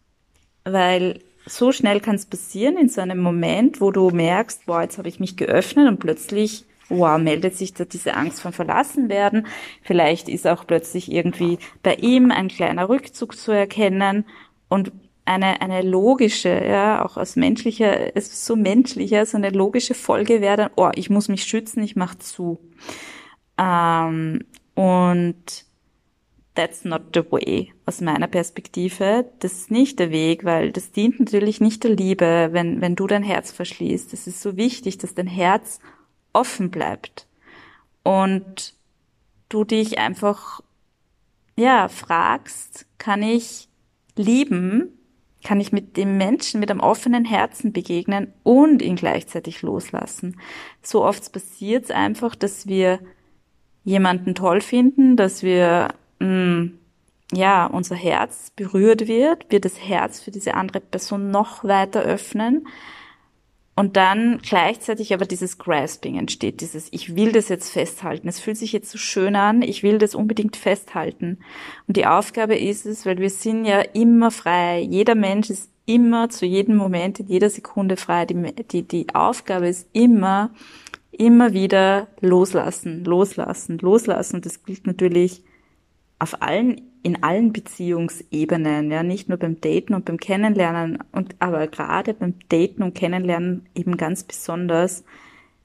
Weil 0.65 1.21
so 1.47 1.73
schnell 1.73 2.01
kann 2.01 2.15
es 2.15 2.27
passieren 2.27 2.79
in 2.79 2.89
so 2.89 3.01
einem 3.01 3.19
Moment, 3.19 3.81
wo 3.81 3.91
du 3.91 4.11
merkst, 4.11 4.67
boah, 4.67 4.83
jetzt 4.83 4.99
habe 4.99 5.09
ich 5.09 5.21
mich 5.21 5.37
geöffnet 5.37 5.89
und 5.89 5.99
plötzlich 5.99 6.65
wow, 6.89 7.18
meldet 7.18 7.57
sich 7.57 7.74
da 7.74 7.85
diese 7.85 8.14
Angst 8.14 8.41
vom 8.41 8.53
Verlassenwerden. 8.53 9.47
Vielleicht 9.82 10.28
ist 10.28 10.47
auch 10.47 10.66
plötzlich 10.66 11.11
irgendwie 11.11 11.59
bei 11.82 11.95
ihm 11.95 12.30
ein 12.30 12.49
kleiner 12.49 12.89
Rückzug 12.89 13.37
zu 13.37 13.53
erkennen 13.53 14.24
und 14.68 14.93
eine, 15.24 15.61
eine 15.62 15.82
logische, 15.82 16.51
ja, 16.64 17.05
auch 17.05 17.16
aus 17.16 17.37
menschlicher, 17.37 18.16
es 18.16 18.26
ist 18.26 18.45
so 18.45 18.57
menschlicher, 18.57 19.24
so 19.24 19.37
eine 19.37 19.51
logische 19.51 19.95
Folge 19.95 20.41
wäre 20.41 20.57
dann, 20.57 20.70
oh, 20.76 20.91
ich 20.95 21.09
muss 21.09 21.28
mich 21.28 21.45
schützen, 21.45 21.82
ich 21.82 21.97
mach 21.97 22.14
zu. 22.16 22.59
Ähm, 23.57 24.45
und 24.74 25.64
that's 26.55 26.85
not 26.85 27.03
the 27.14 27.22
way 27.30 27.72
aus 27.87 28.01
meiner 28.01 28.26
Perspektive. 28.26 29.30
Das 29.41 29.53
ist 29.53 29.70
nicht 29.70 29.99
der 29.99 30.11
Weg, 30.11 30.45
weil 30.45 30.72
das 30.72 30.93
dient 30.93 31.20
natürlich 31.20 31.61
nicht 31.61 31.85
der 31.85 31.93
Liebe, 31.93 32.51
wenn, 32.53 32.80
wenn 32.80 32.97
du 32.97 33.07
dein 33.07 33.22
Herz 33.22 33.51
verschließt. 33.51 34.12
Es 34.12 34.26
ist 34.26 34.43
so 34.43 34.57
wichtig, 34.57 34.99
dass 34.99 35.14
dein 35.14 35.26
Herz 35.26 35.80
offen 36.35 36.70
bleibt 36.70 37.26
und 38.03 38.74
du 39.49 39.64
dich 39.64 39.99
einfach, 39.99 40.61
ja, 41.57 41.89
fragst, 41.89 42.87
kann 42.99 43.22
ich 43.22 43.68
lieben, 44.16 44.99
kann 45.43 45.61
ich 45.61 45.72
mit 45.72 45.97
dem 45.97 46.16
Menschen 46.16 46.61
mit 46.61 46.70
einem 46.70 46.80
offenen 46.80 47.24
Herzen 47.24 47.72
begegnen 47.72 48.32
und 48.43 48.82
ihn 48.82 48.97
gleichzeitig 48.97 49.62
loslassen. 49.62 50.41
So 50.82 51.05
oft 51.05 51.32
passiert 51.32 51.85
es 51.85 51.91
einfach, 51.91 52.35
dass 52.35 52.66
wir 52.66 52.99
jemanden 53.85 54.35
toll 54.35 54.61
finden, 54.61 55.16
dass 55.16 55.43
wir 55.43 55.89
mh, 56.18 56.26
mm, 56.26 56.78
ja 57.32 57.66
unser 57.66 57.97
Herz 57.97 58.51
berührt 58.57 59.07
wird, 59.07 59.51
wir 59.51 59.61
das 59.61 59.78
Herz 59.80 60.20
für 60.20 60.30
diese 60.30 60.55
andere 60.55 60.80
Person 60.80 61.30
noch 61.30 61.64
weiter 61.64 62.01
öffnen 62.03 62.66
und 63.77 63.97
dann 63.97 64.39
gleichzeitig 64.39 65.12
aber 65.12 65.25
dieses 65.25 65.59
Grasping 65.59 66.16
entsteht, 66.16 66.61
dieses 66.61 66.89
ich 66.93 67.16
will 67.16 67.33
das 67.33 67.49
jetzt 67.49 67.72
festhalten, 67.72 68.29
es 68.29 68.41
fühlt 68.41 68.57
sich 68.57 68.72
jetzt 68.72 68.91
so 68.91 68.99
schön 68.99 69.35
an, 69.35 69.62
ich 69.62 69.83
will 69.83 69.99
das 69.99 70.14
unbedingt 70.14 70.57
festhalten. 70.57 71.39
Und 71.89 71.97
die 71.97 72.07
Aufgabe 72.07 72.57
ist 72.57 72.87
es, 72.87 73.05
weil 73.05 73.18
wir 73.18 73.31
sind 73.31 73.64
ja 73.64 73.81
immer 73.81 74.31
frei, 74.31 74.81
jeder 74.81 75.14
Mensch 75.14 75.51
ist 75.51 75.70
immer 75.87 76.31
zu 76.31 76.47
jedem 76.47 76.77
Moment, 76.77 77.20
in 77.20 77.27
jeder 77.27 77.51
Sekunde 77.51 77.97
frei. 77.97 78.27
Die, 78.27 78.53
die, 78.64 78.83
die 78.83 79.14
Aufgabe 79.14 79.68
ist 79.68 79.89
immer, 79.93 80.51
immer 81.11 81.53
wieder 81.53 82.09
loslassen, 82.20 83.05
loslassen, 83.05 83.79
loslassen. 83.79 84.37
Und 84.37 84.47
das 84.47 84.64
gilt 84.64 84.87
natürlich 84.87 85.43
auf 86.18 86.41
allen, 86.41 86.81
in 87.05 87.23
allen 87.23 87.53
Beziehungsebenen, 87.53 88.91
ja, 88.91 89.03
nicht 89.03 89.29
nur 89.29 89.37
beim 89.37 89.61
Daten 89.61 89.93
und 89.93 90.07
beim 90.07 90.17
Kennenlernen 90.17 91.05
und, 91.13 91.37
aber 91.39 91.67
gerade 91.67 92.15
beim 92.15 92.35
Daten 92.49 92.83
und 92.83 92.95
Kennenlernen 92.95 93.69
eben 93.75 93.99
ganz 93.99 94.25
besonders, 94.25 95.05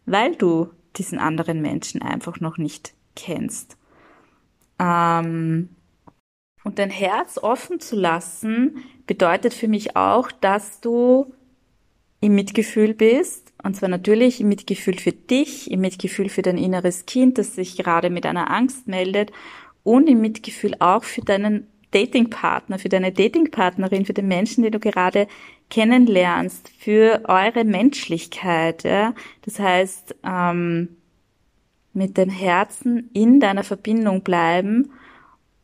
weil 0.06 0.36
du 0.36 0.70
diesen 0.98 1.18
anderen 1.18 1.62
Menschen 1.62 2.02
einfach 2.02 2.42
noch 2.42 2.58
nicht 2.58 2.94
kennst. 3.16 3.78
Ähm, 4.80 5.70
und 6.66 6.78
dein 6.78 6.90
Herz 6.90 7.38
offen 7.38 7.80
zu 7.80 7.96
lassen, 7.96 8.84
bedeutet 9.08 9.54
für 9.54 9.70
mich 9.70 9.96
auch, 9.96 10.34
dass 10.34 10.82
du 10.82 11.34
im 12.20 12.36
Mitgefühl 12.36 12.94
bist. 12.94 13.54
Und 13.64 13.78
zwar 13.78 13.88
natürlich 13.88 14.42
im 14.42 14.50
Mitgefühl 14.50 15.00
für 15.00 15.14
dich, 15.14 15.72
im 15.72 15.80
Mitgefühl 15.80 16.28
für 16.28 16.42
dein 16.42 16.58
inneres 16.58 17.06
Kind, 17.06 17.38
das 17.38 17.56
sich 17.56 17.78
gerade 17.78 18.10
mit 18.10 18.26
einer 18.26 18.52
Angst 18.52 18.90
meldet 18.90 19.32
und 19.84 20.08
im 20.08 20.22
Mitgefühl 20.22 20.76
auch 20.80 21.04
für 21.04 21.22
deinen 21.22 21.68
Datingpartner, 21.92 22.80
für 22.80 22.90
deine 22.90 23.12
Datingpartnerin, 23.12 24.06
für 24.06 24.14
den 24.14 24.28
Menschen, 24.28 24.64
den 24.64 24.72
du 24.72 24.80
gerade 24.80 25.28
kennenlernst, 25.70 26.70
für 26.78 27.24
eure 27.28 27.64
Menschlichkeit. 27.64 28.84
Ja? 28.84 29.14
Das 29.44 29.60
heißt, 29.60 30.16
ähm, 30.24 30.98
mit 31.94 32.18
dem 32.18 32.30
Herzen 32.30 33.10
in 33.14 33.40
deiner 33.40 33.64
Verbindung 33.64 34.22
bleiben 34.22 34.92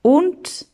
und 0.01 0.67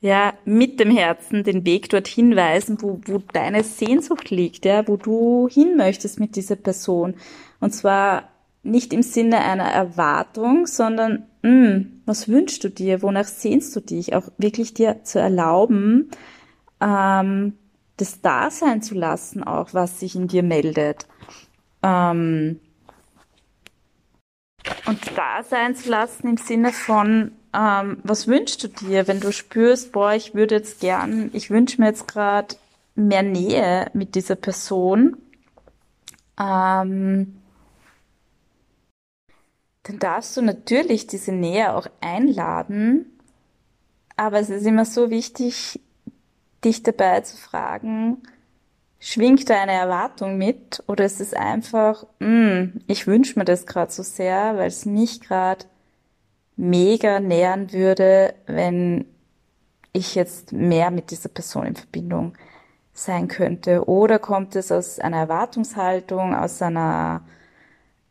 ja, 0.00 0.34
mit 0.44 0.80
dem 0.80 0.94
Herzen 0.94 1.44
den 1.44 1.64
Weg 1.64 1.88
dorthin 1.88 2.36
weisen, 2.36 2.82
wo, 2.82 3.00
wo 3.06 3.22
deine 3.32 3.64
Sehnsucht 3.64 4.28
liegt, 4.28 4.66
ja, 4.66 4.86
wo 4.86 4.98
du 4.98 5.48
hin 5.50 5.76
möchtest 5.76 6.20
mit 6.20 6.36
dieser 6.36 6.56
Person. 6.56 7.14
Und 7.58 7.70
zwar 7.70 8.28
nicht 8.64 8.92
im 8.92 9.02
Sinne 9.02 9.40
einer 9.40 9.64
Erwartung, 9.64 10.66
sondern 10.66 11.26
mh, 11.42 11.50
hm, 11.50 12.02
was 12.06 12.28
wünschst 12.28 12.64
du 12.64 12.68
dir, 12.70 13.02
wonach 13.02 13.26
sehnst 13.26 13.74
du 13.76 13.80
dich, 13.80 14.14
auch 14.14 14.28
wirklich 14.38 14.74
dir 14.74 15.04
zu 15.04 15.18
erlauben, 15.18 16.10
ähm, 16.80 17.54
das 17.96 18.20
da 18.20 18.50
sein 18.50 18.82
zu 18.82 18.94
lassen, 18.94 19.44
auch 19.44 19.72
was 19.72 20.00
sich 20.00 20.16
in 20.16 20.28
dir 20.28 20.42
meldet. 20.42 21.06
Ähm, 21.82 22.58
und 24.86 24.98
da 25.16 25.42
sein 25.42 25.76
zu 25.76 25.90
lassen 25.90 26.28
im 26.28 26.36
Sinne 26.36 26.72
von, 26.72 27.32
ähm, 27.54 27.98
was 28.02 28.26
wünschst 28.26 28.64
du 28.64 28.68
dir, 28.68 29.06
wenn 29.06 29.20
du 29.20 29.32
spürst, 29.32 29.92
boah, 29.92 30.14
ich 30.14 30.34
würde 30.34 30.56
jetzt 30.56 30.80
gern, 30.80 31.30
ich 31.32 31.50
wünsche 31.50 31.80
mir 31.80 31.88
jetzt 31.88 32.08
gerade 32.08 32.56
mehr 32.94 33.22
Nähe 33.22 33.90
mit 33.92 34.14
dieser 34.14 34.36
Person, 34.36 35.16
ähm, 36.40 37.36
dann 39.84 39.98
darfst 39.98 40.36
du 40.36 40.42
natürlich 40.42 41.06
diese 41.06 41.32
Nähe 41.32 41.74
auch 41.74 41.86
einladen, 42.00 43.06
aber 44.16 44.40
es 44.40 44.50
ist 44.50 44.66
immer 44.66 44.84
so 44.84 45.10
wichtig, 45.10 45.80
dich 46.64 46.82
dabei 46.82 47.20
zu 47.20 47.36
fragen, 47.36 48.22
schwingt 48.98 49.50
da 49.50 49.60
eine 49.60 49.72
Erwartung 49.72 50.38
mit 50.38 50.82
oder 50.86 51.04
ist 51.04 51.20
es 51.20 51.34
einfach, 51.34 52.06
mm, 52.20 52.80
ich 52.86 53.06
wünsche 53.06 53.38
mir 53.38 53.44
das 53.44 53.66
gerade 53.66 53.92
so 53.92 54.02
sehr, 54.02 54.56
weil 54.56 54.68
es 54.68 54.86
mich 54.86 55.20
gerade 55.20 55.66
mega 56.56 57.20
nähern 57.20 57.72
würde, 57.72 58.34
wenn 58.46 59.04
ich 59.92 60.14
jetzt 60.14 60.52
mehr 60.52 60.90
mit 60.90 61.10
dieser 61.10 61.28
Person 61.28 61.66
in 61.66 61.76
Verbindung 61.76 62.34
sein 62.94 63.28
könnte? 63.28 63.86
Oder 63.88 64.18
kommt 64.18 64.56
es 64.56 64.72
aus 64.72 64.98
einer 64.98 65.18
Erwartungshaltung, 65.18 66.34
aus 66.34 66.62
einer 66.62 67.22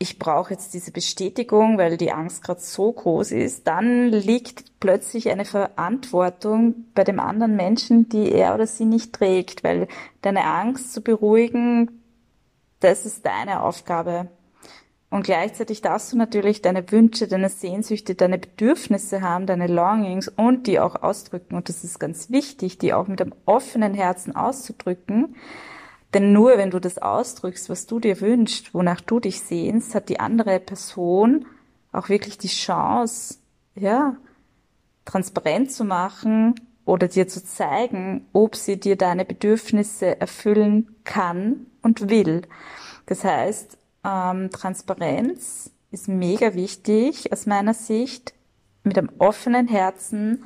ich 0.03 0.19
brauche 0.19 0.51
jetzt 0.51 0.73
diese 0.73 0.91
Bestätigung, 0.91 1.77
weil 1.77 1.95
die 1.95 2.11
Angst 2.11 2.43
gerade 2.43 2.59
so 2.59 2.91
groß 2.91 3.31
ist, 3.31 3.65
dann 3.67 4.09
liegt 4.09 4.77
plötzlich 4.81 5.29
eine 5.29 5.45
Verantwortung 5.45 6.75
bei 6.93 7.05
dem 7.05 7.21
anderen 7.21 7.55
Menschen, 7.55 8.09
die 8.09 8.29
er 8.29 8.53
oder 8.53 8.67
sie 8.67 8.83
nicht 8.83 9.13
trägt, 9.13 9.63
weil 9.63 9.87
deine 10.21 10.43
Angst 10.43 10.91
zu 10.91 11.01
beruhigen, 11.01 12.01
das 12.81 13.05
ist 13.05 13.25
deine 13.25 13.63
Aufgabe. 13.63 14.27
Und 15.09 15.23
gleichzeitig 15.23 15.81
darfst 15.81 16.11
du 16.11 16.17
natürlich 16.17 16.61
deine 16.61 16.91
Wünsche, 16.91 17.29
deine 17.29 17.47
Sehnsüchte, 17.47 18.13
deine 18.13 18.39
Bedürfnisse 18.39 19.21
haben, 19.21 19.45
deine 19.45 19.67
Longings 19.67 20.27
und 20.27 20.67
die 20.67 20.81
auch 20.81 21.01
ausdrücken. 21.01 21.55
Und 21.55 21.69
das 21.69 21.85
ist 21.85 21.97
ganz 21.97 22.29
wichtig, 22.29 22.77
die 22.77 22.93
auch 22.93 23.07
mit 23.07 23.21
einem 23.21 23.33
offenen 23.45 23.93
Herzen 23.93 24.35
auszudrücken. 24.35 25.35
Denn 26.13 26.31
nur 26.31 26.57
wenn 26.57 26.69
du 26.69 26.79
das 26.79 26.99
ausdrückst, 26.99 27.69
was 27.69 27.87
du 27.87 27.99
dir 27.99 28.21
wünschst, 28.21 28.73
wonach 28.73 29.01
du 29.01 29.19
dich 29.19 29.41
sehnst, 29.41 29.95
hat 29.95 30.09
die 30.09 30.19
andere 30.19 30.59
Person 30.59 31.45
auch 31.91 32.09
wirklich 32.09 32.37
die 32.37 32.47
Chance, 32.47 33.37
ja, 33.75 34.15
transparent 35.05 35.71
zu 35.71 35.83
machen 35.83 36.55
oder 36.85 37.07
dir 37.07 37.27
zu 37.27 37.43
zeigen, 37.43 38.27
ob 38.31 38.55
sie 38.55 38.79
dir 38.79 38.95
deine 38.95 39.25
Bedürfnisse 39.25 40.19
erfüllen 40.19 40.95
kann 41.03 41.65
und 41.81 42.09
will. 42.09 42.43
Das 43.07 43.23
heißt, 43.23 43.77
ähm, 44.05 44.49
Transparenz 44.51 45.71
ist 45.91 46.07
mega 46.07 46.53
wichtig 46.53 47.31
aus 47.31 47.45
meiner 47.45 47.73
Sicht, 47.73 48.33
mit 48.83 48.97
einem 48.97 49.11
offenen 49.17 49.67
Herzen 49.67 50.43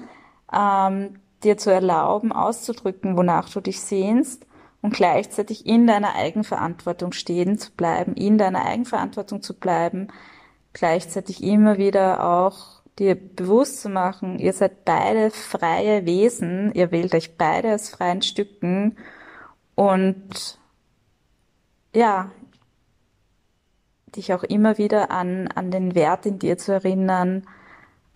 ähm, 0.54 1.20
dir 1.44 1.58
zu 1.58 1.72
erlauben, 1.72 2.32
auszudrücken, 2.32 3.18
wonach 3.18 3.50
du 3.50 3.62
dich 3.62 3.82
sehnst 3.82 4.47
und 4.82 4.94
gleichzeitig 4.94 5.66
in 5.66 5.88
deiner 5.88 6.16
Eigenverantwortung 6.16 7.12
stehen 7.12 7.58
zu 7.58 7.72
bleiben, 7.72 8.16
in 8.16 8.38
deiner 8.38 8.66
Eigenverantwortung 8.66 9.42
zu 9.42 9.54
bleiben, 9.54 10.08
gleichzeitig 10.74 11.44
immer 11.44 11.78
wieder 11.78 12.24
auch 12.24 12.82
dir 13.00 13.16
bewusst 13.16 13.82
zu 13.82 13.90
machen, 13.90 14.40
ihr 14.40 14.54
seid 14.54 14.86
beide 14.86 15.30
freie 15.32 16.06
Wesen, 16.06 16.72
ihr 16.74 16.92
wählt 16.92 17.14
euch 17.14 17.38
beide 17.38 17.76
aus 17.76 17.90
freien 17.90 18.22
Stücken 18.22 18.98
und 19.76 20.60
ja, 21.94 22.32
dich 24.16 24.34
auch 24.34 24.44
immer 24.44 24.78
wieder 24.78 25.12
an, 25.12 25.48
an 25.50 25.72
den 25.72 25.96
Wert 25.96 26.26
in 26.26 26.40
dir 26.40 26.58
zu 26.58 26.74
erinnern 26.74 27.44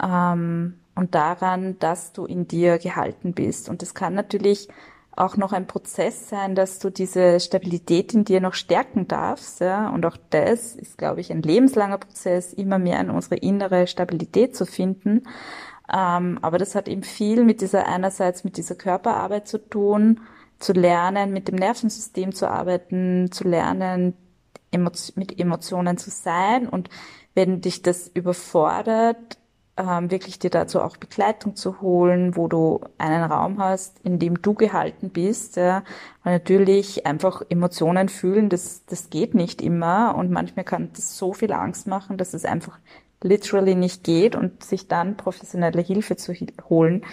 ähm, 0.01 0.79
und 0.95 1.15
daran, 1.15 1.77
dass 1.79 2.13
du 2.13 2.25
in 2.25 2.47
dir 2.47 2.77
gehalten 2.79 3.33
bist. 3.33 3.69
Und 3.69 3.81
das 3.81 3.93
kann 3.93 4.13
natürlich 4.13 4.67
auch 5.15 5.35
noch 5.35 5.51
ein 5.51 5.67
Prozess 5.67 6.29
sein, 6.29 6.55
dass 6.55 6.79
du 6.79 6.89
diese 6.89 7.39
Stabilität 7.39 8.13
in 8.13 8.23
dir 8.23 8.39
noch 8.39 8.53
stärken 8.53 9.07
darfst. 9.07 9.59
Ja? 9.59 9.89
Und 9.89 10.05
auch 10.05 10.17
das 10.29 10.75
ist, 10.75 10.97
glaube 10.97 11.21
ich, 11.21 11.31
ein 11.31 11.41
lebenslanger 11.41 11.97
Prozess, 11.97 12.53
immer 12.53 12.79
mehr 12.79 12.99
in 12.99 13.09
unsere 13.09 13.35
innere 13.35 13.87
Stabilität 13.87 14.55
zu 14.55 14.65
finden. 14.65 15.23
Ähm, 15.93 16.39
aber 16.41 16.57
das 16.57 16.75
hat 16.75 16.87
eben 16.87 17.03
viel 17.03 17.43
mit 17.43 17.61
dieser 17.61 17.87
einerseits 17.87 18.43
mit 18.43 18.55
dieser 18.57 18.75
Körperarbeit 18.75 19.47
zu 19.47 19.57
tun, 19.57 20.21
zu 20.59 20.73
lernen, 20.73 21.33
mit 21.33 21.47
dem 21.47 21.55
Nervensystem 21.55 22.33
zu 22.33 22.49
arbeiten, 22.49 23.31
zu 23.31 23.45
lernen, 23.47 24.15
mit 25.15 25.39
Emotionen 25.39 25.97
zu 25.97 26.09
sein. 26.09 26.69
Und 26.69 26.89
wenn 27.33 27.59
dich 27.59 27.81
das 27.81 28.07
überfordert, 28.07 29.37
ähm, 29.89 30.11
wirklich 30.11 30.39
dir 30.39 30.49
dazu 30.49 30.81
auch 30.81 30.97
Begleitung 30.97 31.55
zu 31.55 31.81
holen, 31.81 32.35
wo 32.35 32.47
du 32.47 32.81
einen 32.97 33.23
Raum 33.23 33.59
hast, 33.59 33.99
in 34.01 34.19
dem 34.19 34.41
du 34.41 34.53
gehalten 34.53 35.09
bist. 35.09 35.55
Ja. 35.57 35.83
Weil 36.23 36.33
natürlich 36.33 37.05
einfach 37.05 37.41
Emotionen 37.49 38.09
fühlen, 38.09 38.49
das, 38.49 38.85
das 38.85 39.09
geht 39.09 39.35
nicht 39.35 39.61
immer 39.61 40.15
und 40.15 40.31
manchmal 40.31 40.65
kann 40.65 40.91
das 40.95 41.17
so 41.17 41.33
viel 41.33 41.51
Angst 41.53 41.87
machen, 41.87 42.17
dass 42.17 42.33
es 42.33 42.45
einfach 42.45 42.79
literally 43.23 43.75
nicht 43.75 44.03
geht 44.03 44.35
und 44.35 44.63
sich 44.63 44.87
dann 44.87 45.17
professionelle 45.17 45.81
Hilfe 45.81 46.15
zu 46.15 46.33
holen, 46.69 47.05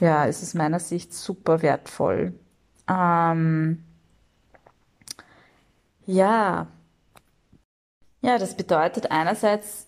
ja, 0.00 0.24
ist 0.24 0.42
es 0.42 0.54
meiner 0.54 0.80
Sicht 0.80 1.14
super 1.14 1.62
wertvoll. 1.62 2.34
Ähm, 2.88 3.84
ja, 6.06 6.66
Ja, 8.24 8.38
das 8.38 8.56
bedeutet 8.56 9.10
einerseits 9.10 9.86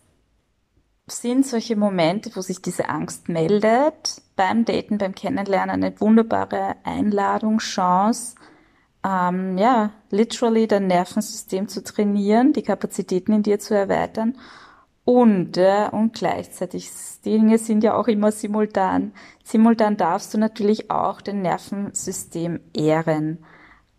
sind 1.08 1.46
solche 1.46 1.76
Momente, 1.76 2.30
wo 2.34 2.40
sich 2.40 2.60
diese 2.62 2.88
Angst 2.88 3.28
meldet, 3.28 4.22
beim 4.34 4.64
Daten, 4.64 4.98
beim 4.98 5.14
Kennenlernen 5.14 5.84
eine 5.84 6.00
wunderbare 6.00 6.76
Einladung, 6.84 7.58
Chance, 7.58 8.34
ähm, 9.04 9.56
ja, 9.56 9.92
literally 10.10 10.66
dein 10.66 10.88
Nervensystem 10.88 11.68
zu 11.68 11.84
trainieren, 11.84 12.52
die 12.52 12.62
Kapazitäten 12.62 13.32
in 13.32 13.42
dir 13.42 13.60
zu 13.60 13.74
erweitern 13.74 14.36
und, 15.06 15.56
äh, 15.56 15.88
und 15.92 16.14
gleichzeitig, 16.14 16.90
die 17.24 17.30
Dinge 17.30 17.58
sind 17.58 17.84
ja 17.84 17.94
auch 17.94 18.08
immer 18.08 18.32
simultan. 18.32 19.12
Simultan 19.44 19.96
darfst 19.96 20.34
du 20.34 20.38
natürlich 20.38 20.90
auch 20.90 21.20
dein 21.20 21.42
Nervensystem 21.42 22.58
ehren. 22.74 23.44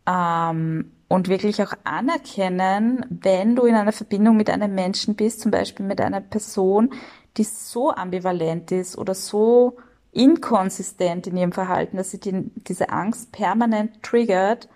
Ähm, 0.05 0.91
und 1.08 1.30
wirklich 1.30 1.62
auch 1.62 1.74
anerkennen, 1.84 3.05
wenn 3.10 3.55
du 3.55 3.66
in 3.66 3.76
einer 3.76 3.91
Verbindung 3.91 4.36
mit 4.36 4.49
einem 4.49 4.76
Menschen 4.76 5.16
bist, 5.16 5.41
zum 5.41 5.51
Beispiel 5.51 5.86
mit 5.86 6.01
einer 6.01 6.22
Person, 6.22 6.91
die 7.38 7.43
so 7.43 7.91
ambivalent 7.91 8.72
ist 8.72 8.97
oder 8.97 9.14
so 9.14 9.78
inkonsistent 10.12 11.28
in 11.28 11.38
ihrem 11.38 11.51
Verhalten, 11.51 11.97
dass 11.97 12.12
sie 12.12 12.20
die, 12.20 12.51
diese 12.55 12.89
Angst 12.89 13.32
permanent 13.32 14.01
triggert, 14.03 14.68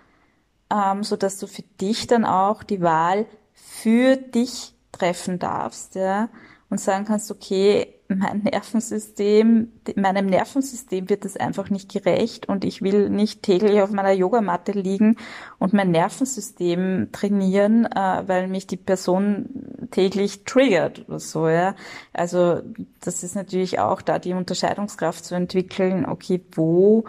ähm, 0.71 1.03
so 1.03 1.15
dass 1.15 1.37
du 1.39 1.47
für 1.47 1.63
dich 1.81 2.07
dann 2.07 2.25
auch 2.25 2.63
die 2.63 2.81
Wahl 2.81 3.25
für 3.53 4.15
dich 4.15 4.73
treffen 4.91 5.39
darfst, 5.39 5.95
ja, 5.95 6.29
und 6.69 6.79
sagen 6.79 7.05
kannst, 7.05 7.31
okay, 7.31 7.95
mein 8.17 8.43
Nervensystem, 8.43 9.71
meinem 9.95 10.25
Nervensystem 10.27 11.09
wird 11.09 11.25
es 11.25 11.37
einfach 11.37 11.69
nicht 11.69 11.91
gerecht 11.91 12.47
und 12.49 12.63
ich 12.63 12.81
will 12.81 13.09
nicht 13.09 13.43
täglich 13.43 13.81
auf 13.81 13.91
meiner 13.91 14.11
Yogamatte 14.11 14.71
liegen 14.71 15.17
und 15.59 15.73
mein 15.73 15.91
Nervensystem 15.91 17.09
trainieren, 17.11 17.85
äh, 17.85 18.23
weil 18.27 18.47
mich 18.47 18.67
die 18.67 18.77
Person 18.77 19.49
täglich 19.91 20.45
triggert 20.45 21.07
oder 21.07 21.19
so, 21.19 21.47
ja. 21.47 21.75
Also, 22.13 22.61
das 23.01 23.23
ist 23.23 23.35
natürlich 23.35 23.79
auch 23.79 24.01
da 24.01 24.19
die 24.19 24.33
Unterscheidungskraft 24.33 25.25
zu 25.25 25.35
entwickeln, 25.35 26.05
okay, 26.05 26.43
wo 26.51 27.05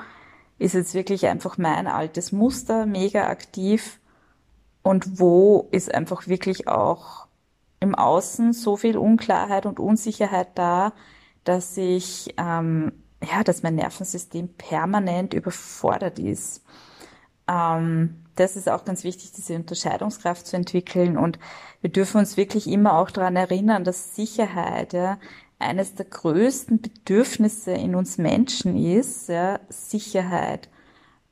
ist 0.59 0.75
jetzt 0.75 0.95
wirklich 0.95 1.27
einfach 1.27 1.59
mein 1.59 1.87
altes 1.87 2.33
Muster 2.33 2.87
mega 2.87 3.27
aktiv 3.27 3.99
und 4.83 5.19
wo 5.19 5.69
ist 5.71 5.93
einfach 5.93 6.29
wirklich 6.29 6.69
auch 6.69 7.22
im 7.83 7.95
Außen 7.95 8.53
so 8.53 8.77
viel 8.77 8.97
Unklarheit 8.97 9.67
und 9.67 9.81
Unsicherheit 9.81 10.49
da, 10.55 10.93
dass 11.45 11.77
ich, 11.77 12.35
ähm, 12.39 12.93
ja, 13.23 13.43
dass 13.45 13.63
mein 13.63 13.75
Nervensystem 13.75 14.49
permanent 14.55 15.35
überfordert 15.35 16.19
ist. 16.19 16.65
Ähm, 17.49 18.23
das 18.37 18.57
ist 18.57 18.69
auch 18.69 18.85
ganz 18.85 19.05
wichtig, 19.05 19.33
diese 19.33 19.57
Unterscheidungskraft 19.57 20.47
zu 20.47 20.57
entwickeln. 20.57 21.19
Und 21.19 21.39
wir 21.81 21.91
dürfen 21.91 22.19
uns 22.19 22.37
wirklich 22.37 22.69
immer 22.69 22.97
auch 22.99 23.11
daran 23.11 23.37
erinnern, 23.37 23.85
dass 23.85 24.15
Sicherheit 24.15 24.93
ja, 24.93 25.19
eines 25.59 25.95
der 25.95 26.07
größten 26.07 26.81
Bedürfnisse 26.81 27.73
in 27.73 27.95
uns 27.95 28.17
Menschen 28.17 28.77
ist, 28.77 29.29
ja, 29.29 29.61
Sicherheit. 29.69 30.69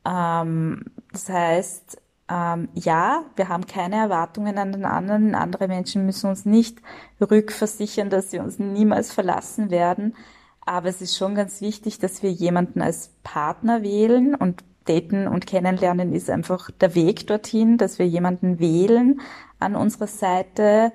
Ähm, 0.04 0.84
das 1.12 1.28
heißt, 1.28 2.02
ähm, 2.30 2.68
ja, 2.74 3.24
wir 3.34 3.48
haben 3.48 3.66
keine 3.66 3.96
Erwartungen 3.96 4.56
an 4.58 4.72
den 4.72 4.84
anderen. 4.84 5.34
Andere 5.34 5.66
Menschen 5.66 6.06
müssen 6.06 6.30
uns 6.30 6.44
nicht 6.44 6.78
rückversichern, 7.20 8.08
dass 8.08 8.30
sie 8.30 8.38
uns 8.38 8.58
niemals 8.58 9.12
verlassen 9.12 9.70
werden. 9.70 10.14
Aber 10.60 10.88
es 10.88 11.02
ist 11.02 11.16
schon 11.16 11.34
ganz 11.34 11.60
wichtig, 11.60 11.98
dass 11.98 12.22
wir 12.22 12.30
jemanden 12.30 12.82
als 12.82 13.10
Partner 13.24 13.82
wählen 13.82 14.34
und 14.34 14.62
daten 14.84 15.26
und 15.26 15.46
kennenlernen 15.46 16.12
ist 16.12 16.30
einfach 16.30 16.70
der 16.70 16.94
Weg 16.94 17.26
dorthin, 17.26 17.78
dass 17.78 17.98
wir 17.98 18.06
jemanden 18.06 18.58
wählen 18.60 19.20
an 19.58 19.76
unserer 19.76 20.06
Seite, 20.06 20.92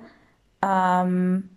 ähm, 0.62 1.50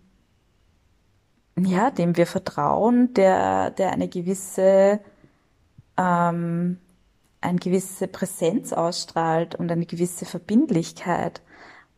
ja, 1.56 1.90
dem 1.90 2.16
wir 2.16 2.26
vertrauen, 2.26 3.14
der, 3.14 3.70
der 3.70 3.92
eine 3.92 4.08
gewisse 4.08 5.00
ähm, 5.96 6.78
eine 7.40 7.58
gewisse 7.58 8.06
Präsenz 8.06 8.72
ausstrahlt 8.72 9.54
und 9.54 9.70
eine 9.70 9.86
gewisse 9.86 10.26
Verbindlichkeit. 10.26 11.40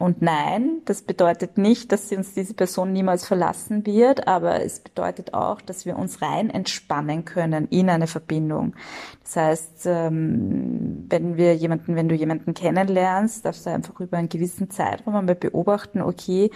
Und 0.03 0.21
nein, 0.21 0.83
das 0.85 1.03
bedeutet 1.03 1.59
nicht, 1.59 1.93
dass 1.93 2.09
sie 2.09 2.17
uns 2.17 2.35
diese 2.35 2.55
Person 2.55 2.93
niemals 2.93 3.25
verlassen 3.25 3.87
wird, 3.87 4.27
aber 4.27 4.65
es 4.65 4.81
bedeutet 4.81 5.33
auch, 5.33 5.61
dass 5.61 5.87
wir 5.87 5.97
uns 5.97 6.21
rein 6.21 6.51
entspannen 6.51 7.25
können 7.25 7.69
in 7.69 7.89
eine 7.89 8.09
Verbindung. 8.09 8.75
Das 9.23 9.37
heißt, 9.37 9.87
ähm, 9.87 11.07
wenn 11.09 11.37
wir 11.37 11.55
jemanden, 11.55 11.95
wenn 11.95 12.09
du 12.09 12.17
jemanden 12.17 12.53
kennenlernst, 12.53 13.45
darfst 13.45 13.65
du 13.65 13.71
einfach 13.71 14.01
über 14.01 14.17
einen 14.17 14.29
gewissen 14.29 14.71
Zeitraum 14.71 15.15
einmal 15.15 15.37
beobachten, 15.37 16.03
okay, 16.03 16.51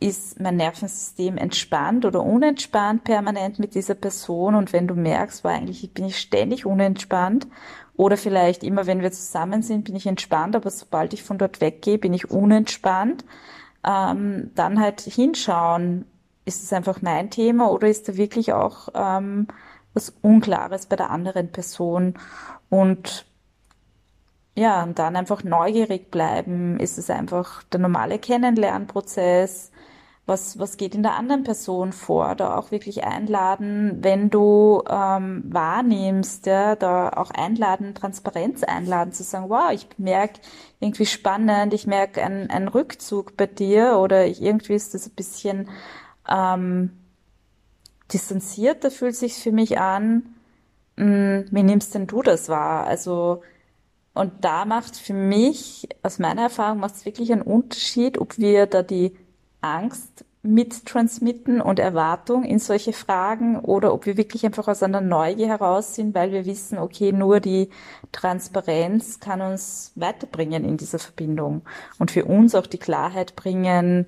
ist 0.00 0.40
mein 0.40 0.56
Nervensystem 0.56 1.38
entspannt 1.38 2.04
oder 2.04 2.24
unentspannt 2.24 3.04
permanent 3.04 3.60
mit 3.60 3.76
dieser 3.76 3.94
Person 3.94 4.56
und 4.56 4.72
wenn 4.72 4.88
du 4.88 4.94
merkst, 4.94 5.44
war 5.44 5.52
eigentlich 5.52 5.94
bin 5.94 6.06
ich 6.06 6.18
ständig 6.18 6.66
unentspannt 6.66 7.46
oder 7.96 8.16
vielleicht 8.16 8.64
immer, 8.64 8.86
wenn 8.86 9.02
wir 9.02 9.12
zusammen 9.12 9.62
sind, 9.62 9.84
bin 9.84 9.96
ich 9.96 10.06
entspannt, 10.06 10.56
aber 10.56 10.70
sobald 10.70 11.12
ich 11.12 11.22
von 11.22 11.38
dort 11.38 11.60
weggehe, 11.60 11.98
bin 11.98 12.14
ich 12.14 12.30
unentspannt. 12.30 13.24
Ähm, 13.84 14.50
dann 14.54 14.80
halt 14.80 15.00
hinschauen, 15.00 16.06
ist 16.44 16.62
es 16.62 16.72
einfach 16.72 17.02
mein 17.02 17.30
Thema 17.30 17.70
oder 17.70 17.88
ist 17.88 18.08
da 18.08 18.16
wirklich 18.16 18.52
auch 18.52 18.88
ähm, 18.94 19.48
was 19.94 20.14
Unklares 20.22 20.86
bei 20.86 20.96
der 20.96 21.10
anderen 21.10 21.52
Person? 21.52 22.14
Und 22.70 23.26
ja, 24.54 24.82
und 24.82 24.98
dann 24.98 25.16
einfach 25.16 25.44
neugierig 25.44 26.10
bleiben. 26.10 26.78
Ist 26.78 26.98
es 26.98 27.10
einfach 27.10 27.62
der 27.64 27.80
normale 27.80 28.18
Kennenlernprozess? 28.18 29.71
Was, 30.24 30.58
was 30.58 30.76
geht 30.76 30.94
in 30.94 31.02
der 31.02 31.16
anderen 31.16 31.42
Person 31.42 31.92
vor, 31.92 32.34
da 32.36 32.56
auch 32.56 32.70
wirklich 32.70 33.04
einladen, 33.04 33.98
wenn 34.02 34.30
du 34.30 34.82
ähm, 34.88 35.42
wahrnimmst, 35.48 36.46
ja, 36.46 36.76
da 36.76 37.10
auch 37.10 37.30
einladen, 37.32 37.94
Transparenz 37.94 38.62
einladen, 38.62 39.12
zu 39.12 39.24
sagen, 39.24 39.48
wow, 39.48 39.72
ich 39.72 39.86
merke 39.98 40.40
irgendwie 40.80 41.06
spannend, 41.06 41.74
ich 41.74 41.86
merke 41.86 42.22
einen, 42.22 42.50
einen 42.50 42.68
Rückzug 42.68 43.36
bei 43.36 43.46
dir 43.46 43.98
oder 43.98 44.26
ich, 44.26 44.40
irgendwie 44.40 44.74
ist 44.74 44.94
das 44.94 45.08
ein 45.08 45.14
bisschen 45.14 45.68
ähm, 46.28 46.92
distanzierter, 48.12 48.90
fühlt 48.90 49.16
sich 49.16 49.34
für 49.34 49.52
mich 49.52 49.80
an. 49.80 50.34
Hm, 50.96 51.46
wie 51.50 51.62
nimmst 51.62 51.94
denn 51.94 52.06
du 52.06 52.22
das 52.22 52.48
wahr? 52.48 52.86
Also 52.86 53.42
und 54.14 54.44
da 54.44 54.64
macht 54.66 54.96
für 54.96 55.14
mich, 55.14 55.88
aus 56.02 56.18
meiner 56.18 56.42
Erfahrung, 56.42 56.80
macht 56.80 56.96
es 56.96 57.06
wirklich 57.06 57.32
einen 57.32 57.42
Unterschied, 57.42 58.18
ob 58.18 58.38
wir 58.38 58.66
da 58.66 58.82
die 58.82 59.16
Angst 59.62 60.24
mittransmitten 60.42 61.60
und 61.60 61.78
Erwartung 61.78 62.42
in 62.42 62.58
solche 62.58 62.92
Fragen 62.92 63.60
oder 63.60 63.94
ob 63.94 64.06
wir 64.06 64.16
wirklich 64.16 64.44
einfach 64.44 64.66
aus 64.66 64.82
einer 64.82 65.00
Neugier 65.00 65.46
heraus 65.46 65.94
sind, 65.94 66.14
weil 66.16 66.32
wir 66.32 66.44
wissen, 66.46 66.78
okay, 66.78 67.12
nur 67.12 67.38
die 67.38 67.70
Transparenz 68.10 69.20
kann 69.20 69.40
uns 69.40 69.92
weiterbringen 69.94 70.64
in 70.64 70.76
dieser 70.76 70.98
Verbindung 70.98 71.62
und 72.00 72.10
für 72.10 72.24
uns 72.24 72.56
auch 72.56 72.66
die 72.66 72.78
Klarheit 72.78 73.36
bringen, 73.36 74.06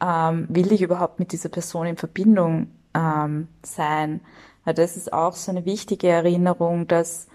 ähm, 0.00 0.46
will 0.48 0.70
ich 0.72 0.82
überhaupt 0.82 1.18
mit 1.18 1.32
dieser 1.32 1.48
Person 1.48 1.86
in 1.86 1.96
Verbindung 1.96 2.68
ähm, 2.94 3.48
sein. 3.62 4.20
Weil 4.64 4.74
das 4.74 4.96
ist 4.96 5.12
auch 5.12 5.34
so 5.34 5.50
eine 5.50 5.64
wichtige 5.64 6.08
Erinnerung, 6.08 6.86
dass 6.86 7.26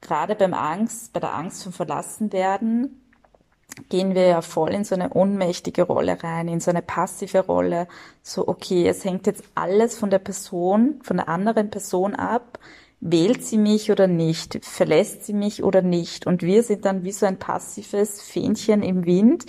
gerade 0.00 0.34
beim 0.34 0.54
Angst, 0.54 1.12
bei 1.12 1.20
der 1.20 1.34
Angst 1.34 1.64
vom 1.64 1.72
Verlassenwerden, 1.74 3.03
gehen 3.88 4.14
wir 4.14 4.26
ja 4.26 4.40
voll 4.40 4.70
in 4.70 4.84
so 4.84 4.94
eine 4.94 5.10
ohnmächtige 5.10 5.82
Rolle 5.82 6.22
rein, 6.22 6.48
in 6.48 6.60
so 6.60 6.70
eine 6.70 6.82
passive 6.82 7.40
Rolle. 7.40 7.88
So, 8.22 8.46
okay, 8.46 8.88
es 8.88 9.04
hängt 9.04 9.26
jetzt 9.26 9.44
alles 9.54 9.96
von 9.96 10.10
der 10.10 10.18
Person, 10.18 11.00
von 11.02 11.16
der 11.16 11.28
anderen 11.28 11.70
Person 11.70 12.14
ab. 12.14 12.58
Wählt 13.00 13.44
sie 13.44 13.58
mich 13.58 13.90
oder 13.90 14.06
nicht? 14.06 14.64
Verlässt 14.64 15.24
sie 15.24 15.34
mich 15.34 15.62
oder 15.62 15.82
nicht? 15.82 16.26
Und 16.26 16.42
wir 16.42 16.62
sind 16.62 16.84
dann 16.84 17.04
wie 17.04 17.12
so 17.12 17.26
ein 17.26 17.38
passives 17.38 18.22
Fähnchen 18.22 18.82
im 18.82 19.04
Wind, 19.04 19.44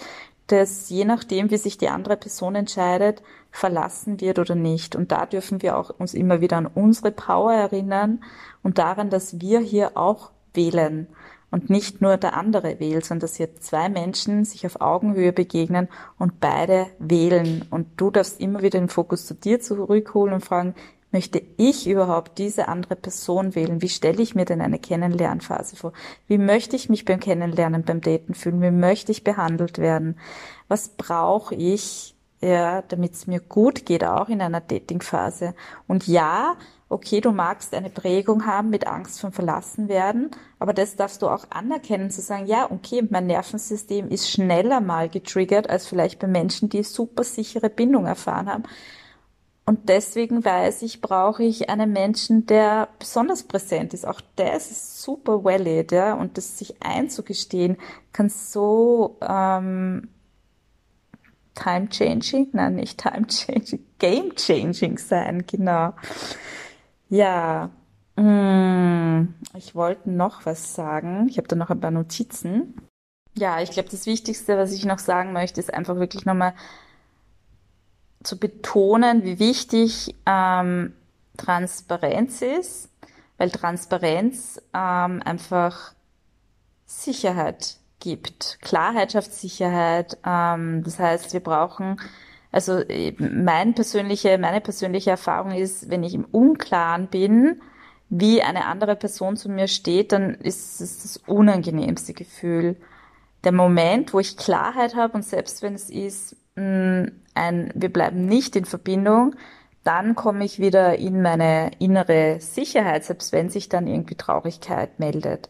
das 0.48 0.90
je 0.90 1.06
nachdem, 1.06 1.50
wie 1.52 1.58
sich 1.58 1.78
die 1.78 1.90
andere 1.90 2.18
Person 2.18 2.56
entscheidet, 2.56 3.24
verlassen 3.52 4.20
wird 4.20 4.40
oder 4.40 4.56
nicht. 4.56 4.96
Und 4.96 5.12
da 5.12 5.26
dürfen 5.26 5.62
wir 5.62 5.78
auch 5.78 5.92
uns 5.98 6.14
immer 6.14 6.42
wieder 6.42 6.58
an 6.58 6.68
unsere 6.68 7.12
Power 7.12 7.54
erinnern 7.54 8.24
und 8.62 8.78
daran, 8.78 9.10
dass 9.10 9.40
wir 9.40 9.60
hier 9.60 9.96
auch 9.96 10.32
wählen 10.54 11.08
und 11.56 11.70
nicht 11.70 12.02
nur 12.02 12.18
der 12.18 12.36
andere 12.36 12.82
wählt, 12.82 13.06
sondern 13.06 13.22
dass 13.22 13.38
hier 13.38 13.56
zwei 13.56 13.88
Menschen 13.88 14.44
sich 14.44 14.66
auf 14.66 14.82
Augenhöhe 14.82 15.32
begegnen 15.32 15.88
und 16.20 16.42
beide 16.42 16.88
wählen. 17.00 17.64
Und 17.70 17.88
du 17.96 18.12
darfst 18.12 18.42
immer 18.42 18.62
wieder 18.62 18.78
den 18.78 18.90
Fokus 18.90 19.26
zu 19.26 19.36
dir 19.36 19.62
zurückholen 19.62 20.34
und 20.34 20.44
fragen, 20.44 20.76
möchte 21.14 21.42
ich 21.56 21.88
überhaupt 21.88 22.40
diese 22.40 22.68
andere 22.68 22.98
Person 22.98 23.56
wählen? 23.56 23.82
Wie 23.82 23.88
stelle 23.88 24.22
ich 24.22 24.36
mir 24.36 24.44
denn 24.44 24.60
eine 24.60 24.80
Kennenlernphase 24.80 25.78
vor? 25.78 25.94
Wie 26.28 26.38
möchte 26.38 26.76
ich 26.76 26.90
mich 26.90 27.06
beim 27.06 27.22
Kennenlernen, 27.22 27.84
beim 27.84 28.02
Daten 28.02 28.34
fühlen? 28.34 28.62
Wie 28.62 28.72
möchte 28.72 29.14
ich 29.14 29.24
behandelt 29.24 29.78
werden? 29.78 30.18
Was 30.68 30.90
brauche 30.90 31.56
ich? 31.56 32.16
ja, 32.42 32.84
damit 32.84 33.14
es 33.14 33.28
mir 33.28 33.40
gut 33.40 33.86
geht, 33.86 34.04
auch 34.04 34.30
in 34.30 34.42
einer 34.42 34.62
Datingphase. 34.62 35.56
Und 35.88 36.08
ja, 36.08 36.56
okay, 36.90 37.20
du 37.20 37.32
magst 37.32 37.74
eine 37.74 37.90
Prägung 37.90 38.46
haben 38.46 38.70
mit 38.70 38.88
Angst 38.88 39.20
vom 39.20 39.32
Verlassenwerden, 39.32 40.32
aber 40.60 40.74
das 40.74 40.96
darfst 40.96 41.22
du 41.22 41.28
auch 41.28 41.46
anerkennen, 41.50 42.12
zu 42.12 42.22
sagen, 42.22 42.46
ja, 42.46 42.70
okay, 42.72 43.04
mein 43.10 43.28
Nervensystem 43.28 44.10
ist 44.10 44.30
schneller 44.30 44.82
mal 44.82 45.10
getriggert 45.10 45.70
als 45.70 45.88
vielleicht 45.88 46.20
bei 46.20 46.28
Menschen, 46.28 46.70
die 46.70 46.84
super 46.84 47.24
sichere 47.24 47.70
Bindung 47.70 48.06
erfahren 48.06 48.48
haben. 48.48 48.64
Und 49.68 49.90
deswegen 49.90 50.46
weiß 50.46 50.84
ich, 50.84 51.02
brauche 51.02 51.44
ich 51.44 51.72
einen 51.72 51.92
Menschen, 51.92 52.46
der 52.46 52.88
besonders 53.00 53.42
präsent 53.42 53.96
ist. 53.96 54.06
Auch 54.06 54.22
das 54.36 54.70
ist 54.70 55.02
super 55.02 55.44
valid, 55.44 55.92
ja. 55.92 56.14
Und 56.14 56.38
das 56.38 56.60
sich 56.60 56.76
einzugestehen, 56.84 57.78
kann 58.14 58.30
so 58.30 59.18
ähm, 59.28 60.10
time-changing, 61.56 62.50
nein, 62.54 62.76
nicht 62.76 63.00
time-changing, 63.00 63.84
game-changing 64.00 65.00
sein, 65.00 65.46
genau. 65.48 65.94
Ja, 67.10 67.70
mm, 68.16 69.34
ich 69.56 69.76
wollte 69.76 70.10
noch 70.10 70.46
was 70.46 70.74
sagen. 70.76 71.28
Ich 71.30 71.38
habe 71.38 71.48
da 71.48 71.56
noch 71.56 71.70
ein 71.70 71.80
paar 71.80 71.92
Notizen. 71.92 72.76
Ja, 73.38 73.62
ich 73.62 73.72
glaube, 73.72 73.90
das 73.90 74.06
Wichtigste, 74.06 74.58
was 74.58 74.72
ich 74.72 74.86
noch 74.86 75.00
sagen 75.00 75.34
möchte, 75.34 75.60
ist 75.60 75.74
einfach 75.74 75.98
wirklich 75.98 76.26
nochmal 76.26 76.54
zu 78.24 78.40
betonen, 78.40 79.24
wie 79.24 79.40
wichtig 79.40 80.16
ähm, 80.26 80.94
Transparenz 81.38 82.42
ist, 82.42 82.90
weil 83.38 83.52
Transparenz 83.52 84.62
ähm, 84.74 85.22
einfach 85.24 85.94
Sicherheit 86.86 87.78
gibt. 88.00 88.60
Klarheit 88.62 89.12
schafft 89.12 89.34
Sicherheit. 89.34 90.18
Ähm, 90.26 90.84
das 90.84 91.00
heißt, 91.00 91.34
wir 91.34 91.42
brauchen, 91.42 92.00
also 92.56 92.82
mein 93.20 93.74
persönliche, 93.76 94.38
meine 94.38 94.62
persönliche 94.62 95.10
Erfahrung 95.10 95.52
ist, 95.52 95.90
wenn 95.90 96.04
ich 96.04 96.14
im 96.14 96.24
Unklaren 96.24 97.08
bin, 97.08 97.62
wie 98.10 98.42
eine 98.42 98.66
andere 98.66 98.96
Person 98.96 99.36
zu 99.36 99.50
mir 99.50 99.68
steht, 99.68 100.14
dann 100.14 100.36
ist 100.36 100.80
es 100.80 101.02
das 101.02 101.18
unangenehmste 101.28 102.14
Gefühl. 102.14 102.78
Der 103.44 103.52
Moment, 103.52 104.14
wo 104.14 104.22
ich 104.22 104.38
Klarheit 104.38 104.96
habe 104.96 105.16
und 105.16 105.24
selbst 105.24 105.64
wenn 105.64 105.74
es 105.74 105.90
ist, 105.90 106.38
mh, 106.56 107.08
ein, 107.34 107.72
wir 107.76 107.92
bleiben 107.92 108.26
nicht 108.26 108.56
in 108.56 108.64
Verbindung, 108.64 109.36
dann 109.84 110.16
komme 110.16 110.46
ich 110.46 110.58
wieder 110.58 110.98
in 110.98 111.22
meine 111.22 111.72
innere 111.80 112.40
Sicherheit, 112.40 113.04
selbst 113.04 113.34
wenn 113.34 113.50
sich 113.50 113.68
dann 113.68 113.86
irgendwie 113.86 114.16
Traurigkeit 114.16 114.98
meldet. 115.00 115.50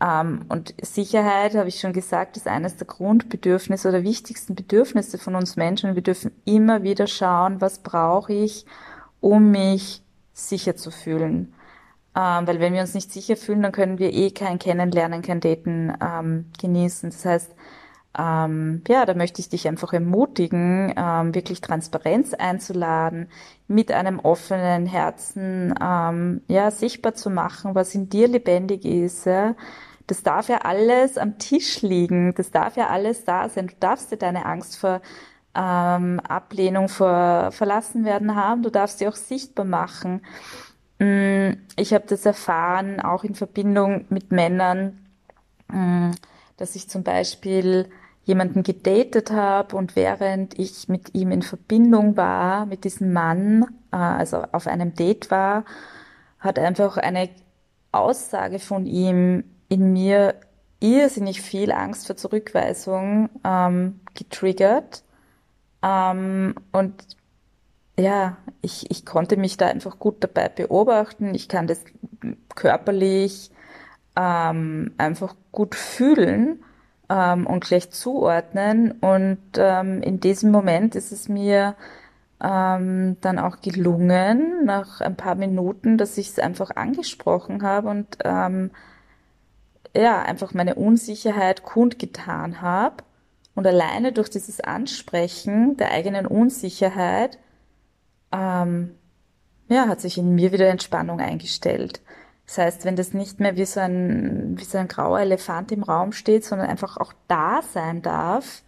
Ähm, 0.00 0.44
und 0.48 0.74
Sicherheit, 0.82 1.54
habe 1.54 1.68
ich 1.68 1.80
schon 1.80 1.92
gesagt, 1.92 2.36
ist 2.36 2.48
eines 2.48 2.76
der 2.76 2.86
Grundbedürfnisse 2.86 3.88
oder 3.88 4.02
wichtigsten 4.02 4.54
Bedürfnisse 4.54 5.18
von 5.18 5.34
uns 5.34 5.56
Menschen. 5.56 5.94
Wir 5.94 6.02
dürfen 6.02 6.32
immer 6.44 6.82
wieder 6.82 7.06
schauen, 7.06 7.60
was 7.60 7.78
brauche 7.78 8.32
ich, 8.32 8.66
um 9.20 9.50
mich 9.50 10.02
sicher 10.32 10.76
zu 10.76 10.90
fühlen. 10.90 11.54
Ähm, 12.14 12.46
weil 12.46 12.60
wenn 12.60 12.74
wir 12.74 12.82
uns 12.82 12.94
nicht 12.94 13.12
sicher 13.12 13.36
fühlen, 13.36 13.62
dann 13.62 13.72
können 13.72 13.98
wir 13.98 14.12
eh 14.12 14.30
kein 14.30 14.58
Kennenlernen, 14.58 15.22
kein 15.22 15.40
Daten 15.40 15.92
ähm, 16.00 16.46
genießen. 16.60 17.10
Das 17.10 17.24
heißt, 17.24 17.55
ähm, 18.18 18.82
ja, 18.88 19.04
da 19.04 19.14
möchte 19.14 19.40
ich 19.40 19.48
dich 19.48 19.68
einfach 19.68 19.92
ermutigen, 19.92 20.94
ähm, 20.96 21.34
wirklich 21.34 21.60
Transparenz 21.60 22.34
einzuladen, 22.34 23.28
mit 23.68 23.92
einem 23.92 24.20
offenen 24.20 24.86
Herzen 24.86 25.74
ähm, 25.80 26.40
ja 26.48 26.70
sichtbar 26.70 27.14
zu 27.14 27.30
machen, 27.30 27.74
was 27.74 27.94
in 27.94 28.08
dir 28.08 28.28
lebendig 28.28 28.84
ist. 28.84 29.26
Ja. 29.26 29.54
Das 30.06 30.22
darf 30.22 30.48
ja 30.48 30.58
alles 30.58 31.18
am 31.18 31.38
Tisch 31.38 31.82
liegen, 31.82 32.32
das 32.36 32.50
darf 32.50 32.76
ja 32.76 32.88
alles 32.88 33.24
da 33.24 33.48
sein. 33.48 33.66
Du 33.66 33.74
darfst 33.80 34.12
dir 34.12 34.16
deine 34.16 34.46
Angst 34.46 34.76
vor 34.78 35.00
ähm, 35.54 36.20
Ablehnung, 36.20 36.88
vor 36.88 37.50
Verlassenwerden 37.50 38.36
haben, 38.36 38.62
du 38.62 38.70
darfst 38.70 38.98
sie 38.98 39.08
auch 39.08 39.16
sichtbar 39.16 39.64
machen. 39.64 40.22
Mm, 40.98 41.52
ich 41.76 41.92
habe 41.92 42.04
das 42.08 42.24
erfahren, 42.24 43.00
auch 43.00 43.24
in 43.24 43.34
Verbindung 43.34 44.06
mit 44.08 44.32
Männern, 44.32 44.98
mm, 45.68 46.12
dass 46.56 46.76
ich 46.76 46.88
zum 46.88 47.02
Beispiel 47.02 47.90
jemanden 48.26 48.64
gedatet 48.64 49.30
habe 49.30 49.76
und 49.76 49.94
während 49.94 50.58
ich 50.58 50.88
mit 50.88 51.14
ihm 51.14 51.30
in 51.30 51.42
Verbindung 51.42 52.16
war, 52.16 52.66
mit 52.66 52.82
diesem 52.82 53.12
Mann, 53.12 53.64
äh, 53.92 53.96
also 53.96 54.42
auf 54.50 54.66
einem 54.66 54.94
Date 54.94 55.30
war, 55.30 55.64
hat 56.40 56.58
einfach 56.58 56.96
eine 56.96 57.30
Aussage 57.92 58.58
von 58.58 58.84
ihm 58.84 59.44
in 59.68 59.92
mir 59.92 60.34
irrsinnig 60.80 61.40
viel 61.40 61.70
Angst 61.70 62.08
vor 62.08 62.16
Zurückweisung 62.16 63.30
ähm, 63.44 64.00
getriggert. 64.14 65.04
Ähm, 65.82 66.56
und 66.72 67.06
ja, 67.96 68.38
ich, 68.60 68.90
ich 68.90 69.06
konnte 69.06 69.36
mich 69.36 69.56
da 69.56 69.68
einfach 69.68 70.00
gut 70.00 70.16
dabei 70.18 70.48
beobachten. 70.48 71.32
Ich 71.32 71.48
kann 71.48 71.68
das 71.68 71.84
körperlich 72.56 73.52
ähm, 74.16 74.94
einfach 74.98 75.36
gut 75.52 75.76
fühlen 75.76 76.64
ähm, 77.08 77.46
und 77.46 77.64
gleich 77.64 77.90
zuordnen. 77.90 78.92
Und 78.92 79.38
ähm, 79.56 80.02
in 80.02 80.20
diesem 80.20 80.50
Moment 80.50 80.94
ist 80.94 81.12
es 81.12 81.28
mir 81.28 81.74
ähm, 82.42 83.16
dann 83.20 83.38
auch 83.38 83.60
gelungen, 83.60 84.64
nach 84.64 85.00
ein 85.00 85.16
paar 85.16 85.34
Minuten, 85.34 85.98
dass 85.98 86.18
ich 86.18 86.28
es 86.30 86.38
einfach 86.38 86.70
angesprochen 86.76 87.62
habe 87.62 87.88
und 87.88 88.18
ähm, 88.24 88.70
ja, 89.94 90.22
einfach 90.22 90.52
meine 90.52 90.74
Unsicherheit 90.74 91.62
kundgetan 91.62 92.60
habe. 92.60 93.04
Und 93.54 93.66
alleine 93.66 94.12
durch 94.12 94.28
dieses 94.28 94.60
Ansprechen 94.60 95.78
der 95.78 95.90
eigenen 95.90 96.26
Unsicherheit, 96.26 97.38
ähm, 98.30 98.94
ja, 99.68 99.88
hat 99.88 100.02
sich 100.02 100.18
in 100.18 100.34
mir 100.34 100.52
wieder 100.52 100.68
Entspannung 100.68 101.20
eingestellt. 101.20 102.02
Das 102.46 102.58
heißt, 102.58 102.84
wenn 102.84 102.96
das 102.96 103.12
nicht 103.12 103.40
mehr 103.40 103.56
wie 103.56 103.64
so 103.64 103.80
ein, 103.80 104.54
wie 104.56 104.64
so 104.64 104.78
ein 104.78 104.88
grauer 104.88 105.20
Elefant 105.20 105.72
im 105.72 105.82
Raum 105.82 106.12
steht, 106.12 106.44
sondern 106.44 106.68
einfach 106.68 106.96
auch 106.96 107.12
da 107.26 107.60
sein 107.62 108.02
darf, 108.02 108.62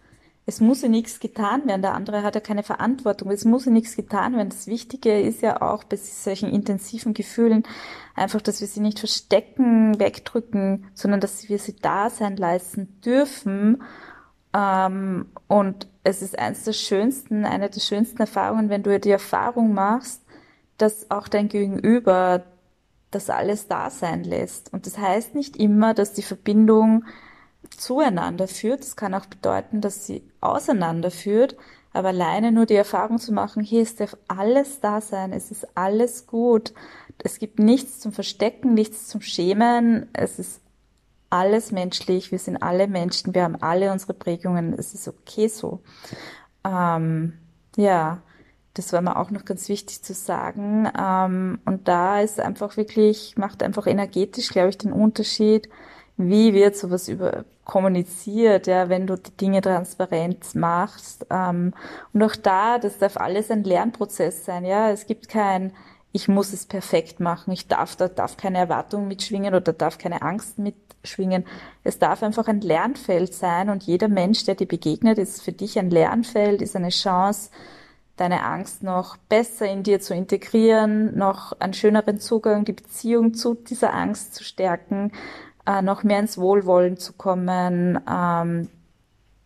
es 0.49 0.59
muss 0.61 0.81
ja 0.81 0.89
nichts 0.89 1.19
getan 1.19 1.67
werden, 1.67 1.83
der 1.83 1.93
andere 1.93 2.23
hat 2.23 2.33
ja 2.33 2.41
keine 2.41 2.63
Verantwortung, 2.63 3.29
es 3.29 3.45
muss 3.45 3.65
ja 3.65 3.71
nichts 3.71 3.95
getan 3.95 4.35
werden. 4.35 4.49
Das 4.49 4.65
Wichtige 4.65 5.21
ist 5.21 5.43
ja 5.43 5.61
auch 5.61 5.83
bei 5.83 5.95
solchen 5.95 6.49
intensiven 6.49 7.13
Gefühlen 7.13 7.63
einfach, 8.15 8.41
dass 8.41 8.59
wir 8.59 8.67
sie 8.67 8.79
nicht 8.79 8.97
verstecken, 8.97 9.99
wegdrücken, 9.99 10.85
sondern 10.95 11.19
dass 11.19 11.49
wir 11.49 11.59
sie 11.59 11.75
da 11.75 12.09
sein 12.09 12.35
leisten 12.35 12.99
dürfen. 13.01 13.83
Ähm, 14.53 15.27
und 15.47 15.87
es 16.03 16.23
ist 16.23 16.39
eines 16.39 16.63
der 16.63 16.73
schönsten, 16.73 17.45
eine 17.45 17.69
der 17.69 17.79
schönsten 17.79 18.19
Erfahrungen, 18.19 18.69
wenn 18.69 18.81
du 18.81 18.99
die 18.99 19.11
Erfahrung 19.11 19.75
machst, 19.75 20.23
dass 20.79 21.11
auch 21.11 21.27
dein 21.27 21.47
Gegenüber 21.47 22.43
das 23.11 23.29
alles 23.29 23.67
da 23.67 23.89
sein 23.89 24.23
lässt. 24.23 24.73
Und 24.73 24.85
das 24.85 24.97
heißt 24.97 25.35
nicht 25.35 25.57
immer, 25.57 25.93
dass 25.93 26.13
die 26.13 26.21
Verbindung 26.21 27.05
zueinander 27.69 28.47
führt. 28.47 28.81
Das 28.81 28.95
kann 28.95 29.13
auch 29.13 29.25
bedeuten, 29.25 29.81
dass 29.81 30.05
sie 30.05 30.23
auseinander 30.41 31.11
führt. 31.11 31.57
Aber 31.91 32.09
alleine 32.09 32.51
nur 32.51 32.65
die 32.65 32.75
Erfahrung 32.75 33.17
zu 33.17 33.33
machen, 33.33 33.63
hier 33.63 33.81
ist 33.81 34.03
alles 34.27 34.79
da 34.79 35.01
sein, 35.01 35.33
es 35.33 35.49
ist 35.49 35.75
alles 35.75 36.27
gut. 36.27 36.73
Es 37.17 37.39
gibt 37.39 37.57
nichts 37.57 37.99
zum 37.99 38.11
Verstecken, 38.11 38.73
nichts 38.75 39.07
zum 39.07 39.21
Schämen. 39.21 40.07
Es 40.13 40.37
ist 40.37 40.61
alles 41.29 41.71
menschlich. 41.71 42.31
Wir 42.31 42.39
sind 42.39 42.57
alle 42.57 42.87
Menschen. 42.87 43.33
Wir 43.33 43.43
haben 43.43 43.55
alle 43.55 43.91
unsere 43.91 44.13
Prägungen. 44.13 44.73
Es 44.73 44.93
ist 44.93 45.07
okay 45.07 45.47
so. 45.47 45.81
Ähm, 46.63 47.33
ja. 47.75 48.21
Das 48.73 48.93
war 48.93 49.01
mir 49.01 49.17
auch 49.17 49.31
noch 49.31 49.45
ganz 49.45 49.67
wichtig 49.69 50.03
zu 50.03 50.13
sagen. 50.13 50.89
Ähm, 50.97 51.59
und 51.65 51.87
da 51.87 52.21
ist 52.21 52.39
einfach 52.39 52.77
wirklich, 52.77 53.35
macht 53.37 53.63
einfach 53.63 53.87
energetisch, 53.87 54.49
glaube 54.49 54.69
ich, 54.69 54.77
den 54.77 54.93
Unterschied, 54.93 55.69
wie 56.17 56.53
wird 56.53 56.75
sowas 56.75 57.07
über 57.07 57.45
kommuniziert, 57.69 58.65
ja, 58.65 58.89
wenn 58.89 59.05
du 59.05 59.15
die 59.15 59.37
Dinge 59.37 59.61
transparent 59.61 60.55
machst. 60.55 61.27
Ähm, 61.29 61.73
und 62.13 62.23
auch 62.23 62.35
da, 62.35 62.79
das 62.79 62.97
darf 62.97 63.15
alles 63.15 63.51
ein 63.51 63.63
Lernprozess 63.63 64.43
sein, 64.43 64.65
ja. 64.65 64.89
Es 64.89 65.05
gibt 65.05 65.29
kein, 65.29 65.71
ich 66.11 66.27
muss 66.27 66.51
es 66.51 66.65
perfekt 66.65 67.19
machen, 67.19 67.51
ich 67.53 67.67
darf, 67.67 67.95
da 67.95 68.07
darf 68.07 68.37
keine 68.37 68.57
Erwartung 68.57 69.07
mitschwingen 69.07 69.53
oder 69.53 69.71
darf 69.71 69.99
keine 69.99 70.23
Angst 70.23 70.57
mitschwingen. 70.57 71.45
Es 71.83 71.99
darf 71.99 72.23
einfach 72.23 72.47
ein 72.47 72.61
Lernfeld 72.61 73.35
sein 73.35 73.69
und 73.69 73.83
jeder 73.83 74.07
Mensch, 74.07 74.45
der 74.45 74.55
dir 74.55 74.67
begegnet, 74.67 75.19
ist 75.19 75.43
für 75.43 75.53
dich 75.53 75.77
ein 75.77 75.91
Lernfeld, 75.91 76.63
ist 76.63 76.75
eine 76.75 76.89
Chance, 76.89 77.51
deine 78.19 78.43
Angst 78.43 78.83
noch 78.83 79.17
besser 79.17 79.67
in 79.67 79.83
dir 79.83 79.99
zu 79.99 80.13
integrieren, 80.13 81.17
noch 81.17 81.53
einen 81.59 81.73
schöneren 81.73 82.19
Zugang, 82.19 82.65
die 82.65 82.73
Beziehung 82.73 83.33
zu 83.33 83.53
dieser 83.53 83.93
Angst 83.93 84.35
zu 84.35 84.43
stärken, 84.43 85.11
äh, 85.65 85.81
noch 85.81 86.03
mehr 86.03 86.19
ins 86.19 86.37
Wohlwollen 86.37 86.97
zu 86.97 87.13
kommen, 87.13 87.99
ähm, 88.09 88.69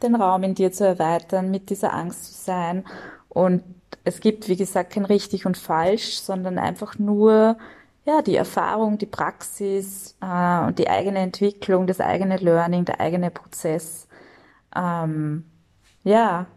den 0.01 0.15
Raum 0.15 0.43
in 0.43 0.55
dir 0.55 0.71
zu 0.71 0.85
erweitern, 0.85 1.51
mit 1.51 1.69
dieser 1.69 1.93
Angst 1.93 2.25
zu 2.25 2.43
sein. 2.45 2.83
Und 3.29 3.63
es 4.03 4.19
gibt, 4.19 4.47
wie 4.49 4.57
gesagt, 4.57 4.93
kein 4.93 5.05
richtig 5.05 5.45
und 5.45 5.57
falsch, 5.57 6.19
sondern 6.19 6.57
einfach 6.57 6.97
nur 6.99 7.57
ja, 8.05 8.21
die 8.21 8.35
Erfahrung, 8.35 8.97
die 8.97 9.05
Praxis 9.05 10.15
äh, 10.21 10.65
und 10.65 10.77
die 10.79 10.89
eigene 10.89 11.19
Entwicklung, 11.19 11.87
das 11.87 12.01
eigene 12.01 12.37
Learning, 12.37 12.85
der 12.85 12.99
eigene 12.99 13.31
Prozess. 13.31 14.07
Ähm, 14.75 15.45
ja, 16.03 16.47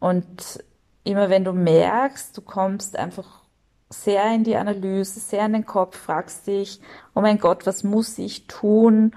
und 0.00 0.62
immer 1.04 1.30
wenn 1.30 1.44
du 1.44 1.52
merkst, 1.52 2.36
du 2.36 2.42
kommst 2.42 2.96
einfach 2.96 3.42
sehr 3.90 4.34
in 4.34 4.44
die 4.44 4.56
Analyse, 4.56 5.20
sehr 5.20 5.46
in 5.46 5.52
den 5.52 5.66
Kopf, 5.66 5.98
fragst 5.98 6.46
dich, 6.46 6.80
oh 7.14 7.20
mein 7.20 7.38
Gott, 7.38 7.66
was 7.66 7.84
muss 7.84 8.18
ich 8.18 8.46
tun, 8.46 9.14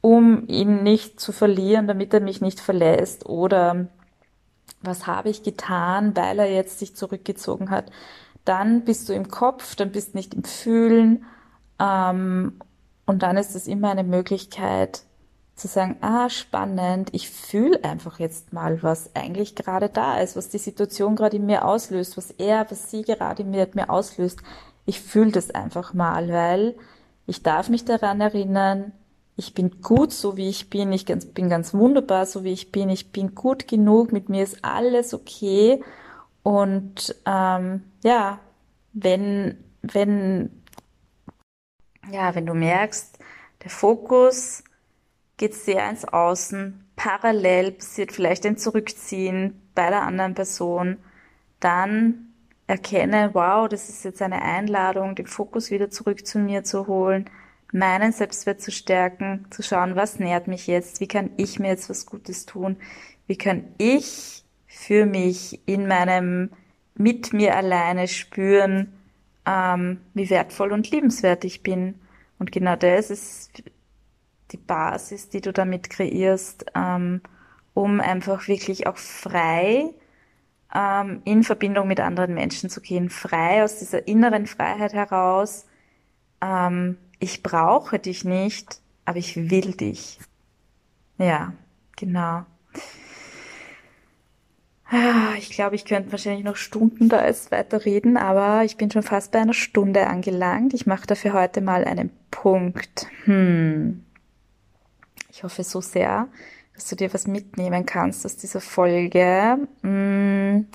um 0.00 0.46
ihn 0.48 0.82
nicht 0.82 1.20
zu 1.20 1.32
verlieren, 1.32 1.86
damit 1.86 2.12
er 2.14 2.20
mich 2.20 2.40
nicht 2.40 2.60
verlässt? 2.60 3.26
Oder 3.26 3.86
was 4.82 5.06
habe 5.06 5.28
ich 5.28 5.42
getan, 5.42 6.16
weil 6.16 6.38
er 6.38 6.50
jetzt 6.50 6.78
sich 6.78 6.96
zurückgezogen 6.96 7.70
hat? 7.70 7.90
Dann 8.44 8.84
bist 8.84 9.08
du 9.08 9.12
im 9.12 9.28
Kopf, 9.28 9.76
dann 9.76 9.92
bist 9.92 10.14
nicht 10.14 10.34
im 10.34 10.44
Fühlen. 10.44 11.26
Ähm, 11.78 12.58
und 13.06 13.22
dann 13.22 13.36
ist 13.36 13.54
es 13.54 13.66
immer 13.66 13.90
eine 13.90 14.04
Möglichkeit 14.04 15.02
zu 15.60 15.68
sagen, 15.68 15.96
ah, 16.00 16.30
spannend, 16.30 17.10
ich 17.12 17.30
fühle 17.30 17.84
einfach 17.84 18.18
jetzt 18.18 18.52
mal, 18.52 18.82
was 18.82 19.14
eigentlich 19.14 19.54
gerade 19.54 19.88
da 19.88 20.18
ist, 20.18 20.36
was 20.36 20.48
die 20.48 20.58
Situation 20.58 21.16
gerade 21.16 21.36
in 21.36 21.46
mir 21.46 21.64
auslöst, 21.64 22.16
was 22.16 22.30
er, 22.30 22.70
was 22.70 22.90
sie 22.90 23.02
gerade 23.02 23.42
in 23.42 23.50
mir 23.50 23.90
auslöst. 23.90 24.40
Ich 24.86 25.00
fühle 25.00 25.32
das 25.32 25.50
einfach 25.50 25.92
mal, 25.92 26.28
weil 26.28 26.76
ich 27.26 27.42
darf 27.42 27.68
mich 27.68 27.84
daran 27.84 28.20
erinnern, 28.20 28.92
ich 29.36 29.54
bin 29.54 29.80
gut 29.82 30.12
so 30.12 30.36
wie 30.36 30.48
ich 30.48 30.70
bin, 30.70 30.92
ich 30.92 31.04
bin 31.04 31.48
ganz 31.48 31.72
wunderbar 31.74 32.26
so 32.26 32.44
wie 32.44 32.52
ich 32.52 32.72
bin, 32.72 32.88
ich 32.88 33.12
bin 33.12 33.34
gut 33.34 33.68
genug, 33.68 34.12
mit 34.12 34.28
mir 34.28 34.42
ist 34.42 34.64
alles 34.64 35.14
okay. 35.14 35.82
Und 36.42 37.14
ähm, 37.26 37.84
ja, 38.02 38.40
wenn, 38.92 39.58
wenn, 39.82 40.62
ja, 42.10 42.34
wenn 42.34 42.46
du 42.46 42.54
merkst, 42.54 43.18
der 43.62 43.70
Fokus 43.70 44.64
geht 45.40 45.54
sehr 45.54 45.88
ins 45.90 46.04
Außen, 46.04 46.84
parallel 46.96 47.72
passiert 47.72 48.12
vielleicht 48.12 48.46
ein 48.46 48.56
Zurückziehen 48.56 49.60
bei 49.74 49.90
der 49.90 50.02
anderen 50.02 50.34
Person, 50.34 50.98
dann 51.58 52.32
erkenne, 52.66 53.30
wow, 53.32 53.68
das 53.68 53.88
ist 53.88 54.04
jetzt 54.04 54.22
eine 54.22 54.42
Einladung, 54.42 55.16
den 55.16 55.26
Fokus 55.26 55.70
wieder 55.70 55.90
zurück 55.90 56.24
zu 56.24 56.38
mir 56.38 56.62
zu 56.62 56.86
holen 56.86 57.28
meinen 57.72 58.12
Selbstwert 58.12 58.60
zu 58.60 58.70
stärken, 58.70 59.46
zu 59.50 59.62
schauen, 59.62 59.96
was 59.96 60.18
nährt 60.18 60.48
mich 60.48 60.66
jetzt, 60.66 61.00
wie 61.00 61.08
kann 61.08 61.30
ich 61.36 61.58
mir 61.58 61.68
jetzt 61.68 61.88
was 61.88 62.06
Gutes 62.06 62.46
tun, 62.46 62.76
wie 63.26 63.36
kann 63.36 63.64
ich 63.78 64.44
für 64.66 65.06
mich 65.06 65.60
in 65.66 65.86
meinem 65.86 66.50
mit 66.94 67.32
mir 67.32 67.56
alleine 67.56 68.08
spüren, 68.08 68.92
ähm, 69.46 70.00
wie 70.14 70.28
wertvoll 70.30 70.72
und 70.72 70.90
liebenswert 70.90 71.44
ich 71.44 71.62
bin. 71.62 71.94
Und 72.38 72.52
genau 72.52 72.76
das 72.76 73.10
ist 73.10 73.62
die 74.52 74.56
Basis, 74.56 75.28
die 75.28 75.40
du 75.40 75.52
damit 75.52 75.90
kreierst, 75.90 76.66
ähm, 76.74 77.20
um 77.74 78.00
einfach 78.00 78.48
wirklich 78.48 78.86
auch 78.86 78.96
frei 78.96 79.94
ähm, 80.74 81.22
in 81.24 81.42
Verbindung 81.42 81.88
mit 81.88 82.00
anderen 82.00 82.34
Menschen 82.34 82.70
zu 82.70 82.80
gehen, 82.80 83.10
frei 83.10 83.64
aus 83.64 83.78
dieser 83.78 84.06
inneren 84.06 84.46
Freiheit 84.46 84.92
heraus, 84.92 85.66
ähm, 86.40 86.96
ich 87.18 87.42
brauche 87.42 87.98
dich 87.98 88.24
nicht, 88.24 88.80
aber 89.04 89.18
ich 89.18 89.50
will 89.50 89.72
dich. 89.72 90.18
Ja, 91.18 91.52
genau. 91.96 92.44
Ah, 94.92 95.34
ich 95.38 95.50
glaube, 95.50 95.76
ich 95.76 95.84
könnte 95.84 96.10
wahrscheinlich 96.10 96.44
noch 96.44 96.56
Stunden 96.56 97.08
da 97.08 97.24
jetzt 97.24 97.52
weiter 97.52 97.84
reden, 97.84 98.16
aber 98.16 98.64
ich 98.64 98.76
bin 98.76 98.90
schon 98.90 99.04
fast 99.04 99.30
bei 99.30 99.38
einer 99.38 99.54
Stunde 99.54 100.08
angelangt. 100.08 100.74
Ich 100.74 100.86
mache 100.86 101.06
dafür 101.06 101.32
heute 101.32 101.60
mal 101.60 101.84
einen 101.84 102.10
Punkt. 102.30 103.06
Hm. 103.24 104.04
Ich 105.32 105.44
hoffe 105.44 105.62
so 105.62 105.80
sehr, 105.80 106.28
dass 106.74 106.88
du 106.88 106.96
dir 106.96 107.12
was 107.14 107.26
mitnehmen 107.26 107.86
kannst 107.86 108.26
aus 108.26 108.36
dieser 108.36 108.60
Folge. 108.60 109.58
Hm. 109.82 110.66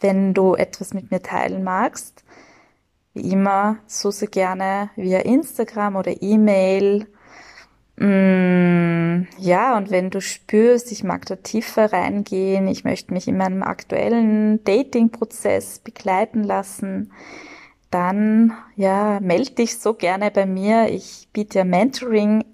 Wenn 0.00 0.34
du 0.34 0.54
etwas 0.54 0.92
mit 0.92 1.10
mir 1.10 1.22
teilen 1.22 1.64
magst, 1.64 2.24
wie 3.14 3.30
immer 3.30 3.78
so, 3.86 4.10
so 4.10 4.26
gerne 4.26 4.90
via 4.96 5.20
Instagram 5.20 5.96
oder 5.96 6.20
E-Mail. 6.20 7.06
Mm, 7.96 9.28
ja, 9.38 9.76
und 9.76 9.90
wenn 9.90 10.10
du 10.10 10.20
spürst, 10.20 10.90
ich 10.90 11.04
mag 11.04 11.24
da 11.26 11.36
tiefer 11.36 11.92
reingehen, 11.92 12.66
ich 12.66 12.84
möchte 12.84 13.14
mich 13.14 13.28
in 13.28 13.36
meinem 13.36 13.62
aktuellen 13.62 14.62
Dating-Prozess 14.64 15.78
begleiten 15.78 16.42
lassen, 16.42 17.12
dann 17.94 18.52
ja, 18.74 19.20
melde 19.20 19.52
dich 19.52 19.78
so 19.78 19.94
gerne 19.94 20.32
bei 20.32 20.46
mir. 20.46 20.88
Ich 20.90 21.28
biete 21.32 21.58
ja 21.58 21.64
Mentoring 21.64 22.44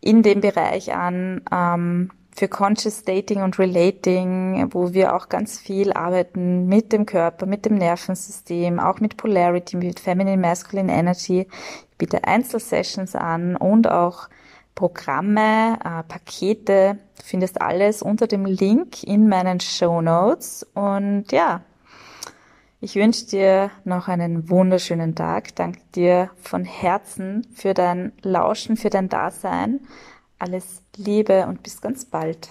in 0.00 0.22
dem 0.22 0.40
Bereich 0.40 0.94
an. 0.94 1.42
Ähm, 1.52 2.10
für 2.32 2.48
Conscious 2.48 3.04
Dating 3.04 3.42
und 3.42 3.58
Relating, 3.58 4.68
wo 4.72 4.94
wir 4.94 5.14
auch 5.14 5.28
ganz 5.28 5.58
viel 5.58 5.92
arbeiten 5.92 6.66
mit 6.66 6.92
dem 6.92 7.04
Körper, 7.04 7.44
mit 7.44 7.66
dem 7.66 7.74
Nervensystem, 7.74 8.80
auch 8.80 9.00
mit 9.00 9.18
Polarity, 9.18 9.76
mit 9.76 10.00
Feminine 10.00 10.40
Masculine 10.40 10.90
Energy. 10.90 11.46
Ich 11.90 11.98
biete 11.98 12.24
Einzelsessions 12.24 13.14
an 13.14 13.56
und 13.56 13.90
auch 13.90 14.30
Programme, 14.74 15.78
äh, 15.84 16.02
Pakete. 16.04 16.98
Du 17.18 17.22
findest 17.22 17.60
alles 17.60 18.00
unter 18.00 18.26
dem 18.26 18.46
Link 18.46 19.02
in 19.02 19.28
meinen 19.28 19.60
Show 19.60 20.00
Notes. 20.00 20.66
Und 20.72 21.32
ja, 21.32 21.60
ich 22.80 22.96
wünsche 22.96 23.26
dir 23.26 23.70
noch 23.84 24.08
einen 24.08 24.48
wunderschönen 24.48 25.14
Tag. 25.14 25.54
Danke 25.56 25.80
dir 25.94 26.30
von 26.40 26.64
Herzen 26.64 27.46
für 27.54 27.74
dein 27.74 28.12
Lauschen, 28.22 28.76
für 28.76 28.90
dein 28.90 29.08
Dasein. 29.08 29.80
Alles 30.38 30.82
Liebe 30.96 31.46
und 31.46 31.62
bis 31.62 31.80
ganz 31.80 32.04
bald. 32.06 32.48